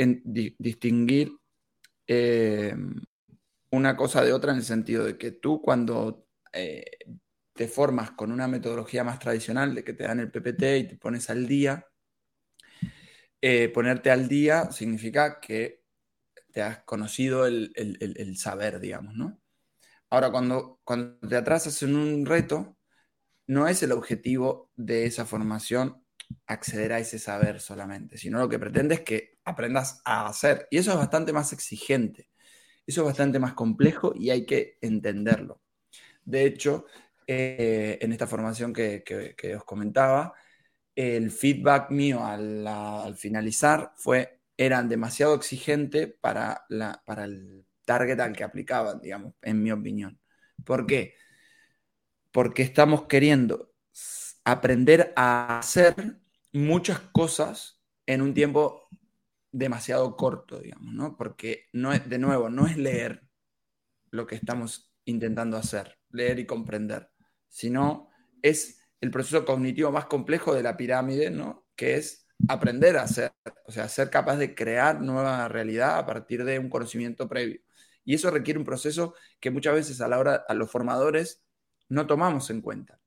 distinguir 0.59 1.40
eh, 2.13 2.75
una 3.71 3.97
cosa 3.97 4.25
de 4.25 4.33
otra 4.33 4.51
en 4.51 4.59
el 4.59 4.65
sentido 4.65 5.05
de 5.05 5.17
que 5.17 5.31
tú 5.31 5.63
cuando 5.63 6.27
eh, 6.53 6.85
te 7.55 7.69
formas 7.69 8.11
con 8.13 8.33
una 8.33 8.49
metodología 8.49 9.05
más 9.05 9.21
tradicional 9.21 9.77
de 9.77 9.85
que 9.85 9.93
te 9.93 10.05
dan 10.05 10.19
el 10.19 10.31
PPT 10.33 10.63
y 10.79 10.89
te 10.89 10.97
pones 10.97 11.31
al 11.31 11.47
día, 11.47 11.87
eh, 13.41 13.69
ponerte 13.69 14.11
al 14.11 14.27
día 14.27 14.73
significa 14.73 15.39
que 15.41 15.85
te 16.53 16.63
has 16.63 16.83
conocido 16.83 17.47
el, 17.47 17.73
el 17.77 18.37
saber, 18.37 18.81
digamos, 18.81 19.15
¿no? 19.15 19.41
Ahora, 20.11 20.33
cuando, 20.33 20.81
cuando 20.83 21.29
te 21.29 21.37
atrasas 21.37 21.81
en 21.85 21.95
un 21.95 22.27
reto, 22.27 22.77
no 23.47 23.69
es 23.69 23.85
el 23.85 23.93
objetivo 23.93 24.73
de 24.75 25.07
esa 25.07 25.27
formación 25.27 26.05
acceder 26.47 26.93
a 26.93 26.99
ese 26.99 27.21
saber 27.21 27.61
solamente, 27.61 28.19
sino 28.19 28.41
lo 28.41 28.49
que 28.49 28.59
pretende 28.59 28.97
es 28.97 29.01
que 29.03 29.30
aprendas 29.45 30.01
a 30.05 30.27
hacer. 30.27 30.67
Y 30.71 30.79
eso 30.79 30.93
es 30.93 30.99
bastante 30.99 31.33
más 31.33 31.53
exigente, 31.53 32.29
eso 32.87 33.03
es 33.03 33.07
bastante 33.07 33.39
más 33.39 33.55
complejo 33.55 34.13
y 34.15 34.31
hay 34.31 34.47
que 34.47 34.79
entenderlo. 34.81 35.61
De 36.25 36.45
hecho, 36.45 36.87
eh, 37.27 37.99
en 38.01 38.13
esta 38.13 38.27
formación 38.27 38.73
que, 38.73 39.05
os 39.57 39.65
comentaba, 39.65 40.35
el 40.95 41.31
feedback 41.31 41.91
mío 41.91 42.25
al, 42.25 43.17
finalizar 43.17 43.93
fue, 43.97 44.41
eran 44.57 44.89
demasiado 44.89 45.35
exigente 45.35 46.09
para, 46.09 46.65
la, 46.69 47.03
para 47.07 47.25
el 47.25 47.65
target 47.85 48.21
al 48.21 48.35
que 48.35 48.45
aplicaban, 48.45 49.01
digamos, 49.01 49.35
en 49.43 49.63
mi 49.63 49.73
opinión. 49.73 50.21
¿Por 50.65 50.87
qué? 50.87 51.15
Porque 52.33 52.63
estamos 52.63 53.07
queriendo 53.07 53.73
aprender 54.45 55.13
a 55.17 55.59
hacer 55.59 55.95
muchas 56.53 57.01
cosas 57.13 57.81
en 58.07 58.23
un 58.23 58.35
tiempo 58.35 58.89
demasiado 59.53 60.17
corto, 60.17 60.61
digamos, 60.61 60.95
¿no? 60.95 61.17
Porque 61.17 61.67
no 61.73 61.93
es, 61.93 62.09
de 62.09 62.19
nuevo, 62.19 62.51
no 62.51 62.67
es 62.67 62.77
leer 62.77 63.23
lo 64.11 64.27
que 64.27 64.35
estamos 64.35 64.93
intentando 65.05 65.57
hacer, 65.57 65.99
leer 66.11 66.39
y 66.39 66.47
comprender, 66.47 67.11
sino 67.49 68.09
es 68.43 68.81
el 69.01 69.11
proceso 69.11 69.45
cognitivo 69.45 69.91
más 69.91 70.07
complejo 70.07 70.55
de 70.55 70.63
la 70.63 70.77
pirámide, 70.77 71.31
¿no? 71.31 71.67
Que 71.75 71.97
es 71.97 72.27
aprender 72.49 72.97
a 72.97 73.03
hacer, 73.03 73.33
o 73.67 73.73
sea, 73.73 73.89
ser 73.89 74.11
capaz 74.11 74.37
de 74.37 74.55
crear 74.55 75.01
nueva 75.01 75.49
realidad 75.49 75.99
a 75.99 76.07
partir 76.07 76.45
de 76.45 76.59
un 76.59 76.69
conocimiento 76.69 77.29
previo. 77.29 77.61
Y 78.05 78.15
eso 78.15 78.31
requiere 78.31 78.59
un 78.59 78.65
proceso 78.65 79.15
que 79.41 79.51
muchas 79.51 79.75
veces 79.75 80.01
a 80.01 80.09
la 80.09 80.19
hora, 80.19 80.45
a 80.49 80.55
los 80.55 80.71
formadores, 80.71 81.43
no 81.89 82.07
tomamos 82.07 82.51
en 82.51 82.61
cuenta. 82.61 83.01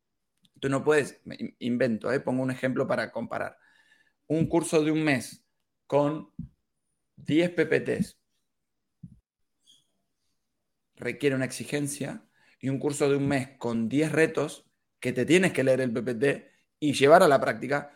Tú 0.59 0.69
no 0.69 0.83
puedes, 0.83 1.21
invento, 1.59 2.11
¿eh? 2.11 2.19
pongo 2.19 2.43
un 2.43 2.51
ejemplo 2.51 2.87
para 2.87 3.11
comparar. 3.11 3.57
Un 4.27 4.47
curso 4.47 4.83
de 4.83 4.91
un 4.91 5.03
mes 5.03 5.42
con 5.93 6.33
10 7.17 7.51
PPTs 7.51 8.17
requiere 10.95 11.35
una 11.35 11.45
exigencia 11.45 12.27
y 12.59 12.69
un 12.69 12.79
curso 12.79 13.07
de 13.07 13.15
un 13.15 13.27
mes 13.27 13.49
con 13.59 13.89
10 13.89 14.11
retos 14.11 14.65
que 14.99 15.13
te 15.13 15.23
tienes 15.23 15.53
que 15.53 15.63
leer 15.63 15.81
el 15.81 15.93
PPT 15.93 16.49
y 16.79 16.93
llevar 16.93 17.21
a 17.21 17.27
la 17.27 17.39
práctica 17.39 17.93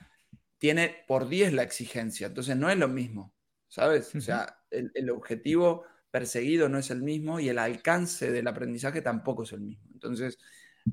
tiene 0.59 1.05
por 1.07 1.27
10 1.27 1.53
la 1.53 1.63
exigencia. 1.63 2.27
Entonces 2.27 2.55
no 2.55 2.69
es 2.69 2.77
lo 2.77 2.87
mismo, 2.87 3.33
¿sabes? 3.67 4.13
O 4.13 4.21
sea, 4.21 4.59
el, 4.69 4.91
el 4.93 5.09
objetivo 5.09 5.83
perseguido 6.11 6.69
no 6.69 6.77
es 6.77 6.91
el 6.91 7.01
mismo 7.01 7.39
y 7.39 7.49
el 7.49 7.57
alcance 7.57 8.31
del 8.31 8.47
aprendizaje 8.47 9.01
tampoco 9.01 9.41
es 9.41 9.53
el 9.53 9.61
mismo. 9.61 9.89
Entonces, 9.91 10.37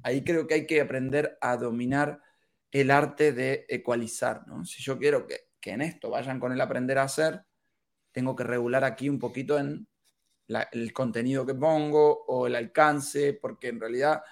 ahí 0.02 0.24
creo 0.24 0.46
que 0.46 0.54
hay 0.54 0.66
que 0.66 0.80
aprender 0.80 1.36
a 1.42 1.58
dominar 1.58 2.22
el 2.70 2.90
arte 2.90 3.34
de 3.34 3.66
ecualizar, 3.68 4.48
¿no? 4.48 4.64
Si 4.64 4.82
yo 4.82 4.98
quiero 4.98 5.26
que, 5.26 5.48
en 5.72 5.82
esto 5.82 6.10
vayan 6.10 6.40
con 6.40 6.52
el 6.52 6.60
aprender 6.60 6.98
a 6.98 7.04
hacer, 7.04 7.44
tengo 8.12 8.36
que 8.36 8.44
regular 8.44 8.84
aquí 8.84 9.08
un 9.08 9.18
poquito 9.18 9.58
en 9.58 9.88
el 10.72 10.92
contenido 10.92 11.46
que 11.46 11.54
pongo 11.54 12.24
o 12.26 12.46
el 12.46 12.54
alcance, 12.54 13.34
porque 13.34 13.68
en 13.68 13.80
realidad 13.80 14.22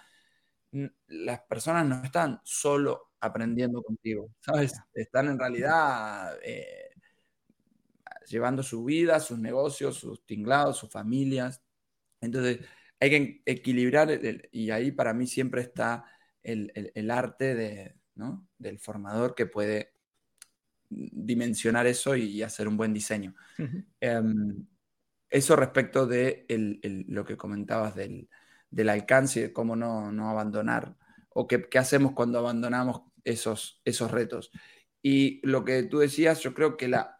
las 1.06 1.40
personas 1.42 1.86
no 1.86 2.02
están 2.02 2.40
solo 2.44 3.12
aprendiendo 3.20 3.82
contigo, 3.82 4.30
¿sabes? 4.40 4.72
Están 4.94 5.28
en 5.28 5.38
realidad 5.38 6.38
eh, 6.42 6.90
llevando 8.26 8.62
su 8.62 8.84
vida, 8.84 9.20
sus 9.20 9.38
negocios, 9.38 9.96
sus 9.96 10.24
tinglados, 10.26 10.78
sus 10.78 10.90
familias. 10.90 11.62
Entonces, 12.20 12.60
hay 13.00 13.10
que 13.10 13.42
equilibrar, 13.46 14.10
y 14.52 14.70
ahí 14.70 14.92
para 14.92 15.12
mí 15.12 15.26
siempre 15.26 15.62
está 15.62 16.04
el, 16.42 17.10
arte 17.10 17.54
de, 17.54 17.96
del 18.58 18.78
formador 18.78 19.34
que 19.34 19.46
puede 19.46 19.91
dimensionar 21.12 21.86
eso 21.86 22.16
y, 22.16 22.42
hacer 22.42 22.68
un 22.68 22.76
buen 22.76 22.92
diseño. 22.92 23.34
Em, 24.00 24.66
eso 25.30 25.56
respecto 25.56 26.06
de 26.06 26.46
lo 27.08 27.24
que 27.24 27.36
comentabas 27.36 27.94
del, 27.94 28.28
alcance 28.88 29.40
y 29.40 29.42
de 29.44 29.52
cómo 29.52 29.76
no, 29.76 30.30
abandonar, 30.30 30.96
o 31.30 31.46
qué, 31.46 31.66
hacemos 31.78 32.12
cuando 32.12 32.38
abandonamos 32.38 33.02
esos, 33.24 33.80
esos 33.84 34.10
retos. 34.10 34.50
Y 35.00 35.40
lo 35.46 35.64
que 35.64 35.84
tú 35.84 35.98
decías, 35.98 36.40
yo 36.40 36.54
creo 36.54 36.76
que 36.76 36.88
la, 36.88 37.18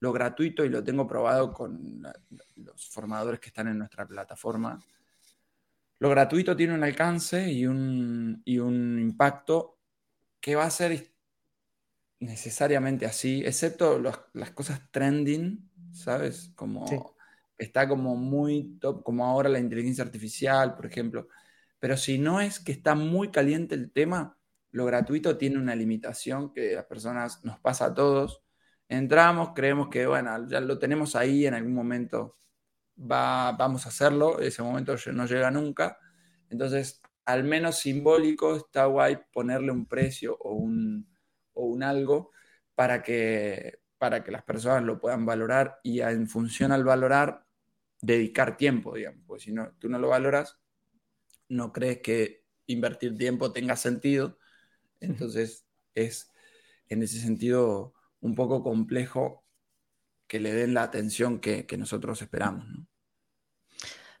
lo 0.00 0.12
gratuito, 0.12 0.64
y 0.64 0.68
lo 0.68 0.84
tengo 0.84 1.06
probado 1.06 1.52
con 1.52 2.02
los 2.56 2.88
formadores 2.88 3.40
que 3.40 3.48
están 3.48 3.68
en 3.68 3.78
nuestra 3.78 4.06
plataforma, 4.06 4.78
lo 6.00 6.10
gratuito 6.10 6.56
tiene 6.56 6.74
un 6.74 6.84
alcance 6.84 7.50
y 7.50 7.66
un, 7.66 8.42
un 8.46 8.98
impacto 9.00 9.78
que 10.40 10.54
va 10.54 10.64
a 10.64 10.70
ser 10.70 10.92
necesariamente 12.20 13.06
así, 13.06 13.42
excepto 13.44 13.98
las 14.32 14.50
cosas 14.50 14.80
trending, 14.90 15.70
¿sabes? 15.92 16.52
Como 16.54 17.14
está 17.56 17.88
como 17.88 18.16
muy 18.16 18.78
top, 18.80 19.02
como 19.02 19.24
ahora 19.24 19.48
la 19.48 19.58
inteligencia 19.58 20.04
artificial, 20.04 20.74
por 20.74 20.86
ejemplo. 20.86 21.28
Pero 21.78 21.96
si 21.96 22.18
no 22.18 22.40
es 22.40 22.60
que 22.60 22.72
está 22.72 22.94
muy 22.94 23.30
caliente 23.30 23.74
el 23.74 23.92
tema, 23.92 24.36
lo 24.70 24.84
gratuito 24.84 25.38
tiene 25.38 25.58
una 25.58 25.74
limitación 25.74 26.52
que 26.52 26.74
las 26.74 26.84
personas 26.84 27.44
nos 27.44 27.58
pasa 27.60 27.86
a 27.86 27.94
todos 27.94 28.42
entramos, 28.88 29.50
creemos 29.54 29.88
que, 29.88 30.06
bueno, 30.06 30.48
ya 30.48 30.60
lo 30.60 30.78
tenemos 30.78 31.14
ahí, 31.14 31.46
en 31.46 31.54
algún 31.54 31.74
momento 31.74 32.38
va, 32.98 33.52
vamos 33.52 33.86
a 33.86 33.90
hacerlo, 33.90 34.40
ese 34.40 34.62
momento 34.62 34.94
no 35.12 35.26
llega 35.26 35.50
nunca. 35.50 35.98
Entonces, 36.48 37.02
al 37.24 37.44
menos 37.44 37.76
simbólico, 37.76 38.56
está 38.56 38.86
guay 38.86 39.18
ponerle 39.32 39.70
un 39.72 39.86
precio 39.86 40.36
o 40.40 40.54
un, 40.54 41.07
o 41.58 41.66
un 41.66 41.82
algo 41.82 42.30
para 42.74 43.02
que, 43.02 43.80
para 43.98 44.22
que 44.22 44.30
las 44.30 44.44
personas 44.44 44.84
lo 44.84 45.00
puedan 45.00 45.26
valorar 45.26 45.80
y 45.82 46.00
en 46.00 46.28
función 46.28 46.70
al 46.72 46.84
valorar, 46.84 47.44
dedicar 48.00 48.56
tiempo, 48.56 48.94
digamos, 48.94 49.24
porque 49.26 49.44
si 49.44 49.52
no, 49.52 49.72
tú 49.78 49.88
no 49.88 49.98
lo 49.98 50.08
valoras, 50.08 50.58
no 51.48 51.72
crees 51.72 51.98
que 51.98 52.44
invertir 52.66 53.16
tiempo 53.16 53.52
tenga 53.52 53.74
sentido. 53.74 54.38
Entonces, 55.00 55.66
es 55.94 56.30
en 56.88 57.02
ese 57.02 57.20
sentido 57.20 57.94
un 58.20 58.34
poco 58.34 58.62
complejo 58.62 59.44
que 60.26 60.38
le 60.38 60.52
den 60.52 60.74
la 60.74 60.82
atención 60.82 61.40
que, 61.40 61.66
nosotros 61.76 62.22
esperamos. 62.22 62.66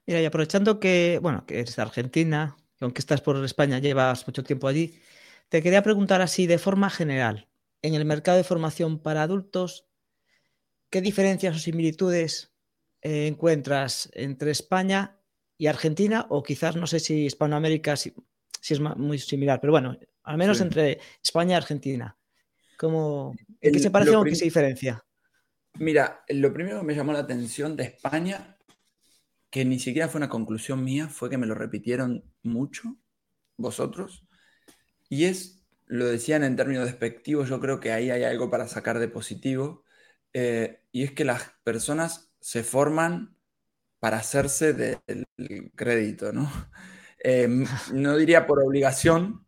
Mira, 0.06 0.22
y 0.22 0.24
aprovechando 0.24 0.80
que, 0.80 1.18
bueno, 1.22 1.44
que 1.46 1.60
eres 1.60 1.76
de 1.76 1.82
Argentina, 1.82 2.56
que 2.76 2.84
aunque 2.84 3.00
estás 3.00 3.20
por 3.20 3.44
España, 3.44 3.78
llevas 3.78 4.26
mucho 4.26 4.42
tiempo 4.42 4.66
allí, 4.66 4.98
te 5.48 5.62
quería 5.62 5.82
preguntar 5.82 6.20
así 6.20 6.46
de 6.46 6.58
forma 6.58 6.90
general, 6.90 7.48
en 7.82 7.94
el 7.94 8.04
mercado 8.04 8.36
de 8.36 8.44
formación 8.44 8.98
para 8.98 9.22
adultos, 9.22 9.86
¿qué 10.90 11.00
diferencias 11.00 11.56
o 11.56 11.58
similitudes 11.58 12.52
eh, 13.02 13.26
encuentras 13.26 14.10
entre 14.14 14.50
España 14.50 15.18
y 15.56 15.66
Argentina? 15.66 16.26
O 16.28 16.42
quizás, 16.42 16.76
no 16.76 16.86
sé 16.86 17.00
si 17.00 17.26
Hispanoamérica 17.26 17.96
si, 17.96 18.14
es 18.68 18.80
muy 18.80 19.18
similar, 19.18 19.60
pero 19.60 19.72
bueno, 19.72 19.98
al 20.24 20.36
menos 20.36 20.60
entre 20.60 20.98
España 21.22 21.52
y 21.52 21.56
Argentina. 21.56 22.16
¿Cómo, 22.76 23.34
¿En 23.60 23.72
qué 23.72 23.78
se 23.78 23.90
parece 23.90 24.16
o 24.16 24.22
qué 24.22 24.34
se 24.34 24.44
diferencia? 24.44 25.04
Mira, 25.78 26.24
lo 26.28 26.52
primero 26.52 26.80
que 26.80 26.86
me 26.86 26.94
llamó 26.94 27.12
la 27.12 27.20
atención 27.20 27.76
de 27.76 27.84
España, 27.84 28.56
que 29.50 29.64
ni 29.64 29.78
siquiera 29.78 30.08
fue 30.08 30.18
una 30.18 30.28
conclusión 30.28 30.84
mía, 30.84 31.08
fue 31.08 31.30
que 31.30 31.38
me 31.38 31.46
lo 31.46 31.54
repitieron 31.54 32.24
mucho 32.42 32.96
vosotros, 33.56 34.27
y 35.08 35.24
es 35.24 35.62
lo 35.86 36.06
decían 36.06 36.44
en 36.44 36.56
términos 36.56 36.84
despectivos, 36.86 37.48
yo 37.48 37.60
creo 37.60 37.80
que 37.80 37.92
ahí 37.92 38.10
hay 38.10 38.24
algo 38.24 38.50
para 38.50 38.68
sacar 38.68 38.98
de 38.98 39.08
positivo, 39.08 39.84
eh, 40.32 40.82
y 40.92 41.04
es 41.04 41.12
que 41.12 41.24
las 41.24 41.54
personas 41.64 42.32
se 42.40 42.62
forman 42.62 43.36
para 43.98 44.18
hacerse 44.18 44.74
del 44.74 45.26
crédito, 45.74 46.32
¿no? 46.32 46.50
Em, 47.20 47.64
no 47.92 48.16
diría 48.16 48.46
por 48.46 48.62
obligación, 48.62 49.44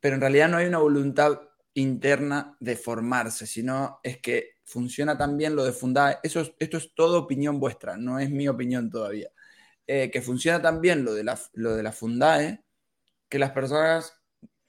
pero 0.00 0.16
en 0.16 0.20
realidad 0.20 0.48
no 0.50 0.58
hay 0.58 0.66
una 0.66 0.78
voluntad 0.78 1.40
interna 1.74 2.56
de 2.60 2.76
formarse, 2.76 3.46
sino 3.46 4.00
es 4.02 4.18
que 4.18 4.56
funciona 4.64 5.16
también 5.18 5.56
lo 5.56 5.64
de 5.64 5.72
Fundae. 5.72 6.18
Eso 6.22 6.42
esto 6.58 6.76
es 6.76 6.94
todo 6.94 7.18
opinión 7.20 7.60
vuestra, 7.60 7.96
no 7.96 8.18
es 8.18 8.30
mi 8.30 8.48
opinión 8.48 8.90
todavía. 8.90 9.30
Eh, 9.86 10.10
que 10.10 10.22
funciona 10.22 10.62
también 10.62 11.04
lo 11.04 11.14
de, 11.14 11.24
la, 11.24 11.38
lo 11.54 11.74
de 11.76 11.82
la 11.82 11.92
Fundae, 11.92 12.64
que 13.28 13.38
las 13.38 13.52
personas, 13.52 14.19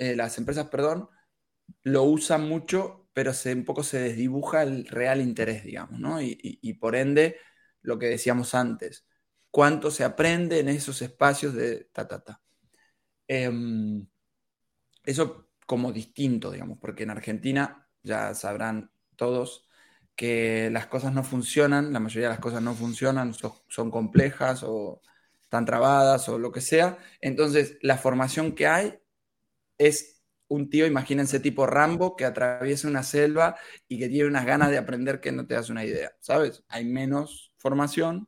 eh, 0.01 0.15
las 0.15 0.39
empresas, 0.39 0.67
perdón, 0.67 1.09
lo 1.83 2.03
usan 2.05 2.49
mucho, 2.49 3.07
pero 3.13 3.33
se, 3.33 3.53
un 3.53 3.65
poco 3.65 3.83
se 3.83 3.99
desdibuja 3.99 4.63
el 4.63 4.87
real 4.87 5.21
interés, 5.21 5.63
digamos, 5.63 5.99
¿no? 5.99 6.19
Y, 6.19 6.73
por 6.81 6.95
ende, 6.95 7.37
lo 7.83 7.99
que 7.99 8.07
decíamos 8.07 8.55
antes, 8.55 9.05
cuánto 9.51 9.91
se 9.91 10.03
aprende 10.03 10.59
en 10.59 10.69
esos 10.69 11.03
espacios 11.03 11.53
de 11.53 11.89
ta, 11.93 12.07
ta, 12.07 12.23
ta. 12.23 12.41
Em, 13.27 14.07
eso 15.03 15.49
como 15.67 15.91
distinto, 15.91 16.49
digamos, 16.51 16.79
porque 16.79 17.03
en 17.03 17.11
Argentina 17.11 17.87
ya 18.01 18.33
sabrán 18.33 18.91
todos 19.15 19.67
que 20.15 20.69
las 20.71 20.87
cosas 20.87 21.13
no 21.13 21.23
funcionan, 21.23 21.93
la 21.93 21.99
mayoría 21.99 22.29
de 22.29 22.35
las 22.35 22.41
cosas 22.41 22.63
no 22.63 22.73
funcionan, 22.73 23.35
son 23.67 23.91
complejas 23.91 24.63
o 24.63 25.01
están 25.43 25.65
trabadas 25.65 26.27
o 26.29 26.39
lo 26.39 26.51
que 26.51 26.61
sea. 26.61 26.97
Entonces, 27.21 27.77
la 27.81 27.97
formación 27.97 28.53
que 28.53 28.67
hay 28.67 29.00
es 29.81 30.21
un 30.47 30.69
tío, 30.69 30.85
imagínense 30.85 31.39
tipo 31.39 31.65
Rambo, 31.65 32.15
que 32.15 32.25
atraviesa 32.25 32.87
una 32.87 33.03
selva 33.03 33.57
y 33.87 33.97
que 33.97 34.09
tiene 34.09 34.27
unas 34.27 34.45
ganas 34.45 34.69
de 34.69 34.77
aprender 34.77 35.19
que 35.19 35.31
no 35.31 35.47
te 35.47 35.55
das 35.55 35.69
una 35.69 35.83
idea, 35.83 36.11
¿sabes? 36.19 36.63
Hay 36.67 36.85
menos 36.85 37.53
formación, 37.57 38.27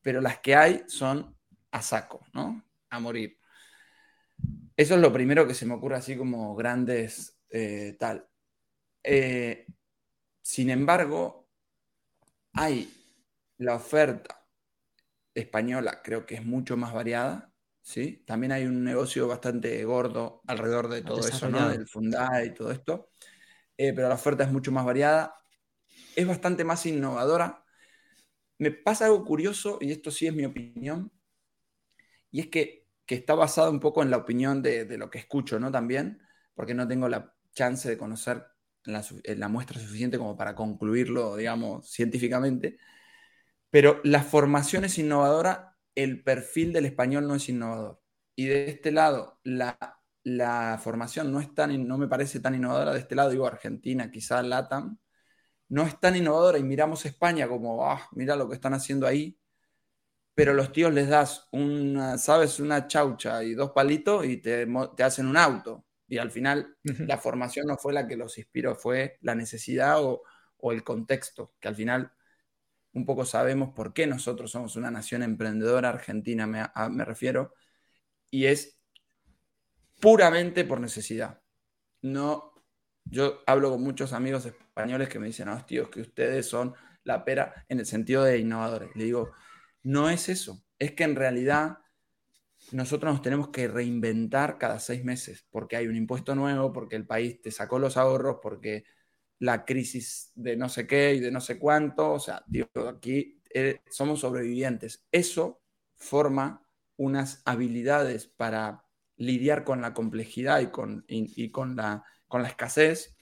pero 0.00 0.20
las 0.20 0.38
que 0.38 0.56
hay 0.56 0.84
son 0.86 1.36
a 1.72 1.82
saco, 1.82 2.24
¿no? 2.32 2.64
A 2.88 3.00
morir. 3.00 3.38
Eso 4.76 4.94
es 4.94 5.00
lo 5.00 5.12
primero 5.12 5.46
que 5.46 5.54
se 5.54 5.66
me 5.66 5.74
ocurre 5.74 5.96
así 5.96 6.16
como 6.16 6.54
grandes 6.54 7.38
eh, 7.50 7.96
tal. 7.98 8.26
Eh, 9.02 9.66
sin 10.40 10.70
embargo, 10.70 11.48
hay 12.54 12.90
la 13.58 13.74
oferta 13.74 14.46
española, 15.34 16.00
creo 16.02 16.24
que 16.24 16.36
es 16.36 16.44
mucho 16.44 16.76
más 16.76 16.94
variada, 16.94 17.47
¿sí? 17.88 18.22
También 18.26 18.52
hay 18.52 18.66
un 18.66 18.84
negocio 18.84 19.26
bastante 19.26 19.82
gordo 19.86 20.42
alrededor 20.46 20.88
de 20.88 21.00
todo 21.00 21.26
eso, 21.26 21.48
¿no? 21.48 21.70
Del 21.70 21.88
Fundai 21.88 22.48
y 22.48 22.54
todo 22.54 22.70
esto. 22.70 23.12
Eh, 23.78 23.94
pero 23.94 24.08
la 24.08 24.16
oferta 24.16 24.44
es 24.44 24.52
mucho 24.52 24.70
más 24.70 24.84
variada, 24.84 25.34
es 26.14 26.26
bastante 26.26 26.64
más 26.64 26.84
innovadora. 26.84 27.64
Me 28.58 28.72
pasa 28.72 29.06
algo 29.06 29.24
curioso, 29.24 29.78
y 29.80 29.90
esto 29.90 30.10
sí 30.10 30.26
es 30.26 30.34
mi 30.34 30.44
opinión, 30.44 31.10
y 32.30 32.40
es 32.40 32.48
que, 32.48 32.86
está 33.06 33.34
basado 33.34 33.70
un 33.70 33.80
poco 33.80 34.02
en 34.02 34.10
la 34.10 34.18
opinión 34.18 34.60
de, 34.60 34.98
lo 34.98 35.08
que 35.08 35.16
escucho, 35.16 35.58
¿no? 35.58 35.70
También, 35.72 36.20
porque 36.54 36.74
no 36.74 36.86
tengo 36.86 37.08
la 37.08 37.34
chance 37.54 37.88
de 37.88 37.96
conocer 37.96 38.44
la, 38.84 39.02
la 39.24 39.48
muestra 39.48 39.80
suficiente 39.80 40.18
como 40.18 40.36
para 40.36 40.54
concluirlo, 40.54 41.36
digamos, 41.36 41.90
científicamente. 41.90 42.76
Pero 43.70 44.02
la 44.04 44.22
formación 44.22 44.84
es 44.84 44.98
innovadora 44.98 45.77
el 45.98 46.22
perfil 46.22 46.72
del 46.72 46.86
español 46.86 47.26
no 47.26 47.34
es 47.34 47.48
innovador. 47.48 48.00
Y 48.36 48.46
de 48.46 48.70
este 48.70 48.92
lado, 48.92 49.40
la, 49.42 49.76
formación 50.80 51.32
no, 51.32 51.40
es 51.40 51.52
tan, 51.54 51.88
no 51.88 51.98
me 51.98 52.06
parece 52.06 52.38
tan 52.38 52.54
innovadora. 52.54 52.92
De 52.92 53.00
este 53.00 53.16
lado, 53.16 53.30
digo 53.30 53.46
Argentina, 53.46 54.08
quizá 54.10 54.40
LATAM, 54.42 54.96
no 55.68 55.82
es 55.82 55.98
tan 56.00 56.14
innovadora. 56.16 56.58
Y 56.58 56.62
miramos 56.62 57.04
España 57.04 57.48
como, 57.48 57.84
ah, 57.84 58.08
mira 58.12 58.36
lo 58.36 58.48
que 58.48 58.54
están 58.54 58.74
haciendo 58.74 59.08
ahí. 59.08 59.36
Pero 60.34 60.54
los 60.54 60.72
tíos 60.72 60.92
les 60.94 61.08
das 61.08 61.48
una, 61.50 62.16
¿sabes? 62.18 62.60
Una 62.60 62.86
chaucha 62.86 63.42
y 63.42 63.54
dos 63.54 63.72
palitos 63.72 64.24
y 64.24 64.36
te, 64.38 64.68
hacen 65.02 65.26
un 65.26 65.36
auto. 65.36 65.84
Y 66.06 66.18
al 66.18 66.30
final, 66.30 66.76
la 66.84 67.18
formación 67.18 67.66
no 67.66 67.76
fue 67.76 67.92
la 67.92 68.06
que 68.06 68.16
los 68.16 68.38
inspiró, 68.38 68.76
fue 68.76 69.18
la 69.22 69.34
necesidad 69.34 70.02
o, 70.04 70.22
o 70.58 70.72
el 70.72 70.84
contexto, 70.84 71.54
que 71.60 71.68
al 71.68 71.74
final 71.74 72.12
un 72.98 73.06
poco 73.06 73.24
sabemos 73.24 73.70
por 73.74 73.94
qué 73.94 74.06
nosotros 74.06 74.50
somos 74.50 74.76
una 74.76 74.90
nación 74.90 75.22
emprendedora, 75.22 75.88
Argentina 75.88 76.46
me, 76.46 77.04
refiero, 77.04 77.54
y 78.30 78.46
es 78.46 78.78
puramente 80.00 80.64
por 80.64 80.80
necesidad. 80.80 81.40
No, 82.02 82.52
yo 83.04 83.42
hablo 83.46 83.70
con 83.70 83.82
muchos 83.82 84.12
amigos 84.12 84.46
españoles 84.46 85.08
que 85.08 85.18
me 85.18 85.28
dicen, 85.28 85.46
no, 85.46 85.64
tíos, 85.64 85.88
que 85.88 86.00
ustedes 86.00 86.46
son 86.46 86.74
la 87.04 87.24
pera 87.24 87.64
en 87.68 87.80
el 87.80 87.86
sentido 87.86 88.24
de 88.24 88.38
innovadores. 88.38 88.90
Le 88.94 89.04
digo, 89.04 89.32
no 89.82 90.10
es 90.10 90.28
eso, 90.28 90.64
es 90.78 90.92
que 90.92 91.04
en 91.04 91.16
realidad 91.16 91.78
nosotros 92.72 93.12
nos 93.12 93.22
tenemos 93.22 93.48
que 93.48 93.68
reinventar 93.68 94.58
cada 94.58 94.80
seis 94.80 95.04
meses, 95.04 95.46
porque 95.50 95.76
hay 95.76 95.86
un 95.86 95.96
impuesto 95.96 96.34
nuevo, 96.34 96.72
porque 96.72 96.96
el 96.96 97.06
país 97.06 97.40
te 97.40 97.52
sacó 97.52 97.78
los 97.78 97.96
ahorros, 97.96 98.38
porque 98.42 98.84
la 99.38 99.64
crisis 99.64 100.32
de 100.34 100.56
no 100.56 100.68
sé 100.68 100.86
qué 100.86 101.14
y 101.14 101.20
de 101.20 101.30
no 101.30 101.40
sé 101.40 101.58
cuánto. 101.58 102.12
O 102.12 102.18
sea, 102.18 102.42
digo, 102.46 102.68
aquí 102.88 103.40
eh, 103.50 103.80
somos 103.90 104.20
sobrevivientes. 104.20 105.04
Eso 105.12 105.60
forma 105.94 106.62
unas 106.96 107.42
habilidades 107.44 108.26
para 108.26 108.84
lidiar 109.16 109.64
con 109.64 109.80
la 109.80 109.94
complejidad 109.94 110.60
y 110.60 110.68
con, 110.68 111.04
y, 111.08 111.50
con, 111.50 111.76
la, 111.76 112.04
con 112.26 112.44
escasez 112.44 113.16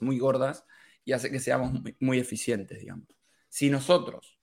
muy 0.00 0.18
gordas 0.18 0.64
y 1.04 1.12
hace 1.12 1.30
que 1.30 1.40
seamos 1.40 1.72
muy, 2.00 2.18
eficientes, 2.18 2.80
digamos. 2.80 3.06
Si 3.48 3.70
nosotros 3.70 4.38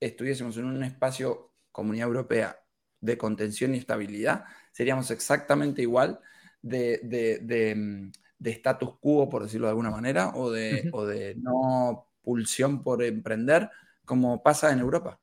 estuviésemos 0.00 0.56
en 0.56 0.64
un 0.64 0.82
espacio 0.82 1.54
Comunidad 1.70 2.08
Europea 2.08 2.58
de 3.00 3.16
contención 3.16 3.74
y 3.74 3.78
estabilidad, 3.78 4.44
seríamos 4.72 5.10
exactamente 5.10 5.82
igual 5.82 6.18
de 6.60 7.00
mm, 7.04 7.46
de 7.46 8.12
status 8.44 8.98
quo, 9.00 9.28
por 9.28 9.42
decirlo 9.42 9.66
de 9.66 9.70
alguna 9.70 9.90
manera, 9.90 10.32
o 10.34 10.50
de, 10.50 10.88
o 10.92 11.06
de 11.06 11.34
no 11.36 12.08
pulsión 12.22 12.82
por 12.82 13.02
emprender, 13.02 13.70
como 14.04 14.42
pasa 14.42 14.72
en 14.72 14.80
Europa. 14.80 15.20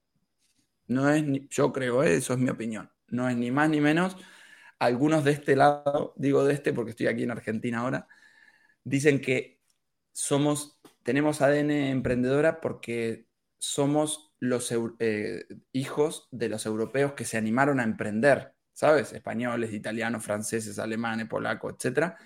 No 0.87 1.09
es, 1.09 1.23
yo 1.49 1.71
creo, 1.73 2.03
¿eh? 2.03 2.15
eso 2.15 2.33
es 2.33 2.39
mi 2.39 2.49
opinión, 2.49 2.91
no 3.07 3.29
es 3.29 3.35
ni 3.37 3.51
más 3.51 3.69
ni 3.69 3.81
menos. 3.81 4.17
Algunos 4.79 5.23
de 5.23 5.31
este 5.31 5.55
lado, 5.55 6.13
digo 6.17 6.43
de 6.43 6.53
este 6.53 6.73
porque 6.73 6.91
estoy 6.91 7.07
aquí 7.07 7.23
en 7.23 7.31
Argentina 7.31 7.79
ahora, 7.79 8.07
dicen 8.83 9.21
que 9.21 9.61
somos, 10.11 10.79
tenemos 11.03 11.41
ADN 11.41 11.71
emprendedora 11.71 12.61
porque 12.61 13.27
somos 13.57 14.33
los 14.39 14.71
eh, 14.99 15.45
hijos 15.71 16.27
de 16.31 16.49
los 16.49 16.65
europeos 16.65 17.13
que 17.13 17.25
se 17.25 17.37
animaron 17.37 17.79
a 17.79 17.83
emprender, 17.83 18.53
¿sabes? 18.73 19.13
Españoles, 19.13 19.73
italianos, 19.73 20.23
franceses, 20.23 20.77
alemanes, 20.77 21.27
polacos, 21.27 21.75
etcétera 21.75 22.17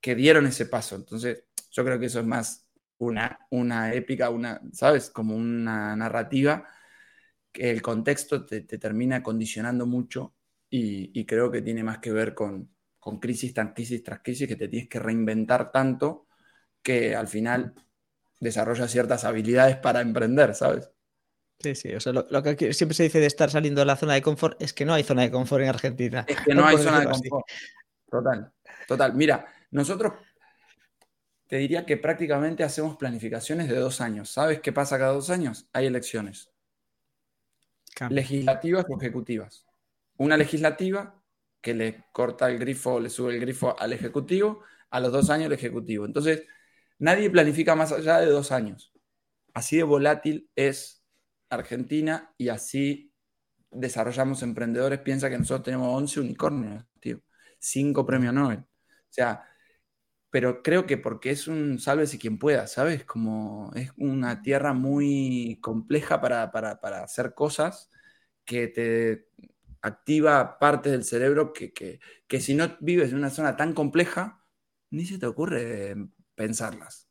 que 0.00 0.14
dieron 0.14 0.46
ese 0.46 0.66
paso. 0.66 0.96
Entonces, 0.96 1.44
yo 1.70 1.84
creo 1.84 1.98
que 1.98 2.06
eso 2.06 2.20
es 2.20 2.26
más 2.26 2.68
una, 2.98 3.38
una 3.50 3.94
épica, 3.94 4.30
una, 4.30 4.60
¿sabes? 4.72 5.10
Como 5.10 5.34
una 5.34 5.94
narrativa 5.96 6.66
que 7.52 7.70
el 7.70 7.82
contexto 7.82 8.44
te, 8.44 8.62
termina 8.62 9.22
condicionando 9.22 9.86
mucho 9.86 10.34
y, 10.70 11.24
creo 11.24 11.50
que 11.50 11.62
tiene 11.62 11.82
más 11.82 11.98
que 11.98 12.12
ver 12.12 12.34
con, 12.34 12.70
con 12.98 13.18
crisis 13.18 13.54
tras 13.54 13.72
crisis 13.74 14.02
tras 14.02 14.20
crisis, 14.22 14.46
que 14.46 14.56
te 14.56 14.68
tienes 14.68 14.88
que 14.88 14.98
reinventar 14.98 15.72
tanto 15.72 16.26
que 16.82 17.16
al 17.16 17.26
final 17.26 17.74
desarrollas 18.38 18.90
ciertas 18.90 19.24
habilidades 19.24 19.76
para 19.76 20.00
emprender, 20.00 20.54
¿sabes? 20.54 20.90
Sí, 21.58 21.74
sí, 21.74 21.92
o 21.92 22.00
sea, 22.00 22.12
lo, 22.12 22.42
que 22.42 22.72
siempre 22.72 22.94
se 22.94 23.02
dice 23.04 23.18
de 23.18 23.26
estar 23.26 23.50
saliendo 23.50 23.80
de 23.80 23.86
la 23.86 23.96
zona 23.96 24.14
de 24.14 24.22
confort 24.22 24.60
es 24.62 24.72
que 24.72 24.84
no 24.84 24.94
hay 24.94 25.02
zona 25.02 25.22
de 25.22 25.30
confort 25.30 25.62
en 25.62 25.68
Argentina. 25.70 26.24
Es 26.28 26.40
que 26.42 26.54
no, 26.54 26.64
hay 26.64 26.76
zona 26.76 27.00
de 27.00 27.06
confort. 27.06 27.46
Total, 28.08 28.52
total. 28.86 29.14
Mira, 29.14 29.44
nosotros 29.70 30.14
te 31.48 31.56
diría 31.56 31.86
que 31.86 31.96
prácticamente 31.96 32.62
hacemos 32.62 32.96
planificaciones 32.96 33.68
de 33.68 33.76
dos 33.76 34.00
años. 34.00 34.30
¿Sabes 34.30 34.60
qué 34.60 34.72
pasa 34.72 34.98
cada 34.98 35.12
dos 35.12 35.30
años? 35.30 35.68
Hay 35.72 35.86
elecciones. 35.86 36.50
Legislativas 38.10 38.84
o 38.88 38.98
ejecutivas. 38.98 39.66
Una 40.18 40.36
legislativa 40.36 41.20
que 41.60 41.74
le 41.74 42.04
corta 42.12 42.48
el 42.48 42.58
grifo, 42.58 43.00
le 43.00 43.10
sube 43.10 43.34
el 43.34 43.40
grifo 43.40 43.78
al 43.78 43.92
ejecutivo, 43.92 44.62
a 44.90 45.00
los 45.00 45.10
dos 45.10 45.30
años 45.30 45.46
el 45.46 45.52
ejecutivo. 45.52 46.04
Entonces, 46.04 46.44
nadie 46.98 47.30
planifica 47.30 47.74
más 47.74 47.92
allá 47.92 48.18
de 48.20 48.26
dos 48.26 48.52
años. 48.52 48.92
Así 49.54 49.78
de 49.78 49.82
volátil 49.82 50.50
es 50.54 51.02
Argentina 51.48 52.32
y 52.36 52.50
así 52.50 53.12
desarrollamos 53.70 54.42
emprendedores. 54.42 55.00
Piensa 55.00 55.30
que 55.30 55.38
nosotros 55.38 55.64
tenemos 55.64 55.94
11 55.96 56.20
unicornios, 56.20 56.84
tío. 57.00 57.20
Cinco 57.58 58.06
premios 58.06 58.34
Nobel. 58.34 58.58
O 58.58 59.10
sea, 59.10 59.44
pero 60.30 60.62
creo 60.62 60.86
que 60.86 60.98
porque 60.98 61.30
es 61.30 61.48
un 61.48 61.78
sálvese 61.78 62.18
quien 62.18 62.38
pueda, 62.38 62.66
¿sabes? 62.66 63.04
Como 63.04 63.72
es 63.74 63.92
una 63.96 64.42
tierra 64.42 64.74
muy 64.74 65.58
compleja 65.62 66.20
para, 66.20 66.50
hacer 67.02 67.34
cosas 67.34 67.90
que 68.44 68.68
te 68.68 69.28
activa 69.80 70.58
partes 70.58 70.92
del 70.92 71.04
cerebro 71.04 71.52
que, 71.52 72.00
si 72.40 72.54
no 72.54 72.76
vives 72.80 73.10
en 73.10 73.18
una 73.18 73.30
zona 73.30 73.56
tan 73.56 73.72
compleja, 73.72 74.44
ni 74.90 75.06
se 75.06 75.18
te 75.18 75.26
ocurre 75.26 75.96
pensarlas, 76.34 77.08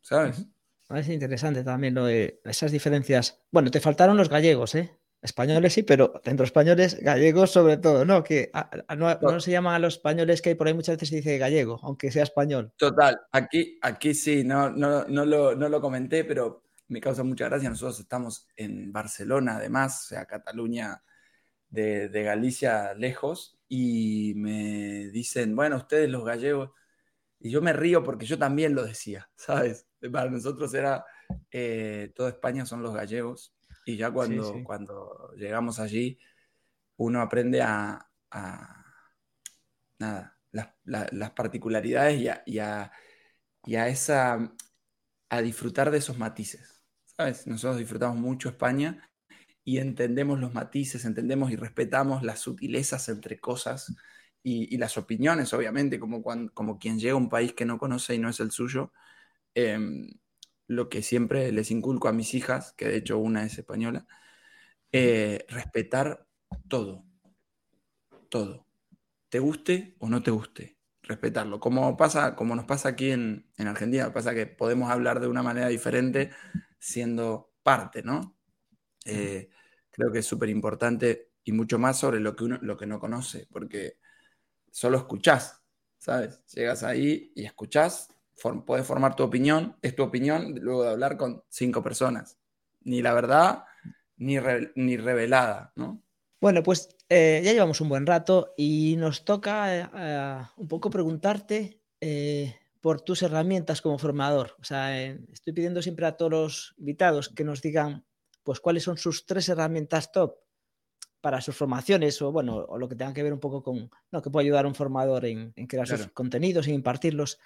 ¿sabes? 0.00 0.46
Es 0.90 1.08
interesante 1.08 1.64
también 1.64 1.94
lo 1.94 2.04
de 2.04 2.40
esas 2.44 2.70
diferencias. 2.70 3.42
Bueno, 3.50 3.70
te 3.70 3.80
faltaron 3.80 4.16
los 4.16 4.28
gallegos, 4.28 4.74
¿eh? 4.74 4.96
Españoles 5.24 5.72
sí, 5.72 5.82
pero 5.82 6.20
dentro 6.22 6.44
de 6.44 6.48
españoles, 6.48 7.00
gallegos 7.00 7.50
sobre 7.50 7.78
todo, 7.78 8.04
¿no? 8.04 8.22
Que 8.22 8.52
no, 8.94 9.40
se 9.40 9.50
llaman 9.50 9.74
a 9.74 9.78
los 9.78 9.94
españoles 9.94 10.42
que 10.42 10.50
hay 10.50 10.54
por 10.54 10.66
ahí 10.66 10.74
muchas 10.74 10.96
veces 10.96 11.08
se 11.08 11.16
dice 11.16 11.38
gallego, 11.38 11.80
aunque 11.82 12.12
sea 12.12 12.24
español. 12.24 12.74
Total, 12.76 13.18
aquí, 13.32 13.78
aquí 13.80 14.12
sí, 14.12 14.44
no, 14.44 14.68
no, 14.68 15.04
no, 15.06 15.24
lo, 15.24 15.56
no 15.56 15.70
lo 15.70 15.80
comenté, 15.80 16.24
pero 16.24 16.64
me 16.88 17.00
causa 17.00 17.24
mucha 17.24 17.46
gracia. 17.46 17.70
Nosotros 17.70 18.00
estamos 18.00 18.48
en 18.54 18.92
Barcelona, 18.92 19.56
además, 19.56 20.04
o 20.04 20.08
sea, 20.08 20.26
Cataluña 20.26 21.02
de, 21.70 22.10
de 22.10 22.22
Galicia 22.22 22.92
lejos, 22.92 23.58
y 23.66 24.34
me 24.36 25.08
dicen, 25.08 25.56
bueno, 25.56 25.76
ustedes 25.76 26.10
los 26.10 26.22
gallegos, 26.22 26.70
y 27.40 27.48
yo 27.48 27.62
me 27.62 27.72
río 27.72 28.04
porque 28.04 28.26
yo 28.26 28.38
también 28.38 28.74
lo 28.74 28.84
decía, 28.84 29.30
¿sabes? 29.36 29.86
Para 30.12 30.28
nosotros 30.28 30.74
era, 30.74 31.02
eh, 31.50 32.12
toda 32.14 32.28
España 32.28 32.66
son 32.66 32.82
los 32.82 32.92
gallegos, 32.92 33.53
y 33.84 33.96
ya 33.96 34.10
cuando, 34.10 34.62
cuando 34.64 35.32
llegamos 35.36 35.78
allí, 35.78 36.18
uno 36.96 37.20
aprende 37.20 37.62
a, 37.62 38.10
nada, 39.98 40.38
las, 40.52 41.30
particularidades 41.32 42.42
y 42.46 42.58
a, 42.58 42.92
esa, 43.64 44.54
a 45.28 45.42
disfrutar 45.42 45.90
de 45.90 45.98
esos 45.98 46.18
matices. 46.18 46.82
¿Sabes? 47.04 47.46
Nosotros 47.46 47.78
disfrutamos 47.78 48.16
mucho 48.16 48.48
España 48.48 49.08
y 49.62 49.78
entendemos 49.78 50.40
los 50.40 50.52
matices, 50.52 51.04
entendemos 51.04 51.50
y 51.50 51.56
respetamos 51.56 52.22
las 52.22 52.40
sutilezas 52.40 53.08
entre 53.08 53.38
cosas 53.38 53.94
y, 54.42 54.76
las 54.76 54.98
opiniones, 54.98 55.54
obviamente, 55.54 55.98
como, 55.98 56.22
como 56.22 56.78
quien 56.78 56.98
llega 56.98 57.14
a 57.14 57.16
un 57.16 57.30
país 57.30 57.54
que 57.54 57.64
no 57.64 57.78
conoce 57.78 58.14
y 58.14 58.18
no 58.18 58.28
es 58.28 58.40
el 58.40 58.50
suyo. 58.50 58.92
Em, 59.54 60.08
lo 60.66 60.88
que 60.88 61.02
siempre 61.02 61.52
les 61.52 61.70
inculco 61.70 62.08
a 62.08 62.12
mis 62.12 62.34
hijas, 62.34 62.72
que 62.72 62.88
de 62.88 62.96
hecho 62.96 63.18
una 63.18 63.44
es 63.44 63.58
española, 63.58 64.06
eh, 64.92 65.44
respetar 65.48 66.26
todo, 66.68 67.04
todo. 68.28 68.66
Te 69.28 69.38
guste 69.40 69.96
o 69.98 70.08
no 70.08 70.22
te 70.22 70.30
guste, 70.30 70.78
respetarlo. 71.02 71.60
Como, 71.60 71.96
pasa, 71.96 72.36
como 72.36 72.54
nos 72.54 72.64
pasa 72.64 72.90
aquí 72.90 73.10
en, 73.10 73.46
Argentina, 73.58 74.12
pasa 74.12 74.34
que 74.34 74.46
podemos 74.46 74.90
hablar 74.90 75.20
de 75.20 75.28
una 75.28 75.42
manera 75.42 75.68
diferente 75.68 76.30
siendo 76.78 77.52
parte, 77.62 78.02
¿no? 78.02 78.36
Eh, 79.04 79.50
creo 79.90 80.12
que 80.12 80.20
es 80.20 80.26
súper 80.26 80.48
importante 80.48 81.32
y 81.44 81.52
mucho 81.52 81.78
más 81.78 81.98
sobre 81.98 82.20
lo 82.20 82.34
que 82.34 82.44
uno 82.44 82.58
lo 82.62 82.76
que 82.76 82.86
no 82.86 82.98
conoce, 83.00 83.46
porque 83.50 83.98
solo 84.70 84.98
escuchás, 84.98 85.62
¿sabes? 85.98 86.44
Llegas 86.46 86.82
ahí 86.82 87.32
y 87.34 87.44
escuchás 87.44 88.13
puedes 88.66 88.86
formar 88.86 89.16
tu 89.16 89.22
opinión, 89.22 89.76
es 89.82 89.94
tu 89.94 90.02
opinión 90.02 90.54
luego 90.60 90.84
de 90.84 90.90
hablar 90.90 91.16
con 91.16 91.42
cinco 91.48 91.82
personas. 91.82 92.38
Ni 92.82 93.02
la 93.02 93.14
verdad, 93.14 93.64
ni, 94.16 94.36
ni 94.74 94.96
revelada, 94.96 95.72
¿no? 95.76 96.02
Bueno, 96.40 96.62
pues 96.62 96.94
eh, 97.08 97.40
ya 97.42 97.52
llevamos 97.52 97.80
un 97.80 97.88
buen 97.88 98.04
rato 98.04 98.52
y 98.56 98.96
nos 98.98 99.24
toca 99.24 99.78
eh, 99.78 100.46
un 100.58 100.68
poco 100.68 100.90
preguntarte 100.90 101.80
eh, 102.00 102.54
por 102.82 103.00
tus 103.00 103.22
herramientas 103.22 103.80
como 103.80 103.98
formador. 103.98 104.54
O 104.60 104.64
sea, 104.64 105.00
estoy 105.00 105.54
pidiendo 105.54 105.80
siempre 105.80 106.04
a 106.04 106.18
todos 106.18 106.30
los 106.30 106.74
invitados 106.76 107.30
que 107.30 107.44
nos 107.44 107.62
digan, 107.62 108.04
pues, 108.42 108.60
cuáles 108.60 108.82
son 108.82 108.98
sus 108.98 109.24
tres 109.24 109.48
herramientas 109.48 110.12
top 110.12 110.36
para 111.22 111.40
sus 111.40 111.56
formaciones 111.56 112.20
o, 112.20 112.30
bueno, 112.30 112.56
o 112.56 112.76
lo 112.76 112.90
que 112.90 112.96
tenga 112.96 113.14
que 113.14 113.22
ver 113.22 113.32
un 113.32 113.40
poco 113.40 113.62
con, 113.62 113.90
no, 114.12 114.20
que 114.20 114.28
puede 114.28 114.44
ayudar 114.44 114.66
a 114.66 114.68
un 114.68 114.74
formador 114.74 115.24
en, 115.24 115.52
crear 115.66 115.88
sus 115.88 116.08
contenidos, 116.08 116.68
en 116.68 116.74
impartirlos. 116.74 117.38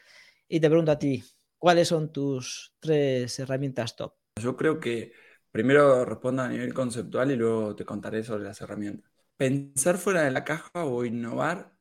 Y 0.49 0.61
te 0.61 0.69
pregunto 0.69 0.93
a 0.93 0.99
ti, 0.99 1.23
¿cuáles 1.59 1.89
son 1.89 2.11
tus 2.11 2.75
tres 2.81 3.39
herramientas 3.39 3.95
top? 3.95 4.15
Yo 4.41 4.57
creo 4.57 4.81
que 4.81 5.13
primero 5.51 6.07
respondo 6.07 6.43
a 6.43 6.49
nivel 6.49 6.73
conceptual 6.73 7.31
y 7.31 7.37
luego 7.37 7.77
te 7.77 7.85
contaré 7.85 8.25
sobre 8.25 8.45
las 8.45 8.61
herramientas. 8.63 9.11
Pensar 9.37 9.99
fuera 9.99 10.23
de 10.23 10.31
la 10.31 10.45
caja 10.45 10.85
o 10.85 11.05
innovar 11.05 11.75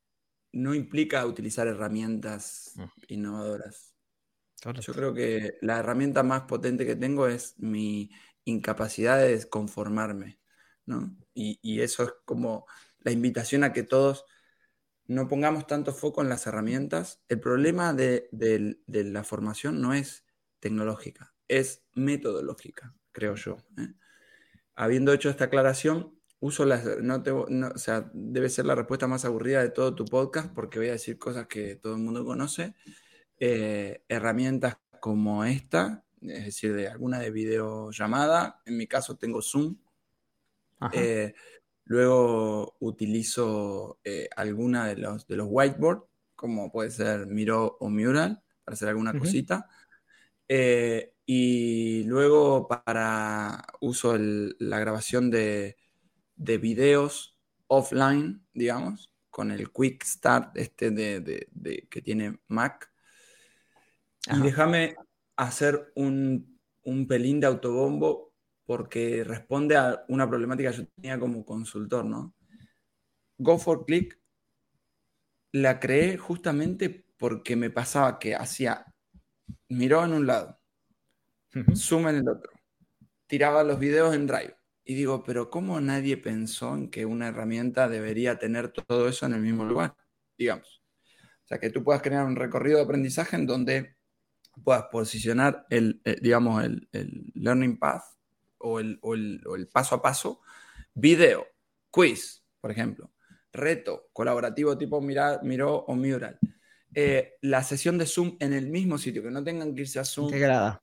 no 0.51 0.75
implica 0.75 1.25
utilizar 1.25 1.67
herramientas 1.67 2.73
mm. 2.75 2.83
innovadoras. 3.07 3.93
Yo 4.81 4.93
creo 4.93 5.13
que 5.13 5.57
la 5.61 5.79
herramienta 5.79 6.23
más 6.23 6.41
potente 6.41 6.85
que 6.85 6.95
tengo 6.95 7.27
es 7.27 7.55
mi 7.57 8.09
incapacidad 8.43 9.19
de 9.19 9.47
conformarme, 9.47 10.39
¿no? 10.85 11.15
Y, 11.33 11.59
y 11.61 11.81
eso 11.81 12.03
es 12.03 12.13
como 12.25 12.65
la 12.99 13.11
invitación 13.11 13.63
a 13.63 13.71
que 13.71 13.83
todos 13.83 14.25
no 15.07 15.27
pongamos 15.27 15.67
tanto 15.67 15.93
foco 15.93 16.21
en 16.21 16.29
las 16.29 16.47
herramientas. 16.47 17.21
El 17.29 17.39
problema 17.39 17.93
de, 17.93 18.29
la 18.87 19.23
formación 19.23 19.81
no 19.81 19.93
es 19.93 20.25
tecnológica, 20.59 21.33
es 21.47 21.83
metodológica, 21.93 22.93
creo 23.11 23.35
yo. 23.35 23.57
¿eh? 23.77 23.93
Habiendo 24.75 25.13
hecho 25.13 25.29
esta 25.29 25.45
aclaración, 25.45 26.17
uso 26.39 26.65
las, 26.65 26.85
no 26.99 27.23
o 27.73 27.77
sea, 27.77 28.11
debe 28.13 28.49
ser 28.49 28.65
la 28.65 28.75
respuesta 28.75 29.07
más 29.07 29.25
aburrida 29.25 29.63
de 29.63 29.69
todo 29.69 29.95
tu 29.95 30.05
podcast 30.05 30.53
porque 30.53 30.79
voy 30.79 30.89
a 30.89 30.93
decir 30.93 31.17
cosas 31.17 31.47
que 31.47 31.75
todo 31.75 31.95
el 31.95 32.01
mundo 32.01 32.25
conoce. 32.25 32.75
Eh, 33.39 34.03
herramientas 34.07 34.77
como 34.99 35.45
esta, 35.45 36.03
es 36.21 36.45
decir, 36.45 36.73
de 36.73 36.89
alguna 36.89 37.19
de 37.19 37.31
videollamada, 37.31 38.61
en 38.65 38.77
mi 38.77 38.87
caso 38.87 39.15
tengo 39.15 39.41
Zoom. 39.41 39.77
Eh, 40.93 41.33
Luego 41.87 42.75
utilizo 42.79 43.99
eh, 44.03 44.29
alguna 44.35 44.87
de 44.87 44.97
los, 44.97 45.25
de 45.25 45.37
los 45.37 45.47
whiteboard, 45.49 46.03
como 46.35 46.71
puede 46.71 46.91
ser 46.91 47.27
Miro 47.27 47.77
o 47.79 47.89
Mural, 47.89 48.43
para 48.63 48.73
hacer 48.73 48.89
alguna 48.89 49.17
cosita. 49.17 49.67
Eh, 50.49 51.13
y 51.25 52.03
luego 52.03 52.67
para 52.67 53.65
uso 53.79 54.17
la 54.17 54.79
grabación 54.79 55.31
de, 55.31 55.77
de, 56.35 56.57
videos 56.57 57.37
offline, 57.67 58.45
digamos, 58.53 59.13
con 59.29 59.51
el 59.51 59.71
Quick 59.71 60.03
Start 60.03 60.57
este 60.57 60.91
de, 60.91 61.47
que 61.89 62.01
tiene 62.01 62.39
Mac. 62.47 62.91
Y 64.33 64.41
déjame 64.41 64.95
hacer 65.37 65.91
un, 65.95 66.59
un 66.83 67.07
pelín 67.07 67.39
de 67.39 67.47
autobombo 67.47 68.26
porque 68.67 69.23
responde 69.23 69.77
a 69.77 70.03
una 70.09 70.27
problemática 70.27 70.71
que 70.71 70.77
yo 70.77 70.87
tenía 70.87 71.17
como 71.17 71.45
consultor, 71.45 72.03
¿no? 72.03 72.35
Go 73.37 73.57
for 73.57 73.85
Click 73.85 74.19
la 75.53 75.79
creé 75.79 76.17
justamente 76.17 77.05
porque 77.17 77.55
me 77.55 77.69
pasaba 77.69 78.19
que 78.19 78.35
hacía, 78.35 78.85
miró 79.69 80.03
en 80.03 80.11
un 80.11 80.27
lado, 80.27 80.59
zoom 81.75 82.09
en 82.09 82.17
el 82.17 82.27
otro, 82.27 82.51
tiraba 83.25 83.63
los 83.63 83.79
videos 83.79 84.13
en 84.13 84.27
Drive. 84.27 84.55
Y 84.83 84.95
digo, 84.95 85.23
pero 85.23 85.49
¿cómo 85.49 85.79
nadie 85.79 86.17
pensó 86.17 86.75
en 86.75 86.89
que 86.89 87.05
una 87.05 87.29
herramienta 87.29 87.87
debería 87.87 88.37
tener 88.37 88.69
todo 88.69 89.07
eso 89.07 89.25
en 89.25 89.33
el 89.33 89.41
mismo 89.41 89.63
lugar? 89.63 89.95
Digamos. 90.37 90.81
O 91.43 91.47
sea, 91.47 91.59
que 91.59 91.69
tú 91.69 91.83
puedas 91.83 92.01
crear 92.01 92.25
un 92.25 92.35
recorrido 92.35 92.77
de 92.77 92.83
aprendizaje 92.83 93.37
en 93.37 93.45
donde 93.45 93.95
puedas 94.63 94.83
posicionar 94.91 95.65
el, 95.69 96.01
eh, 96.03 96.17
digamos, 96.21 96.63
el, 96.63 96.89
el 96.91 97.31
learning 97.33 97.77
path 97.77 98.16
o 98.59 98.79
el, 98.79 99.69
paso 99.71 99.95
a 99.95 100.01
paso, 100.01 100.41
video, 100.93 101.47
quiz, 101.89 102.43
por 102.59 102.71
ejemplo, 102.71 103.11
reto, 103.51 104.09
colaborativo 104.13 104.77
tipo 104.77 105.01
Miro 105.01 105.75
o 105.75 105.95
Mural, 105.95 106.39
eh, 106.93 107.35
la 107.41 107.63
sesión 107.63 107.97
de 107.97 108.05
Zoom 108.05 108.37
en 108.39 108.53
el 108.53 108.67
mismo 108.67 108.97
sitio, 108.97 109.21
que 109.21 109.31
no 109.31 109.43
tengan 109.43 109.75
que 109.75 109.81
irse 109.81 109.99
a 109.99 110.05
Zoom. 110.05 110.27
Integrada. 110.27 110.81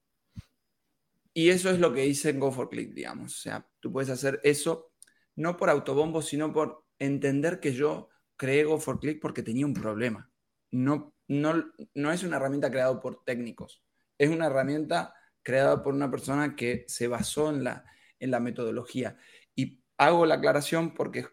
Y 1.32 1.48
eso 1.48 1.70
es 1.70 1.80
lo 1.80 1.92
que 1.92 2.06
hice 2.06 2.30
en 2.30 2.38
Go 2.38 2.52
for 2.52 2.70
Click, 2.70 2.94
digamos. 2.94 3.34
O 3.34 3.40
sea, 3.40 3.68
tú 3.80 3.92
puedes 3.92 4.10
hacer 4.10 4.40
eso 4.44 4.92
no 5.36 5.56
por 5.56 5.68
autobombo, 5.68 6.22
sino 6.22 6.52
por 6.52 6.84
entender 6.98 7.58
que 7.58 7.72
yo 7.74 8.08
creé 8.36 8.64
Go 8.64 8.78
for 8.78 9.00
Click 9.00 9.20
porque 9.20 9.42
tenía 9.42 9.66
un 9.66 9.74
problema. 9.74 10.30
No, 10.70 11.14
no, 11.26 11.72
no 11.94 12.12
es 12.12 12.22
una 12.22 12.36
herramienta 12.36 12.70
creada 12.70 13.00
por 13.00 13.24
técnicos, 13.24 13.82
es 14.18 14.30
una 14.30 14.46
herramienta 14.46 15.14
creada 15.44 15.82
por 15.82 15.94
una 15.94 16.10
persona 16.10 16.56
que 16.56 16.84
se 16.88 17.06
basó 17.06 17.50
en 17.50 17.62
la, 17.62 17.84
en 18.18 18.32
la 18.32 18.40
metodología. 18.40 19.16
Y 19.54 19.80
hago 19.96 20.26
la 20.26 20.36
aclaración 20.36 20.94
porque 20.94 21.28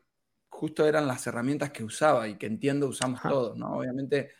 justo 0.49 0.85
eran 0.85 1.07
las 1.07 1.25
herramientas 1.25 1.71
que 1.71 1.83
usaba 1.83 2.27
y 2.27 2.37
que 2.37 2.45
entiendo 2.45 2.87
usamos 2.87 3.21
todos, 3.23 3.57
¿no? 3.57 3.77
Obviamente 3.77 4.31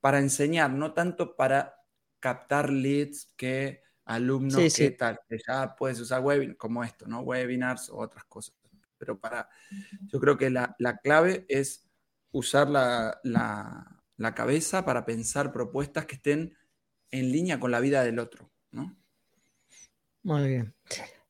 para 0.00 0.18
enseñar, 0.20 0.70
no 0.70 0.94
tanto 0.94 1.36
para 1.36 1.74
captar 2.20 2.70
leads 2.70 3.34
que 3.36 3.82
alumnos 4.04 4.74
que 4.74 4.90
tal, 4.92 5.20
que 5.28 5.38
ya 5.46 5.74
puedes 5.76 6.00
usar 6.00 6.22
webinars 6.22 6.56
como 6.56 6.82
esto, 6.82 7.06
¿no? 7.06 7.20
Webinars 7.20 7.90
o 7.90 7.98
otras 7.98 8.24
cosas. 8.24 8.54
Pero 8.96 9.18
para, 9.20 9.48
yo 10.06 10.18
creo 10.18 10.38
que 10.38 10.50
la, 10.50 10.74
clave 11.02 11.44
es 11.48 11.88
usar 12.32 12.68
la, 12.68 13.20
la 13.22 14.34
cabeza 14.34 14.84
para 14.84 15.04
pensar 15.04 15.52
propuestas 15.52 16.06
que 16.06 16.16
estén 16.16 16.56
en 17.10 17.32
línea 17.32 17.60
con 17.60 17.70
la 17.70 17.80
vida 17.80 18.02
del 18.02 18.18
otro, 18.18 18.50
¿no? 18.70 18.97
Muy 20.28 20.46
bien. 20.46 20.74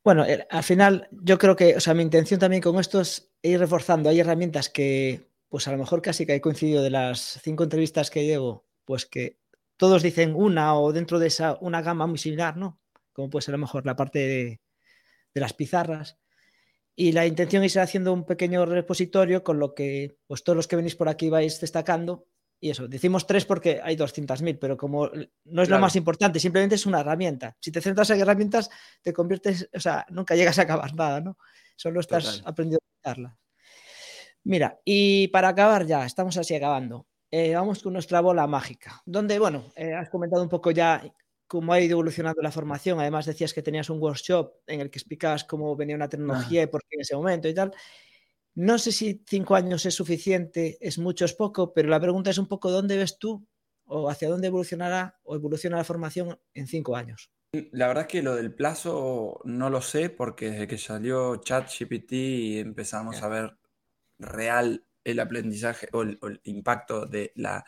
Bueno, 0.03 0.27
al 0.51 0.65
final 0.65 1.07
yo 1.13 1.39
creo 1.39 1.55
que, 1.55 1.77
o 1.77 1.81
sea, 1.81 1.95
mi 1.95 2.03
intención 2.03 2.41
también 2.41 2.61
con 2.61 2.81
esto 2.81 3.01
es 3.01 3.31
ir 3.43 3.61
reforzando. 3.61 4.09
Hay 4.09 4.19
herramientas 4.19 4.69
que, 4.69 5.31
pues 5.49 5.69
a 5.69 5.71
lo 5.71 5.79
mejor 5.79 6.03
casi 6.03 6.27
que 6.27 6.35
he 6.35 6.41
coincidido 6.41 6.83
de 6.83 6.91
las 6.91 7.39
cinco 7.45 7.63
entrevistas 7.63 8.11
que 8.11 8.25
llevo, 8.25 8.67
pues 8.85 9.07
que 9.07 9.39
todos 9.77 10.03
dicen 10.03 10.35
una 10.35 10.77
o 10.77 10.93
dentro 10.93 11.21
de 11.21 11.29
esa 11.29 11.59
una 11.61 11.81
gama 11.81 12.09
muy 12.09 12.19
similar, 12.19 12.57
¿no? 12.57 12.81
Como 13.13 13.31
puede 13.31 13.43
ser 13.43 13.55
a 13.55 13.59
lo 13.59 13.61
mejor 13.61 13.87
la 13.87 13.95
parte 13.95 14.19
de, 14.19 14.61
las 15.33 15.53
pizarras. 15.53 16.19
Y 16.97 17.13
la 17.13 17.25
intención 17.25 17.63
es 17.63 17.77
ir 17.77 17.83
haciendo 17.83 18.13
un 18.13 18.27
pequeño 18.27 18.67
repositorio 18.67 19.45
con 19.45 19.61
lo 19.61 19.77
que 19.77 20.19
pues 20.27 20.43
todos 20.43 20.57
los 20.57 20.67
que 20.67 20.75
venís 20.75 20.97
por 20.97 21.09
aquí 21.09 21.31
vais 21.31 21.61
destacando. 21.61 22.27
Y 22.61 22.71
eso, 22.71 22.89
decimos 22.89 23.27
tres 23.27 23.45
porque 23.45 23.81
hay 23.83 23.97
200.000, 23.97 24.59
pero 24.59 24.77
como 24.77 25.09
no 25.45 25.63
es 25.63 25.69
lo 25.69 25.79
más 25.79 25.95
importante, 25.95 26.41
simplemente 26.41 26.75
es 26.75 26.87
una 26.87 27.01
herramienta. 27.01 27.57
Si 27.61 27.71
te 27.71 27.81
centras 27.81 28.11
en 28.11 28.21
herramientas, 28.21 28.69
te 29.03 29.13
conviertes, 29.13 29.69
o 29.73 29.79
sea, 29.79 30.05
nunca 30.11 30.35
llegas 30.35 30.59
a 30.59 30.63
acabar 30.63 30.95
nada, 30.95 31.21
¿no? 31.21 31.39
Solo 31.77 32.01
estás 32.01 32.43
aprendiendo 32.45 32.81
a 32.83 33.09
usarlas. 33.09 33.35
Mira, 34.43 34.81
y 34.85 35.29
para 35.29 35.49
acabar 35.49 35.87
ya, 35.87 36.05
estamos 36.05 36.37
así 36.37 36.55
acabando. 36.55 37.07
Eh, 37.31 37.55
vamos 37.55 37.83
con 37.83 37.93
nuestra 37.93 38.21
bola 38.21 38.47
mágica, 38.47 39.03
donde, 39.05 39.39
bueno, 39.39 39.67
eh, 39.77 39.93
has 39.95 40.09
comentado 40.09 40.43
un 40.43 40.49
poco 40.49 40.71
ya 40.71 41.03
cómo 41.47 41.73
ha 41.73 41.81
ido 41.81 41.93
evolucionando 41.93 42.41
la 42.43 42.51
formación. 42.51 42.99
Además, 42.99 43.27
decías 43.27 43.53
que 43.53 43.63
tenías 43.63 43.91
un 43.91 44.01
workshop 44.01 44.55
en 44.67 44.81
el 44.81 44.91
que 44.91 44.99
explicabas 44.99 45.45
cómo 45.45 45.77
venía 45.77 45.97
una 45.97 46.09
tecnología 46.09 46.63
y 46.63 46.67
por 46.67 46.83
qué 46.83 46.97
en 46.97 47.01
ese 47.03 47.17
momento 47.17 47.49
y 47.49 47.55
tal. 47.55 47.73
No 48.59 48.77
sé 48.77 48.91
si 48.91 49.23
cinco 49.25 49.55
años 49.55 49.87
es 49.87 49.95
suficiente, 49.95 50.79
es 50.81 50.99
mucho, 50.99 51.25
es 51.25 51.33
poco, 51.33 51.73
pero 51.73 51.89
la 51.89 52.01
pregunta 52.01 52.31
es 52.31 52.39
un 52.39 52.49
poco 52.49 52.73
dónde 52.73 52.97
ves 52.97 53.17
tú 53.17 53.47
o 53.85 54.11
hacia 54.11 54.29
dónde 54.29 54.49
evolucionará 54.49 55.17
o 55.23 55.37
evoluciona 55.37 55.77
la 55.77 55.85
formación 55.85 56.41
en 56.55 56.67
cinco 56.67 56.97
años. 56.97 57.31
La 57.53 57.87
verdad 57.87 58.07
es 58.07 58.09
que 58.09 58.23
lo 58.25 58.35
del 58.35 58.53
plazo 58.53 59.41
no 59.45 59.71
lo 59.71 59.81
sé 59.81 60.11
porque 60.11 60.51
desde 60.51 60.67
que 60.67 60.77
salió 60.77 61.37
ChatGPT 61.37 62.13
empezamos 62.59 63.23
a 63.23 63.29
ver 63.29 63.57
real 64.19 64.85
el 65.05 65.21
aprendizaje 65.21 65.89
o 65.93 66.03
el, 66.03 66.19
impacto 66.43 67.07
de 67.07 67.31
la 67.37 67.65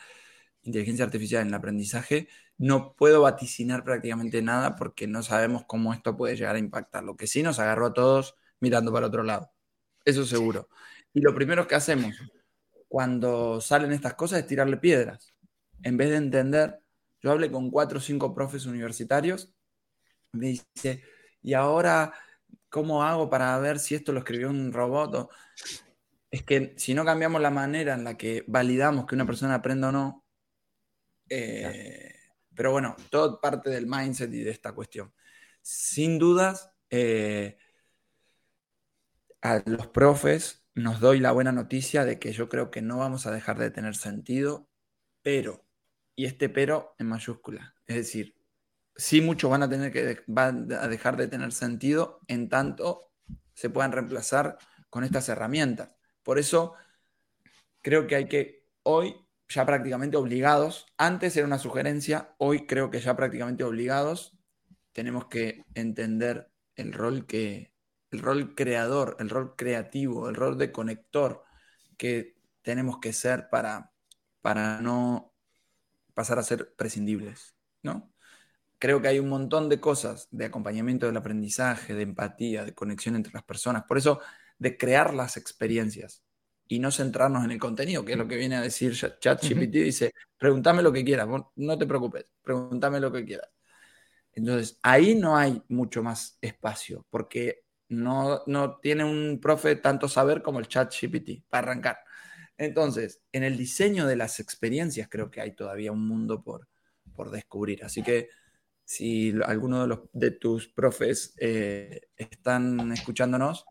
inteligencia 0.63 1.05
artificial 1.05 1.43
en 1.43 1.49
el 1.51 1.55
aprendizaje, 1.55 2.27
no 2.59 2.97
puedo 2.97 3.23
vaticinar 3.23 3.85
prácticamente 3.85 4.43
nada 4.43 4.75
porque 4.75 5.07
no 5.07 5.23
sabemos 5.23 5.67
cómo 5.69 5.95
esto 5.95 6.17
puede 6.17 6.35
llegar 6.35 6.57
a 6.57 6.59
impactar. 6.59 7.05
Lo 7.05 7.17
que 7.17 7.29
sí 7.29 7.45
nos 7.45 7.61
agarró 7.61 7.87
a 7.87 7.93
todos 7.93 8.35
mirando 8.59 8.93
para 8.93 9.07
otro 9.07 9.23
lado. 9.23 9.53
Eso 10.05 10.25
seguro. 10.25 10.69
Y 11.13 11.21
lo 11.21 11.35
primero 11.35 11.67
que 11.67 11.75
hacemos 11.75 12.17
cuando 12.89 13.61
salen 13.61 13.93
estas 13.93 14.15
cosas 14.15 14.41
es 14.41 14.47
tirarle 14.47 14.77
piedras. 14.77 15.33
En 15.83 15.97
vez 15.97 16.11
de 16.11 16.17
entender, 16.17 16.81
yo 17.23 17.31
hablé 17.31 17.51
con 17.51 17.71
cuatro 17.71 17.99
o 17.99 18.03
cinco 18.03 18.35
profes 18.35 18.67
universitarios, 18.67 19.55
me 20.33 20.49
dice, 20.49 21.03
¿y 21.43 21.55
ahora 21.55 22.13
cómo 22.69 23.03
hago 23.03 23.31
para 23.31 23.59
ver 23.59 23.79
si 23.79 23.95
esto 23.95 24.13
lo 24.13 24.21
escribió 24.21 24.51
un 24.51 24.73
robot? 24.73 25.31
es 26.31 26.45
que 26.45 26.75
si 26.77 26.95
no 26.95 27.05
cambiamos 27.05 27.41
la 27.41 27.51
manera 27.51 27.95
en 27.95 28.05
la 28.05 28.17
que 28.17 28.45
validamos 28.47 29.07
que 29.07 29.15
una 29.17 29.27
persona 29.27 29.57
aprenda 29.57 29.89
o 29.89 29.93
no, 29.93 30.25
eh, 31.29 32.15
pero 32.55 32.73
bueno, 32.73 32.97
todo 33.11 33.41
parte 33.41 33.71
del 33.71 33.87
mindset 33.87 34.33
y 34.33 34.43
de 34.43 34.51
esta 34.51 34.73
cuestión. 34.73 35.13
Sin 35.63 36.19
dudas, 36.19 36.71
eh, 36.91 37.59
a 39.43 39.63
los 39.67 39.87
profes 39.89 40.60
nos 40.75 41.01
doy 41.01 41.21
la 41.21 41.33
buena 41.33 41.53
noticia 41.53 42.05
de 42.05 42.19
que 42.19 42.33
yo 42.33 42.49
creo 42.49 42.71
que 42.71 42.83
no 42.83 42.99
vamos 42.99 43.27
a 43.27 43.33
dejar 43.33 43.59
de 43.59 43.71
tener 43.71 43.97
sentido, 43.97 44.69
pero, 45.23 45.67
y 46.17 46.27
este 46.27 46.49
pero 46.49 46.95
en 46.99 47.09
mayúscula, 47.09 47.75
es 47.87 47.97
decir, 47.97 48.37
sí 48.97 49.21
muchos 49.21 49.51
van 49.51 49.63
a 49.63 49.69
tener 49.69 49.93
que 49.93 50.23
van 50.27 50.73
a 50.73 50.89
dejar 50.89 51.17
de 51.17 51.29
tener 51.29 51.53
sentido 51.53 52.21
en 52.29 52.49
tanto 52.49 53.13
se 53.55 53.71
puedan 53.71 53.93
reemplazar 53.93 54.59
con 54.89 55.05
estas 55.05 55.29
herramientas. 55.29 55.97
Por 56.23 56.39
eso 56.39 56.75
creo 57.83 58.07
que 58.07 58.17
hay 58.17 58.29
que 58.29 58.67
hoy 58.83 59.15
ya 59.49 59.67
prácticamente 59.67 60.17
obligados, 60.17 60.87
antes 60.97 61.37
era 61.37 61.47
una 61.47 61.59
sugerencia, 61.59 62.35
hoy 62.39 62.67
creo 62.67 62.91
que 62.91 63.01
ya 63.01 63.17
prácticamente 63.17 63.65
obligados, 63.65 64.39
tenemos 64.93 65.27
que 65.27 65.65
entender 65.75 66.51
el 66.77 66.93
rol 66.93 67.27
que 67.27 67.70
el 68.11 68.21
rol 68.21 68.55
creador, 68.55 69.17
el 69.21 69.31
rol 69.31 69.55
creativo, 69.57 70.29
el 70.29 70.35
rol 70.35 70.59
de 70.59 70.73
conector 70.73 71.45
que 71.97 72.37
tenemos 72.63 72.99
que 72.99 73.13
ser 73.13 73.49
para, 73.51 73.93
para 74.41 74.81
no 74.81 75.35
pasar 76.15 76.39
a 76.39 76.43
ser 76.43 76.75
prescindibles, 76.75 77.55
¿no? 77.83 78.13
Creo 78.79 79.03
que 79.03 79.09
hay 79.09 79.19
un 79.19 79.29
montón 79.29 79.69
de 79.69 79.79
cosas 79.79 80.29
de 80.31 80.47
acompañamiento 80.47 81.07
del 81.07 81.17
aprendizaje, 81.17 81.95
de 81.95 82.03
empatía, 82.03 82.65
de 82.65 82.75
conexión 82.75 83.15
entre 83.15 83.33
las 83.33 83.45
personas. 83.45 83.85
Por 83.85 83.99
eso 83.99 84.21
de 84.59 84.77
crear 84.77 85.13
las 85.13 85.37
experiencias 85.37 86.25
y 86.67 86.79
no 86.79 86.91
centrarnos 86.91 87.45
en 87.45 87.51
el 87.51 87.59
contenido, 87.59 88.05
que 88.05 88.13
es 88.13 88.19
lo 88.19 88.29
que 88.29 88.37
viene 88.37 88.57
a 88.57 88.63
decir 88.63 88.95
ChatGPT. 88.95 89.73
Dice, 89.73 90.13
pregúntame 90.39 90.83
lo 90.83 90.93
que 90.93 91.05
quieras, 91.05 91.29
no 91.57 91.79
te 91.79 91.87
preocupes, 91.87 92.27
pregúntame 92.43 93.01
lo 93.01 93.13
que 93.13 93.25
quieras. 93.25 93.51
Entonces, 94.33 94.79
ahí 94.83 95.15
no 95.15 95.37
hay 95.37 95.63
mucho 95.69 96.03
más 96.03 96.39
espacio, 96.41 97.05
porque 97.11 97.65
no, 97.91 98.43
no 98.47 98.79
tiene 98.79 99.05
un 99.05 99.39
profe 99.41 99.77
tanto 99.77 100.09
saber 100.09 100.43
como 100.43 100.59
el 100.59 100.69
ChatGPT, 100.69 101.45
para 101.51 101.69
arrancar. 101.69 101.99
Entonces, 102.57 103.23
en 103.33 103.43
el 103.45 103.57
diseño 103.57 104.07
de 104.07 104.17
las 104.17 104.41
experiencias 104.41 105.09
creo 105.11 105.31
que 105.31 105.41
hay 105.41 105.55
todavía 105.55 105.93
un 105.93 106.07
mundo 106.07 106.43
por, 106.43 106.69
por 107.15 107.31
descubrir. 107.31 107.85
Así 107.85 108.03
que 108.03 108.31
si 108.85 109.35
alguno 109.45 109.83
de, 109.83 109.89
los, 109.89 110.01
de 110.13 110.31
tus 110.33 110.69
profes 110.69 111.35
eh, 111.39 112.09
están 112.17 112.93
escuchándonos, 112.93 113.65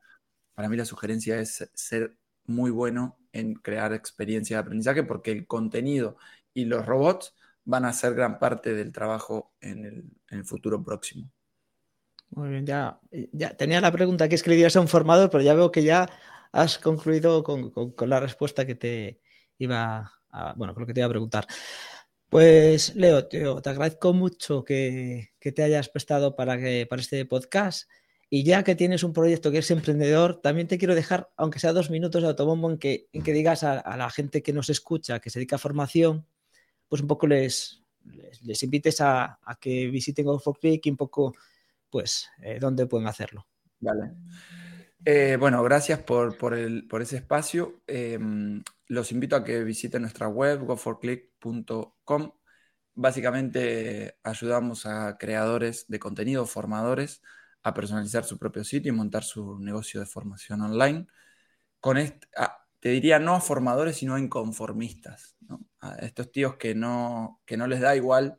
para 0.53 0.69
mí 0.69 0.77
la 0.77 0.85
sugerencia 0.85 1.39
es 1.39 1.69
ser 1.73 2.15
muy 2.45 2.71
bueno 2.71 3.17
en 3.31 3.53
crear 3.55 3.93
experiencias 3.93 4.57
de 4.57 4.61
aprendizaje 4.61 5.03
porque 5.03 5.31
el 5.31 5.47
contenido 5.47 6.17
y 6.53 6.65
los 6.65 6.85
robots 6.85 7.35
van 7.65 7.85
a 7.85 7.93
ser 7.93 8.15
gran 8.15 8.39
parte 8.39 8.73
del 8.73 8.91
trabajo 8.91 9.53
en 9.61 10.11
el, 10.29 10.45
futuro 10.45 10.83
próximo. 10.83 11.29
Muy 12.31 12.49
bien, 12.49 12.65
ya, 12.65 12.99
ya 13.31 13.55
tenía 13.55 13.81
la 13.81 13.91
pregunta 13.91 14.29
que 14.29 14.35
escribías 14.35 14.75
a 14.75 14.81
un 14.81 14.87
formador, 14.87 15.29
pero 15.29 15.43
ya 15.43 15.53
veo 15.53 15.71
que 15.71 15.83
ya 15.83 16.09
has 16.51 16.77
concluido 16.77 17.43
con, 17.43 17.73
la 18.07 18.19
respuesta 18.19 18.65
que 18.65 18.75
te 18.75 19.19
iba 19.57 20.11
a, 20.31 20.53
bueno, 20.55 20.73
con 20.73 20.81
lo 20.81 20.87
que 20.87 20.93
te 20.93 20.99
iba 20.99 21.07
a 21.07 21.09
preguntar. 21.09 21.47
Pues 22.29 22.95
Leo, 22.95 23.27
te 23.27 23.69
agradezco 23.69 24.13
mucho 24.13 24.63
que, 24.63 25.31
te 25.39 25.63
hayas 25.63 25.89
prestado 25.89 26.35
para, 26.35 26.57
que, 26.59 26.85
para 26.87 27.01
este 27.01 27.25
podcast. 27.25 27.89
Y 28.29 28.43
ya 28.43 28.63
que 28.63 28.75
tienes 28.75 29.03
un 29.03 29.11
proyecto 29.13 29.51
que 29.51 29.57
es 29.57 29.71
emprendedor, 29.71 30.39
también 30.39 30.67
te 30.67 30.77
quiero 30.77 30.93
dejar, 30.93 31.31
aunque 31.35 31.57
sea 31.59 31.73
dos 31.73 31.89
minutos 31.89 32.21
de 32.21 32.27
autobombo, 32.27 32.69
en 32.69 32.77
que, 32.77 33.07
en 33.11 33.23
que 33.23 33.33
digas 33.33 33.63
a, 33.63 33.97
la 33.97 34.11
gente 34.11 34.43
que 34.43 34.53
nos 34.53 34.69
escucha, 34.69 35.19
que 35.19 35.31
se 35.31 35.39
dedica 35.39 35.55
a 35.55 35.59
formación, 35.59 36.27
pues 36.87 37.01
un 37.01 37.07
poco 37.07 37.25
les, 37.25 37.81
les, 38.43 38.61
invites 38.61 39.01
a, 39.01 39.39
que 39.59 39.87
visiten 39.87 40.25
Go 40.25 40.37
for 40.37 40.59
Click 40.59 40.85
y 40.85 40.91
un 40.91 40.97
poco, 40.97 41.33
pues, 41.89 42.29
eh, 42.41 42.59
dónde 42.59 42.85
pueden 42.85 43.07
hacerlo. 43.07 43.47
Vale. 43.79 44.13
Eh, 45.05 45.37
bueno, 45.39 45.63
gracias 45.63 45.99
por, 45.99 46.37
por, 46.37 46.53
el, 46.53 46.87
por 46.87 47.01
ese 47.01 47.17
espacio. 47.17 47.81
Em, 47.87 48.63
los 48.87 49.11
invito 49.11 49.35
a 49.35 49.43
que 49.43 49.63
visiten 49.63 50.01
nuestra 50.01 50.27
web, 50.27 50.65
goforclick.com. 50.65 52.31
Básicamente 52.95 54.17
ayudamos 54.23 54.85
a 54.85 55.17
creadores 55.17 55.85
de 55.87 55.99
contenido, 55.99 56.45
formadores, 56.45 57.21
a 57.63 57.73
personalizar 57.73 58.25
su 58.25 58.37
propio 58.37 58.63
sitio 58.63 58.91
y 58.91 58.95
montar 58.95 59.23
su 59.23 59.59
negocio 59.59 60.01
de 60.01 60.05
formación 60.05 60.61
online. 60.61 61.07
Con 61.79 61.97
ah, 62.37 62.65
te 62.79 62.89
diría 62.89 63.19
no 63.19 63.35
a 63.35 63.41
formadores, 63.41 63.97
sino 63.97 64.15
a 64.15 64.19
inconformistas. 64.19 65.37
A 65.79 65.95
estos 65.99 66.31
tíos 66.31 66.57
que 66.57 66.75
no, 66.75 67.41
que 67.45 67.57
no 67.57 67.67
les 67.67 67.79
da 67.79 67.95
igual, 67.95 68.37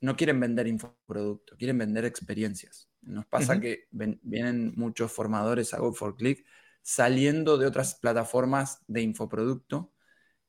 no 0.00 0.16
quieren 0.16 0.40
vender 0.40 0.66
infoproducto, 0.66 1.56
quieren 1.56 1.78
vender 1.78 2.04
experiencias. 2.04 2.88
Nos 3.02 3.26
pasa 3.26 3.60
que 3.60 3.86
vienen 3.90 4.72
muchos 4.76 5.12
formadores 5.12 5.74
a 5.74 5.78
Go 5.78 5.92
for 5.92 6.16
Click 6.16 6.44
saliendo 6.82 7.58
de 7.58 7.66
otras 7.66 7.94
plataformas 7.96 8.82
de 8.86 9.02
infoproducto 9.02 9.92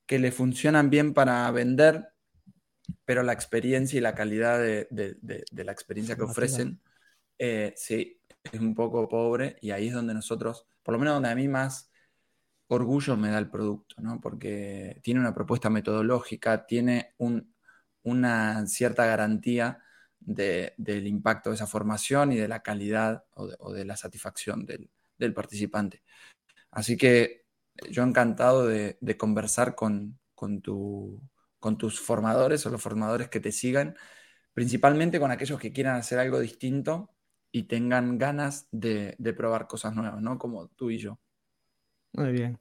que 0.06 0.20
le 0.20 0.32
funcionan 0.32 0.90
bien 0.90 1.14
para 1.14 1.50
vender, 1.52 2.10
pero 3.04 3.24
la 3.24 3.34
experiencia 3.34 3.98
y 3.98 4.02
la 4.02 4.16
calidad 4.16 4.60
de, 4.60 4.88
de 4.90 5.64
la 5.64 5.72
experiencia 5.72 6.16
que 6.16 6.24
ofrecen 6.24 6.82
eh, 7.38 7.74
sí, 7.76 8.22
es 8.44 8.60
un 8.60 8.76
poco 8.76 9.08
pobre 9.10 9.58
y 9.62 9.72
ahí 9.72 9.88
es 9.88 9.94
donde 9.94 10.14
nosotros, 10.14 10.68
por 10.84 10.94
lo 10.94 11.00
menos 11.00 11.16
donde 11.16 11.30
a 11.30 11.36
mí 11.36 11.48
más 11.48 11.92
orgullo 12.68 13.18
me 13.18 13.30
da 13.30 13.38
el 13.38 13.50
producto, 13.50 13.96
¿no? 14.00 14.20
Porque 14.22 15.00
tiene 15.04 15.20
una 15.20 15.36
propuesta 15.36 15.70
metodológica, 15.70 16.66
tiene 16.66 17.14
una 18.06 18.66
cierta 18.68 19.06
garantía 19.06 19.84
del 20.20 21.08
impacto 21.08 21.50
de 21.50 21.56
esa 21.56 21.68
formación 21.68 22.32
y 22.32 22.38
de 22.38 22.48
la 22.48 22.62
calidad 22.64 23.26
o 23.34 23.74
de, 23.74 23.86
la 23.86 23.98
satisfacción 23.98 24.66
del, 24.66 25.34
participante. 25.34 26.04
Así 26.72 26.98
que 26.98 27.46
yo 27.90 28.04
encantado 28.04 28.68
de, 28.68 28.98
conversar 29.18 29.76
con, 29.76 30.20
tus 30.62 32.00
formadores 32.00 32.66
o 32.66 32.70
los 32.70 32.82
formadores 32.82 33.30
que 33.30 33.40
te 33.40 33.52
sigan, 33.52 33.98
principalmente 34.54 35.20
con 35.20 35.32
aquellos 35.32 35.60
que 35.60 35.74
quieran 35.74 35.98
hacer 35.98 36.20
algo 36.20 36.40
distinto 36.40 37.10
y 37.52 37.64
tengan 37.64 38.18
ganas 38.18 38.68
de, 38.72 39.16
probar 39.36 39.68
cosas 39.68 39.96
nuevas, 39.96 40.22
¿no? 40.22 40.38
Como 40.38 40.68
tú 40.70 40.92
y 40.92 41.00
yo. 41.00 41.20
Muy 42.14 42.32
bien. 42.32 42.60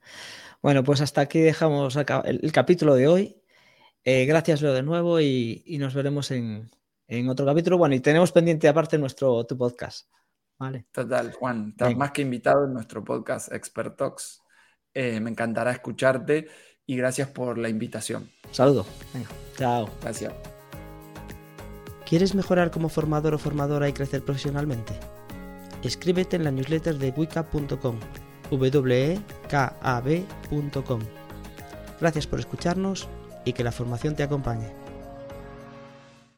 Bueno, 0.63 0.83
pues 0.83 1.01
hasta 1.01 1.21
aquí 1.21 1.41
dejamos 1.41 1.97
el, 1.97 2.53
capítulo 2.53 2.95
de 2.95 3.09
hoy. 3.09 3.44
Eh, 4.05 4.27
gracias, 4.27 4.61
Leo, 4.61 4.75
de 4.75 4.83
nuevo 4.83 5.19
y, 5.21 5.65
nos 5.79 5.95
veremos 5.95 6.31
en, 6.31 6.71
otro 7.29 7.47
capítulo. 7.47 7.79
Bueno, 7.79 7.95
y 7.95 8.01
tenemos 8.01 8.33
pendiente 8.33 8.69
aparte 8.69 8.99
nuestro 8.99 9.45
tu 9.45 9.57
podcast. 9.57 10.09
Vale. 10.59 10.87
Total, 10.93 11.33
Juan, 11.33 11.71
estás 11.71 11.97
más 11.97 12.11
que 12.13 12.23
invitado 12.23 12.67
en 12.67 12.75
nuestro 12.75 13.03
podcast 13.03 13.51
Expert 13.53 13.97
Talks. 13.97 14.43
Eh, 14.93 15.21
me 15.21 15.31
encantará 15.31 15.73
escucharte 15.73 16.49
y 16.87 16.97
gracias 16.97 17.29
por 17.29 17.57
la 17.59 17.69
invitación. 17.69 18.31
Saludo. 18.51 18.85
Venga, 19.13 19.29
chao. 19.57 19.91
Gracias. 20.03 20.33
¿Quieres 22.07 22.35
mejorar 22.35 22.71
como 22.71 22.91
formador 22.91 23.35
o 23.35 23.39
formadora 23.39 23.89
y 23.89 23.95
crecer 23.95 24.23
profesionalmente? 24.23 24.93
Escríbete 25.83 26.37
en 26.37 26.45
la 26.45 26.51
newsletter 26.51 26.99
de 26.99 27.11
wicab.com, 27.11 27.99
wekab.com. 28.51 29.01
Gracias 32.01 32.27
por 32.27 32.41
escucharnos 32.41 33.09
y 33.45 33.53
que 33.53 33.65
la 33.65 33.73
formación 33.73 34.15
te 34.15 34.23
acompañe. 34.23 34.84